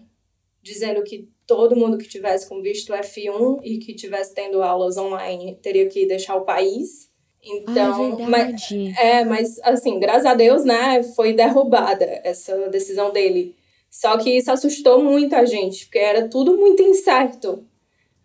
dizendo 0.62 1.04
que 1.04 1.28
todo 1.46 1.76
mundo 1.76 1.98
que 1.98 2.08
tivesse 2.08 2.48
com 2.48 2.62
visto 2.62 2.94
F1 2.94 3.60
e 3.64 3.78
que 3.78 3.94
tivesse 3.94 4.34
tendo 4.34 4.64
aulas 4.64 4.98
online 4.98 5.58
teria 5.62 5.88
que 5.88 6.06
deixar 6.06 6.36
o 6.36 6.46
país. 6.46 7.12
Então, 7.44 8.18
ah, 8.22 8.30
mas, 8.30 8.72
é, 8.98 9.26
mas 9.26 9.60
assim, 9.64 10.00
graças 10.00 10.26
a 10.26 10.34
Deus, 10.34 10.64
né, 10.64 11.04
foi 11.04 11.34
derrubada 11.34 12.22
essa 12.24 12.70
decisão 12.70 13.12
dele. 13.12 13.56
Só 13.90 14.18
que 14.18 14.38
isso 14.38 14.52
assustou 14.52 15.04
muito 15.04 15.36
a 15.36 15.46
gente, 15.46 15.86
porque 15.86 16.00
era 16.00 16.28
tudo 16.30 16.58
muito 16.58 16.82
incerto. 16.82 17.66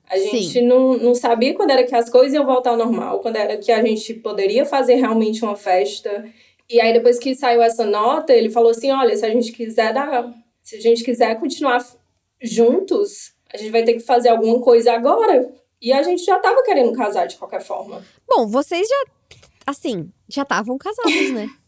A 0.09 0.16
gente 0.16 0.62
não, 0.62 0.96
não 0.96 1.14
sabia 1.14 1.52
quando 1.52 1.70
era 1.70 1.85
que 1.85 1.94
as 1.94 2.09
coisas 2.09 2.33
iam 2.33 2.46
voltar 2.46 2.70
ao 2.70 2.76
normal, 2.76 3.20
quando 3.20 3.37
era 3.37 3.59
que 3.59 3.70
a 3.70 3.85
gente 3.85 4.14
poderia 4.14 4.64
fazer 4.64 4.94
realmente 4.94 5.42
uma 5.44 5.54
festa. 5.54 6.24
E 6.70 6.81
aí, 6.81 6.92
depois 6.94 7.18
que 7.18 7.35
saiu 7.35 7.61
essa 7.61 7.85
nota, 7.85 8.33
ele 8.33 8.48
falou 8.48 8.70
assim: 8.70 8.90
olha, 8.90 9.14
se 9.16 9.26
a 9.26 9.31
gente 9.31 9.52
quiser 9.52 9.92
dar. 9.92 10.33
Se 10.62 10.76
a 10.76 10.81
gente 10.81 11.02
quiser 11.02 11.38
continuar 11.38 11.85
juntos, 12.40 13.33
a 13.52 13.57
gente 13.57 13.70
vai 13.70 13.83
ter 13.83 13.94
que 13.94 14.00
fazer 14.00 14.31
alguma 14.31 14.61
coisa 14.61 14.92
agora. 14.92 15.52
E 15.80 15.92
a 15.92 16.02
gente 16.02 16.24
já 16.24 16.38
tava 16.38 16.62
querendo 16.62 16.92
casar 16.92 17.26
de 17.26 17.36
qualquer 17.36 17.60
forma. 17.60 18.04
Bom, 18.28 18.46
vocês 18.46 18.86
já, 18.88 19.04
assim, 19.66 20.10
já 20.28 20.42
estavam 20.42 20.76
casados, 20.76 21.32
né? 21.32 21.48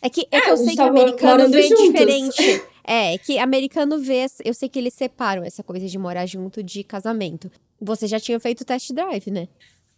É 0.00 0.08
que, 0.08 0.28
é, 0.30 0.36
é 0.36 0.40
que 0.42 0.50
eu 0.50 0.56
sei 0.56 0.76
que 0.76 0.80
americano 0.80 1.48
vê 1.50 1.62
juntos. 1.62 1.84
diferente. 1.86 2.62
É, 2.84 3.18
que 3.18 3.36
americano 3.36 3.98
vê, 3.98 4.26
eu 4.44 4.54
sei 4.54 4.68
que 4.68 4.78
eles 4.78 4.94
separam 4.94 5.42
essa 5.42 5.60
coisa 5.62 5.86
de 5.88 5.98
morar 5.98 6.24
junto 6.24 6.62
de 6.62 6.84
casamento. 6.84 7.50
Você 7.80 8.06
já 8.06 8.20
tinha 8.20 8.38
feito 8.38 8.64
test 8.64 8.92
drive, 8.92 9.28
né? 9.30 9.48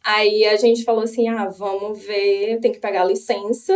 Aí 0.03 0.45
a 0.47 0.57
gente 0.57 0.85
falou 0.85 1.05
assim: 1.05 1.29
ah, 1.29 1.47
vamos 1.49 2.03
ver, 2.03 2.59
tem 2.61 2.73
que 2.73 2.79
pegar 2.79 3.05
licença 3.05 3.75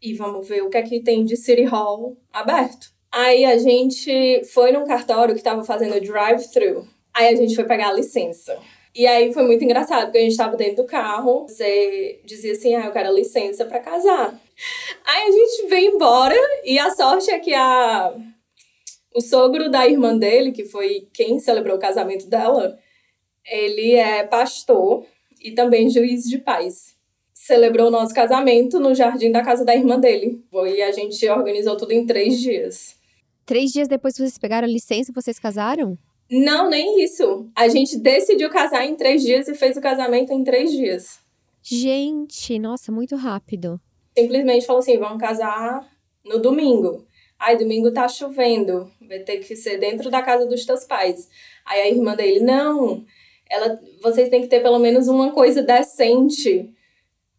e 0.00 0.14
vamos 0.14 0.48
ver 0.48 0.62
o 0.62 0.70
que 0.70 0.76
é 0.76 0.82
que 0.82 1.00
tem 1.00 1.24
de 1.24 1.36
City 1.36 1.64
Hall 1.64 2.16
aberto. 2.32 2.92
Aí 3.10 3.44
a 3.44 3.58
gente 3.58 4.44
foi 4.52 4.70
num 4.70 4.86
cartório 4.86 5.34
que 5.34 5.42
tava 5.42 5.64
fazendo 5.64 6.00
drive-thru. 6.00 6.86
Aí 7.12 7.34
a 7.34 7.36
gente 7.36 7.54
foi 7.54 7.64
pegar 7.64 7.88
a 7.88 7.92
licença. 7.92 8.58
E 8.94 9.06
aí 9.06 9.32
foi 9.32 9.44
muito 9.44 9.62
engraçado, 9.64 10.06
porque 10.06 10.18
a 10.18 10.22
gente 10.22 10.36
tava 10.36 10.56
dentro 10.56 10.76
do 10.76 10.84
carro, 10.84 11.46
você 11.46 12.20
dizia 12.24 12.52
assim, 12.52 12.74
ah, 12.74 12.86
eu 12.86 12.92
quero 12.92 13.14
licença 13.14 13.64
para 13.64 13.80
casar. 13.80 14.40
Aí 15.06 15.28
a 15.28 15.30
gente 15.30 15.68
veio 15.68 15.94
embora, 15.94 16.36
e 16.64 16.78
a 16.78 16.90
sorte 16.90 17.30
é 17.30 17.38
que 17.38 17.54
a... 17.54 18.12
o 19.14 19.20
sogro 19.20 19.70
da 19.70 19.86
irmã 19.86 20.16
dele, 20.16 20.52
que 20.52 20.64
foi 20.64 21.06
quem 21.12 21.38
celebrou 21.38 21.76
o 21.76 21.80
casamento 21.80 22.26
dela, 22.26 22.78
ele 23.46 23.94
é 23.94 24.24
pastor 24.24 25.06
e 25.40 25.52
também 25.52 25.88
juiz 25.88 26.24
de 26.24 26.38
paz. 26.38 26.96
Celebrou 27.32 27.86
o 27.86 27.90
nosso 27.90 28.12
casamento 28.12 28.80
no 28.80 28.94
jardim 28.94 29.30
da 29.30 29.42
casa 29.42 29.64
da 29.64 29.74
irmã 29.74 29.98
dele. 29.98 30.44
E 30.52 30.82
a 30.82 30.92
gente 30.92 31.26
organizou 31.28 31.76
tudo 31.76 31.92
em 31.92 32.04
três 32.04 32.38
dias. 32.40 32.96
Três 33.46 33.70
dias 33.70 33.88
depois 33.88 34.14
que 34.14 34.20
vocês 34.20 34.36
pegaram 34.36 34.66
a 34.68 34.70
licença, 34.70 35.12
vocês 35.14 35.38
casaram? 35.38 35.96
Não, 36.30 36.68
nem 36.68 37.02
isso. 37.02 37.48
A 37.56 37.68
gente 37.68 37.98
decidiu 37.98 38.50
casar 38.50 38.84
em 38.84 38.94
três 38.94 39.22
dias 39.22 39.48
e 39.48 39.54
fez 39.54 39.76
o 39.76 39.80
casamento 39.80 40.32
em 40.32 40.44
três 40.44 40.70
dias. 40.70 41.20
Gente, 41.62 42.58
nossa, 42.58 42.92
muito 42.92 43.16
rápido. 43.16 43.80
Simplesmente 44.16 44.66
falou 44.66 44.80
assim: 44.80 44.98
vamos 44.98 45.20
casar 45.20 45.86
no 46.24 46.38
domingo. 46.38 47.06
Aí, 47.38 47.56
domingo 47.56 47.92
tá 47.92 48.08
chovendo, 48.08 48.90
vai 49.00 49.20
ter 49.20 49.38
que 49.38 49.54
ser 49.54 49.78
dentro 49.78 50.10
da 50.10 50.20
casa 50.20 50.44
dos 50.44 50.66
teus 50.66 50.84
pais. 50.84 51.28
Aí 51.64 51.80
a 51.80 51.88
irmã 51.88 52.14
dele: 52.14 52.40
não, 52.40 53.04
ela, 53.48 53.80
vocês 54.02 54.28
têm 54.28 54.42
que 54.42 54.48
ter 54.48 54.60
pelo 54.60 54.78
menos 54.78 55.08
uma 55.08 55.32
coisa 55.32 55.62
decente. 55.62 56.74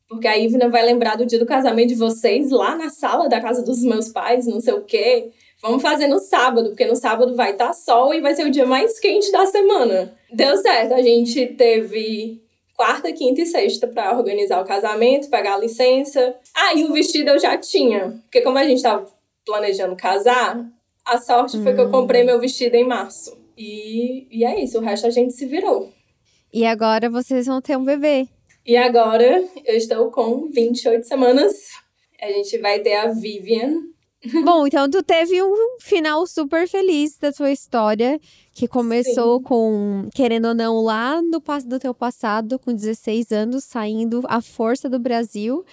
Porque 0.08 0.28
a 0.28 0.36
Ivna 0.36 0.70
vai 0.70 0.84
lembrar 0.84 1.16
do 1.16 1.26
dia 1.26 1.38
do 1.38 1.46
casamento 1.46 1.90
de 1.90 1.96
vocês 1.96 2.50
lá 2.50 2.76
na 2.76 2.90
sala 2.90 3.30
da 3.30 3.40
casa 3.40 3.62
dos 3.62 3.84
meus 3.84 4.10
pais, 4.10 4.48
não 4.48 4.60
sei 4.60 4.74
o 4.74 4.84
quê. 4.84 5.32
Vamos 5.62 5.82
fazer 5.82 6.08
no 6.08 6.20
sábado, 6.20 6.70
porque 6.70 6.86
no 6.86 6.96
sábado 6.96 7.36
vai 7.36 7.52
estar 7.52 7.68
tá 7.68 7.74
sol 7.74 8.14
e 8.14 8.22
vai 8.22 8.34
ser 8.34 8.46
o 8.46 8.52
dia 8.52 8.66
mais 8.66 9.00
quente 9.00 9.32
da 9.32 9.46
semana. 9.46 10.16
Deu 10.32 10.58
certo, 10.58 10.94
a 10.94 11.02
gente 11.02 11.48
teve 11.48 12.42
quarta, 12.76 13.12
quinta 13.12 13.42
e 13.42 13.46
sexta 13.46 13.88
para 13.88 14.18
organizar 14.18 14.62
o 14.62 14.66
casamento, 14.66 15.30
pegar 15.30 15.56
a 15.56 15.60
licença. 15.60 16.34
Ah, 16.56 16.74
e 16.74 16.86
o 16.86 16.94
vestido 16.94 17.32
eu 17.32 17.40
já 17.40 17.58
tinha, 17.58 18.22
porque 18.24 18.40
como 18.42 18.58
a 18.58 18.64
gente 18.64 18.78
estava 18.78 19.06
planejando 19.46 19.98
casar, 19.98 20.66
a 21.04 21.18
sorte 21.18 21.58
hum. 21.58 21.64
foi 21.64 21.74
que 21.74 21.82
eu 21.82 21.92
comprei 21.92 22.24
meu 22.24 22.40
vestido 22.40 22.76
em 22.76 22.88
março. 22.88 23.38
E, 23.58 24.28
e 24.32 24.46
é 24.46 24.64
isso, 24.64 24.78
o 24.78 24.82
resto 24.82 25.08
a 25.08 25.10
gente 25.10 25.34
se 25.34 25.46
virou. 25.46 25.92
E 26.54 26.66
agora 26.66 27.10
vocês 27.10 27.48
vão 27.48 27.62
ter 27.62 27.78
um 27.78 27.84
bebê. 27.84 28.28
E 28.66 28.78
agora 28.78 29.44
eu 29.66 29.76
estou 29.76 30.10
com 30.10 30.48
28 30.50 31.06
semanas. 31.06 31.72
A 32.22 32.28
gente 32.28 32.58
vai 32.60 32.80
ter 32.80 32.96
a 32.96 33.08
Vivian, 33.08 33.74
Bom, 34.44 34.68
então 34.68 34.90
tu 34.90 35.02
teve 35.02 35.42
um 35.42 35.78
final 35.80 36.28
super 36.28 36.68
feliz 36.68 37.18
da 37.18 37.32
tua 37.32 37.52
história, 37.52 38.20
que 38.54 38.68
começou 38.68 39.38
Sim. 39.38 39.44
com, 39.44 40.10
querendo 40.14 40.50
ou 40.50 40.54
não, 40.54 40.82
lá 40.82 41.22
no 41.22 41.42
do 41.66 41.80
teu 41.80 41.94
passado, 41.94 42.60
com 42.60 42.74
16 42.74 43.32
anos, 43.32 43.64
saindo 43.64 44.22
à 44.28 44.42
força 44.42 44.90
do 44.90 45.00
Brasil. 45.00 45.66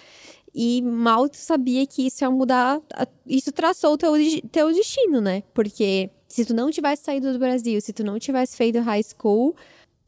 E 0.55 0.81
mal 0.81 1.29
tu 1.29 1.37
sabia 1.37 1.85
que 1.87 2.07
isso 2.07 2.25
ia 2.25 2.31
mudar, 2.31 2.81
isso 3.27 3.53
traçou 3.53 3.95
o 3.95 3.99
teu, 3.99 4.13
teu 4.51 4.73
destino, 4.73 5.21
né? 5.21 5.43
Porque 5.53 6.09
se 6.29 6.45
tu 6.45 6.55
não 6.55 6.71
tivesse 6.71 7.05
saído 7.05 7.33
do 7.33 7.39
Brasil, 7.39 7.81
se 7.81 7.93
tu 7.93 8.05
não 8.05 8.19
tivesse 8.19 8.57
feito 8.57 8.79
high 8.81 9.03
school, 9.03 9.55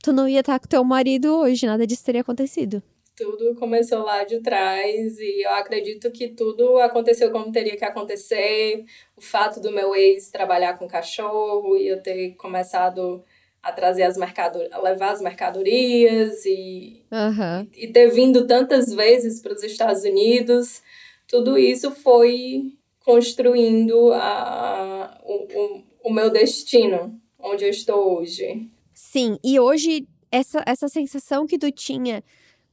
tu 0.03 0.12
não 0.12 0.29
ia 0.29 0.40
estar 0.40 0.59
com 0.59 0.66
teu 0.66 0.83
marido 0.85 1.35
hoje, 1.35 1.66
nada 1.66 1.87
disso 1.87 2.05
teria 2.05 2.22
acontecido 2.22 2.83
tudo 3.18 3.52
começou 3.57 4.04
lá 4.04 4.22
de 4.22 4.38
trás 4.38 5.18
e 5.18 5.44
eu 5.44 5.50
acredito 5.50 6.09
que 6.12 6.28
tudo 6.28 6.78
aconteceu 6.78 7.33
como 7.33 7.50
teria 7.50 7.76
que 7.76 7.85
acontecer. 7.85 8.85
O 9.16 9.20
fato 9.20 9.61
do 9.61 9.72
meu 9.72 9.92
ex 9.96 10.31
trabalhar 10.31 10.78
com 10.78 10.87
cachorro 10.87 11.76
e 11.76 11.88
eu 11.88 12.00
ter 12.00 12.37
começado 12.37 13.24
a 13.61 13.72
trazer 13.72 14.04
as 14.04 14.16
mercadorias, 14.16 14.72
a 14.72 14.81
levar 14.81 15.11
as 15.11 15.20
mercadorias 15.20 16.46
e, 16.46 17.02
uhum. 17.11 17.68
e 17.74 17.88
ter 17.88 18.09
vindo 18.09 18.46
tantas 18.46 18.94
vezes 18.94 19.42
para 19.42 19.52
os 19.52 19.64
Estados 19.64 20.04
Unidos, 20.04 20.81
tudo 21.26 21.59
isso 21.59 21.90
foi 21.90 22.78
construindo 23.04 24.12
a, 24.12 25.20
o, 25.24 25.33
o, 25.35 25.83
o 26.04 26.12
meu 26.12 26.31
destino, 26.31 27.21
onde 27.37 27.64
eu 27.64 27.71
estou 27.71 28.21
hoje. 28.21 28.71
Sim, 28.94 29.38
e 29.42 29.58
hoje 29.58 30.06
essa, 30.31 30.62
essa 30.64 30.88
sensação 30.88 31.46
que 31.46 31.58
tu 31.58 31.73
tinha 31.73 32.23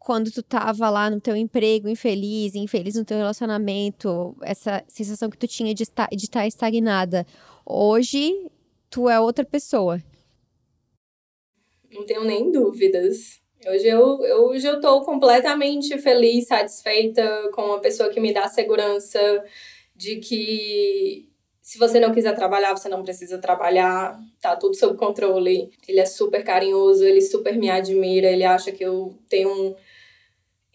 quando 0.06 0.32
tu 0.32 0.44
tava 0.44 0.88
lá 0.92 1.10
no 1.10 1.20
teu 1.20 1.36
emprego, 1.36 1.90
infeliz, 1.90 2.54
infeliz 2.54 2.94
no 2.94 3.04
teu 3.04 3.18
relacionamento, 3.18 4.38
essa 4.44 4.84
sensação 4.88 5.32
que 5.32 5.38
tu 5.38 5.48
tinha 5.48 5.74
de 5.74 5.82
estar, 5.82 6.08
de 6.10 6.26
estar 6.26 6.46
estagnada. 6.46 7.26
Hoje, 7.66 8.32
tu 8.88 9.10
é 9.10 9.20
outra 9.20 9.44
pessoa. 9.44 10.00
Não 11.92 12.06
tenho 12.06 12.24
nem 12.24 12.52
dúvidas. 12.52 13.42
Hoje 13.66 13.88
eu, 13.88 14.24
eu, 14.24 14.44
hoje 14.50 14.68
eu 14.68 14.80
tô 14.80 15.02
completamente 15.02 15.98
feliz, 15.98 16.46
satisfeita 16.50 17.50
com 17.52 17.64
uma 17.64 17.80
pessoa 17.80 18.10
que 18.10 18.20
me 18.20 18.32
dá 18.32 18.48
segurança 18.48 19.20
de 19.96 20.18
que 20.18 21.28
se 21.64 21.80
você 21.80 22.00
não 22.00 22.14
quiser 22.14 22.36
trabalhar, 22.36 22.78
você 22.78 22.88
não 22.88 23.02
precisa 23.02 23.40
trabalhar, 23.40 24.20
tá 24.40 24.56
tudo 24.56 24.76
sob 24.76 24.96
controle. 25.00 25.72
Ele 25.88 26.00
é 26.00 26.06
super 26.06 26.44
carinhoso, 26.44 27.04
ele 27.04 27.22
super 27.22 27.58
me 27.58 27.72
admira, 27.72 28.28
ele 28.28 28.44
acha 28.44 28.72
que 28.72 28.86
eu 28.86 29.18
tenho 29.28 29.50
um 29.50 29.76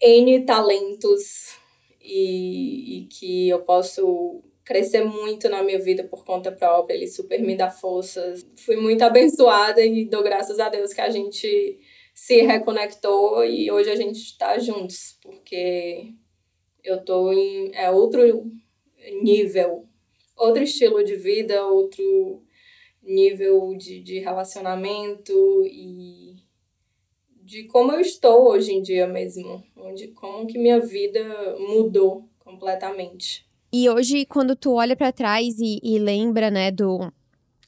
N 0.01 0.45
talentos 0.45 1.57
e, 2.01 2.97
e 2.97 3.05
que 3.07 3.49
eu 3.49 3.61
posso 3.61 4.41
crescer 4.63 5.03
muito 5.03 5.49
na 5.49 5.61
minha 5.61 5.79
vida 5.79 6.03
por 6.03 6.23
conta 6.25 6.51
própria. 6.51 6.95
Ele 6.95 7.07
super 7.07 7.41
me 7.41 7.55
dá 7.55 7.69
forças. 7.69 8.41
Fui 8.55 8.75
muito 8.75 9.03
abençoada 9.03 9.83
e 9.83 10.05
dou 10.05 10.23
graças 10.23 10.59
a 10.59 10.69
Deus 10.69 10.93
que 10.93 11.01
a 11.01 11.09
gente 11.09 11.79
se 12.13 12.41
reconectou 12.41 13.43
e 13.43 13.71
hoje 13.71 13.89
a 13.89 13.95
gente 13.95 14.17
está 14.17 14.57
juntos, 14.59 15.17
porque 15.21 16.13
eu 16.83 17.03
tô 17.03 17.31
em 17.31 17.71
é 17.73 17.89
outro 17.89 18.51
nível, 19.21 19.87
outro 20.37 20.63
estilo 20.63 21.03
de 21.03 21.15
vida, 21.15 21.65
outro 21.65 22.43
nível 23.01 23.75
de, 23.75 24.01
de 24.01 24.19
relacionamento 24.19 25.33
e 25.65 26.40
de 27.51 27.65
como 27.65 27.91
eu 27.91 27.99
estou 27.99 28.47
hoje 28.47 28.71
em 28.71 28.81
dia 28.81 29.05
mesmo, 29.05 29.61
onde 29.75 30.07
como 30.07 30.47
que 30.47 30.57
minha 30.57 30.79
vida 30.79 31.21
mudou 31.59 32.23
completamente. 32.39 33.45
E 33.73 33.89
hoje, 33.89 34.25
quando 34.25 34.55
tu 34.55 34.75
olha 34.75 34.95
para 34.95 35.11
trás 35.11 35.59
e, 35.59 35.77
e 35.83 35.99
lembra, 35.99 36.49
né, 36.49 36.71
do 36.71 37.11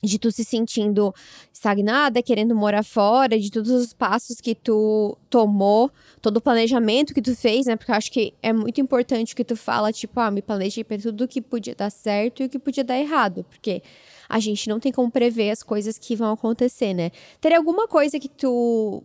de 0.02 0.20
tu 0.20 0.32
se 0.32 0.44
sentindo 0.44 1.14
estagnada, 1.52 2.22
querendo 2.22 2.54
morar 2.54 2.84
fora, 2.84 3.40
de 3.40 3.50
todos 3.50 3.72
os 3.72 3.94
passos 3.94 4.42
que 4.42 4.54
tu 4.54 5.18
tomou, 5.30 5.90
todo 6.22 6.38
o 6.38 6.42
planejamento 6.42 7.14
que 7.14 7.22
tu 7.22 7.34
fez, 7.34 7.66
né? 7.68 7.78
Porque 7.78 7.92
eu 7.92 7.96
acho 7.96 8.12
que 8.12 8.34
é 8.42 8.52
muito 8.52 8.82
importante 8.82 9.34
que 9.34 9.46
tu 9.46 9.56
fala, 9.56 9.94
tipo, 9.94 10.20
ah, 10.20 10.30
me 10.30 10.42
planejei 10.42 10.84
para 10.84 10.98
tudo 10.98 11.28
que 11.28 11.42
podia 11.42 11.74
dar 11.74 11.90
certo 11.90 12.42
e 12.42 12.46
o 12.48 12.50
que 12.50 12.60
podia 12.60 12.84
dar 12.84 13.00
errado, 13.00 13.46
porque 13.50 13.82
a 14.28 14.40
gente 14.40 14.68
não 14.68 14.78
tem 14.78 14.92
como 14.92 15.10
prever 15.10 15.52
as 15.52 15.64
coisas 15.64 15.98
que 15.98 16.18
vão 16.18 16.34
acontecer, 16.34 16.94
né? 16.94 17.12
Teria 17.40 17.58
alguma 17.58 17.88
coisa 17.88 18.20
que 18.20 18.28
tu 18.28 19.02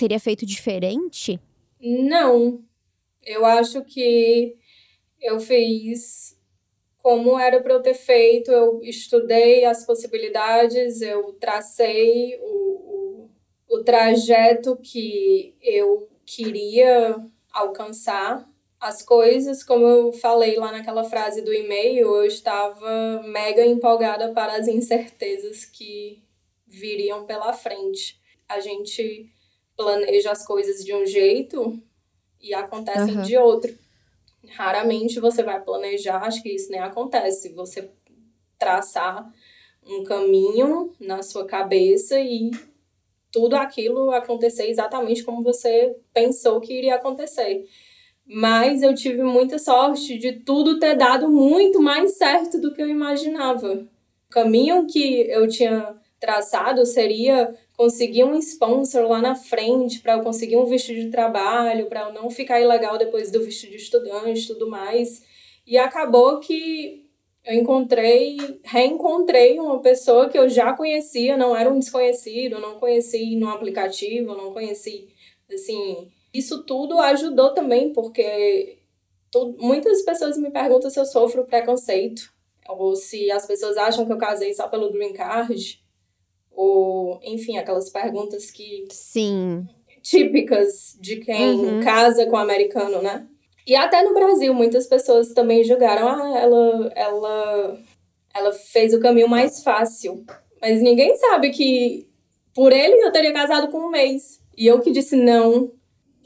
teria 0.00 0.18
feito 0.18 0.46
diferente? 0.46 1.38
Não. 1.78 2.64
Eu 3.22 3.44
acho 3.44 3.84
que 3.84 4.56
eu 5.20 5.38
fiz 5.38 6.38
como 7.02 7.38
era 7.38 7.62
para 7.62 7.74
eu 7.74 7.82
ter 7.82 7.94
feito, 7.94 8.50
eu 8.50 8.82
estudei 8.82 9.64
as 9.64 9.84
possibilidades, 9.86 11.00
eu 11.00 11.32
tracei 11.34 12.38
o, 12.42 13.28
o, 13.68 13.76
o 13.76 13.84
trajeto 13.84 14.76
que 14.76 15.54
eu 15.62 16.08
queria 16.26 17.16
alcançar. 17.52 18.48
As 18.78 19.02
coisas, 19.02 19.62
como 19.62 19.84
eu 19.86 20.12
falei 20.12 20.56
lá 20.56 20.72
naquela 20.72 21.04
frase 21.04 21.42
do 21.42 21.52
e-mail, 21.52 22.16
eu 22.16 22.24
estava 22.24 23.22
mega 23.24 23.64
empolgada 23.64 24.32
para 24.32 24.56
as 24.56 24.68
incertezas 24.68 25.66
que 25.66 26.22
viriam 26.66 27.26
pela 27.26 27.52
frente. 27.52 28.18
A 28.48 28.60
gente 28.60 29.30
planeja 29.80 30.30
as 30.30 30.46
coisas 30.46 30.84
de 30.84 30.94
um 30.94 31.06
jeito 31.06 31.80
e 32.40 32.52
acontecem 32.52 33.16
uhum. 33.16 33.22
de 33.22 33.36
outro. 33.38 33.74
Raramente 34.50 35.18
você 35.18 35.42
vai 35.42 35.60
planejar, 35.62 36.22
acho 36.22 36.42
que 36.42 36.50
isso 36.50 36.70
nem 36.70 36.80
acontece. 36.80 37.48
Você 37.54 37.90
traçar 38.58 39.32
um 39.86 40.04
caminho 40.04 40.92
na 41.00 41.22
sua 41.22 41.46
cabeça 41.46 42.20
e 42.20 42.50
tudo 43.32 43.54
aquilo 43.54 44.10
acontecer 44.10 44.68
exatamente 44.68 45.22
como 45.24 45.42
você 45.42 45.96
pensou 46.12 46.60
que 46.60 46.74
iria 46.74 46.96
acontecer. 46.96 47.64
Mas 48.26 48.82
eu 48.82 48.94
tive 48.94 49.22
muita 49.22 49.58
sorte 49.58 50.18
de 50.18 50.32
tudo 50.32 50.78
ter 50.78 50.94
dado 50.94 51.28
muito 51.28 51.80
mais 51.80 52.16
certo 52.16 52.60
do 52.60 52.72
que 52.74 52.82
eu 52.82 52.88
imaginava. 52.88 53.72
O 54.28 54.30
caminho 54.30 54.86
que 54.86 55.22
eu 55.28 55.48
tinha 55.48 55.99
traçado 56.20 56.84
seria 56.84 57.54
conseguir 57.76 58.24
um 58.24 58.34
sponsor 58.34 59.08
lá 59.08 59.22
na 59.22 59.34
frente 59.34 60.00
para 60.00 60.12
eu 60.12 60.22
conseguir 60.22 60.56
um 60.56 60.66
visto 60.66 60.94
de 60.94 61.10
trabalho, 61.10 61.86
para 61.86 62.02
eu 62.02 62.12
não 62.12 62.28
ficar 62.28 62.60
ilegal 62.60 62.98
depois 62.98 63.30
do 63.30 63.42
visto 63.42 63.66
de 63.68 63.76
estudante 63.76 64.42
e 64.42 64.46
tudo 64.46 64.68
mais. 64.68 65.24
E 65.66 65.78
acabou 65.78 66.38
que 66.38 67.08
eu 67.42 67.54
encontrei, 67.54 68.36
reencontrei 68.62 69.58
uma 69.58 69.80
pessoa 69.80 70.28
que 70.28 70.38
eu 70.38 70.48
já 70.48 70.74
conhecia, 70.74 71.38
não 71.38 71.56
era 71.56 71.70
um 71.70 71.78
desconhecido, 71.78 72.60
não 72.60 72.78
conheci 72.78 73.34
no 73.36 73.48
aplicativo, 73.48 74.34
não 74.34 74.52
conheci, 74.52 75.08
assim, 75.50 76.10
isso 76.34 76.64
tudo 76.64 76.98
ajudou 76.98 77.54
também, 77.54 77.94
porque 77.94 78.78
tu, 79.30 79.56
muitas 79.58 80.02
pessoas 80.02 80.36
me 80.36 80.50
perguntam 80.50 80.90
se 80.90 81.00
eu 81.00 81.06
sofro 81.06 81.46
preconceito, 81.46 82.30
ou 82.68 82.94
se 82.94 83.30
as 83.30 83.46
pessoas 83.46 83.78
acham 83.78 84.04
que 84.04 84.12
eu 84.12 84.18
casei 84.18 84.52
só 84.52 84.68
pelo 84.68 84.92
green 84.92 85.14
card, 85.14 85.82
ou, 86.60 87.18
enfim, 87.22 87.56
aquelas 87.56 87.88
perguntas 87.88 88.50
que. 88.50 88.84
Sim. 88.90 89.66
Típicas 90.02 90.98
de 91.00 91.16
quem 91.16 91.58
uhum. 91.58 91.80
casa 91.80 92.26
com 92.26 92.36
americano, 92.36 93.00
né? 93.00 93.26
E 93.66 93.74
até 93.74 94.02
no 94.02 94.12
Brasil, 94.12 94.52
muitas 94.52 94.86
pessoas 94.86 95.32
também 95.32 95.64
julgaram, 95.64 96.06
ah, 96.08 96.38
ela, 96.38 96.92
ela, 96.94 97.78
ela 98.34 98.52
fez 98.52 98.92
o 98.92 99.00
caminho 99.00 99.28
mais 99.28 99.62
fácil. 99.62 100.22
Mas 100.60 100.82
ninguém 100.82 101.16
sabe 101.16 101.50
que 101.50 102.06
por 102.54 102.72
ele 102.72 103.02
eu 103.02 103.12
teria 103.12 103.32
casado 103.32 103.68
com 103.68 103.78
um 103.78 103.90
mês. 103.90 104.40
E 104.56 104.66
eu 104.66 104.80
que 104.80 104.90
disse 104.90 105.16
não. 105.16 105.70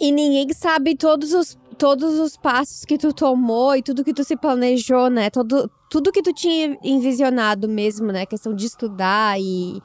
E 0.00 0.10
ninguém 0.10 0.52
sabe 0.52 0.96
todos 0.96 1.32
os, 1.32 1.56
todos 1.78 2.18
os 2.18 2.36
passos 2.36 2.84
que 2.84 2.98
tu 2.98 3.12
tomou 3.12 3.76
e 3.76 3.82
tudo 3.82 4.04
que 4.04 4.14
tu 4.14 4.24
se 4.24 4.36
planejou, 4.36 5.08
né? 5.10 5.30
Todo, 5.30 5.70
tudo 5.90 6.10
que 6.10 6.22
tu 6.22 6.32
tinha 6.32 6.76
envisionado 6.82 7.68
mesmo, 7.68 8.10
né? 8.10 8.26
Questão 8.26 8.54
de 8.54 8.66
estudar 8.66 9.40
e 9.40 9.80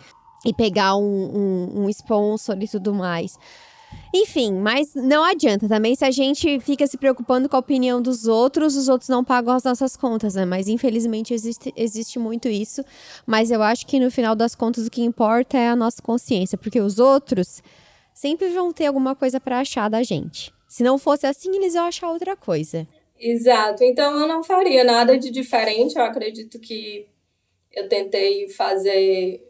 e 0.45 0.53
pegar 0.53 0.95
um, 0.95 1.03
um, 1.03 1.83
um 1.83 1.89
sponsor 1.89 2.57
e 2.61 2.67
tudo 2.67 2.93
mais. 2.93 3.37
Enfim, 4.13 4.53
mas 4.53 4.93
não 4.95 5.23
adianta 5.23 5.67
também 5.67 5.95
se 5.95 6.03
a 6.03 6.11
gente 6.11 6.59
fica 6.59 6.85
se 6.87 6.97
preocupando 6.97 7.47
com 7.47 7.55
a 7.55 7.59
opinião 7.59 8.01
dos 8.01 8.27
outros, 8.27 8.75
os 8.75 8.87
outros 8.87 9.09
não 9.09 9.23
pagam 9.23 9.53
as 9.53 9.63
nossas 9.63 9.95
contas, 9.95 10.35
né? 10.35 10.45
Mas 10.45 10.67
infelizmente 10.67 11.33
existe, 11.33 11.73
existe 11.75 12.17
muito 12.17 12.47
isso. 12.47 12.83
Mas 13.25 13.51
eu 13.51 13.61
acho 13.61 13.85
que 13.85 13.99
no 13.99 14.09
final 14.09 14.35
das 14.35 14.55
contas 14.55 14.87
o 14.87 14.91
que 14.91 15.03
importa 15.03 15.57
é 15.57 15.69
a 15.69 15.75
nossa 15.75 16.01
consciência, 16.01 16.57
porque 16.57 16.79
os 16.79 16.99
outros 16.99 17.61
sempre 18.13 18.49
vão 18.49 18.73
ter 18.73 18.87
alguma 18.87 19.15
coisa 19.15 19.39
para 19.39 19.59
achar 19.59 19.89
da 19.89 20.01
gente. 20.03 20.51
Se 20.67 20.83
não 20.83 20.97
fosse 20.97 21.25
assim, 21.25 21.55
eles 21.55 21.73
iam 21.73 21.85
achar 21.85 22.09
outra 22.09 22.35
coisa. 22.35 22.87
Exato. 23.19 23.83
Então 23.83 24.19
eu 24.19 24.27
não 24.27 24.43
faria 24.43 24.83
nada 24.83 25.17
de 25.17 25.29
diferente. 25.29 25.95
Eu 25.95 26.03
acredito 26.03 26.59
que 26.59 27.07
eu 27.71 27.87
tentei 27.87 28.49
fazer 28.49 29.48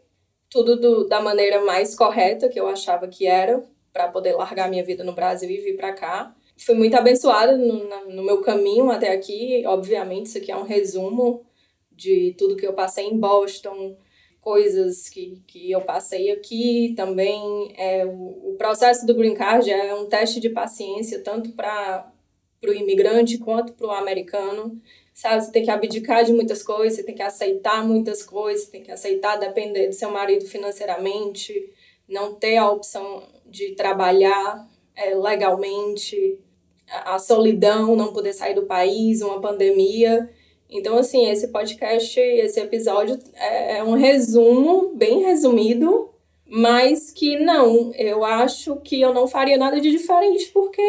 tudo 0.50 0.76
do, 0.76 1.06
da 1.06 1.20
maneira 1.20 1.64
mais 1.64 1.94
correta 1.94 2.48
que 2.48 2.58
eu 2.58 2.66
achava 2.66 3.06
que 3.06 3.26
era, 3.26 3.62
para 3.92 4.08
poder 4.08 4.34
largar 4.34 4.68
minha 4.68 4.84
vida 4.84 5.04
no 5.04 5.12
Brasil 5.12 5.48
e 5.48 5.60
vir 5.60 5.76
para 5.76 5.92
cá. 5.92 6.34
Fui 6.58 6.74
muito 6.74 6.94
abençoada 6.94 7.56
no, 7.56 7.88
no 8.08 8.22
meu 8.22 8.40
caminho 8.42 8.90
até 8.90 9.12
aqui. 9.12 9.62
Obviamente, 9.64 10.26
isso 10.26 10.38
aqui 10.38 10.52
é 10.52 10.56
um 10.56 10.64
resumo 10.64 11.46
de 11.90 12.34
tudo 12.36 12.56
que 12.56 12.66
eu 12.66 12.72
passei 12.72 13.06
em 13.06 13.18
Boston, 13.18 13.96
coisas 14.40 15.08
que, 15.08 15.42
que 15.46 15.70
eu 15.70 15.80
passei 15.80 16.30
aqui 16.30 16.92
também. 16.96 17.72
É, 17.76 18.04
o, 18.04 18.52
o 18.52 18.56
processo 18.58 19.06
do 19.06 19.14
Green 19.14 19.34
Card 19.34 19.70
é 19.70 19.94
um 19.94 20.06
teste 20.06 20.40
de 20.40 20.50
paciência, 20.50 21.22
tanto 21.22 21.52
para 21.52 22.12
o 22.66 22.72
imigrante 22.72 23.38
quanto 23.38 23.72
para 23.72 23.86
o 23.86 23.90
americano 23.92 24.80
sabe? 25.14 25.44
Você 25.44 25.52
tem 25.52 25.64
que 25.64 25.70
abdicar 25.70 26.24
de 26.24 26.32
muitas 26.32 26.62
coisas, 26.62 26.96
você 26.96 27.02
tem 27.02 27.14
que 27.14 27.22
aceitar 27.22 27.86
muitas 27.86 28.22
coisas, 28.22 28.64
você 28.64 28.70
tem 28.70 28.82
que 28.82 28.90
aceitar 28.90 29.36
depender 29.36 29.88
do 29.88 29.94
seu 29.94 30.10
marido 30.10 30.46
financeiramente, 30.46 31.72
não 32.08 32.34
ter 32.34 32.56
a 32.56 32.70
opção 32.70 33.22
de 33.46 33.74
trabalhar 33.74 34.68
é, 34.96 35.14
legalmente, 35.14 36.38
a, 36.88 37.14
a 37.14 37.18
solidão, 37.18 37.96
não 37.96 38.12
poder 38.12 38.32
sair 38.32 38.54
do 38.54 38.66
país, 38.66 39.22
uma 39.22 39.40
pandemia. 39.40 40.28
Então, 40.68 40.96
assim, 40.98 41.28
esse 41.28 41.48
podcast, 41.48 42.18
esse 42.18 42.60
episódio 42.60 43.18
é, 43.34 43.78
é 43.78 43.84
um 43.84 43.94
resumo, 43.94 44.94
bem 44.94 45.22
resumido, 45.22 46.10
mas 46.46 47.12
que 47.12 47.38
não, 47.38 47.92
eu 47.94 48.24
acho 48.24 48.76
que 48.76 49.00
eu 49.00 49.14
não 49.14 49.28
faria 49.28 49.56
nada 49.56 49.80
de 49.80 49.90
diferente 49.90 50.50
porque 50.52 50.82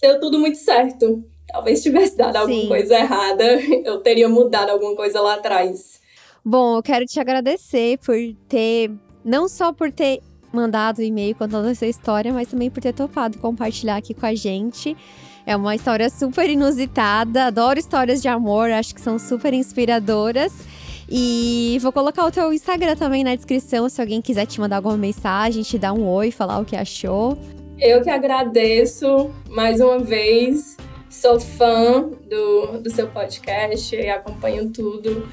deu 0.00 0.20
tudo 0.20 0.38
muito 0.38 0.58
certo 0.58 1.24
talvez 1.46 1.82
tivesse 1.82 2.16
dado 2.16 2.32
Sim. 2.32 2.40
alguma 2.40 2.68
coisa 2.68 2.94
errada, 2.94 3.44
eu 3.84 4.00
teria 4.00 4.28
mudado 4.28 4.70
alguma 4.70 4.94
coisa 4.94 5.20
lá 5.20 5.34
atrás. 5.34 6.00
Bom, 6.44 6.76
eu 6.76 6.82
quero 6.82 7.06
te 7.06 7.18
agradecer 7.18 7.98
por 7.98 8.16
ter, 8.48 8.90
não 9.24 9.48
só 9.48 9.72
por 9.72 9.90
ter 9.90 10.20
mandado 10.52 11.02
e-mail 11.02 11.34
contando 11.34 11.68
essa 11.68 11.86
história, 11.86 12.32
mas 12.32 12.48
também 12.48 12.70
por 12.70 12.80
ter 12.80 12.92
topado 12.92 13.38
compartilhar 13.38 13.96
aqui 13.96 14.14
com 14.14 14.26
a 14.26 14.34
gente. 14.34 14.96
É 15.46 15.56
uma 15.56 15.74
história 15.74 16.08
super 16.08 16.48
inusitada, 16.48 17.46
adoro 17.46 17.78
histórias 17.78 18.22
de 18.22 18.28
amor, 18.28 18.70
acho 18.70 18.94
que 18.94 19.00
são 19.00 19.18
super 19.18 19.52
inspiradoras. 19.52 20.52
E 21.10 21.78
vou 21.82 21.92
colocar 21.92 22.24
o 22.24 22.30
teu 22.30 22.50
Instagram 22.52 22.96
também 22.96 23.22
na 23.22 23.34
descrição, 23.34 23.88
se 23.88 24.00
alguém 24.00 24.22
quiser 24.22 24.46
te 24.46 24.58
mandar 24.58 24.76
alguma 24.76 24.96
mensagem, 24.96 25.62
te 25.62 25.78
dar 25.78 25.92
um 25.92 26.08
oi, 26.08 26.30
falar 26.30 26.58
o 26.60 26.64
que 26.64 26.76
achou. 26.76 27.36
Eu 27.78 28.02
que 28.02 28.08
agradeço 28.08 29.30
mais 29.50 29.80
uma 29.80 29.98
vez 29.98 30.76
sou 31.20 31.40
fã 31.40 32.10
do, 32.28 32.78
do 32.78 32.90
seu 32.90 33.08
podcast 33.08 33.94
e 33.94 34.08
acompanho 34.08 34.70
tudo 34.70 35.28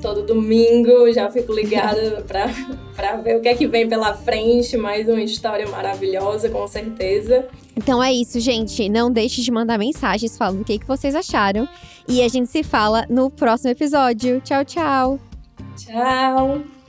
todo 0.00 0.22
domingo, 0.22 1.12
já 1.12 1.30
fico 1.30 1.52
ligada 1.52 2.24
para 2.26 3.16
ver 3.16 3.36
o 3.36 3.40
que 3.40 3.48
é 3.48 3.54
que 3.54 3.66
vem 3.66 3.86
pela 3.86 4.14
frente, 4.14 4.76
mais 4.76 5.06
uma 5.06 5.20
história 5.20 5.68
maravilhosa, 5.68 6.48
com 6.48 6.66
certeza. 6.66 7.46
Então 7.76 8.02
é 8.02 8.12
isso, 8.12 8.40
gente. 8.40 8.88
Não 8.88 9.10
deixe 9.10 9.42
de 9.42 9.50
mandar 9.50 9.78
mensagens 9.78 10.36
falando 10.36 10.62
o 10.62 10.64
que, 10.64 10.78
que 10.78 10.86
vocês 10.86 11.14
acharam. 11.14 11.68
E 12.08 12.22
a 12.22 12.28
gente 12.28 12.48
se 12.48 12.62
fala 12.62 13.06
no 13.08 13.30
próximo 13.30 13.70
episódio. 13.70 14.40
Tchau, 14.40 14.64
tchau. 14.64 15.20
Tchau. 15.76 16.79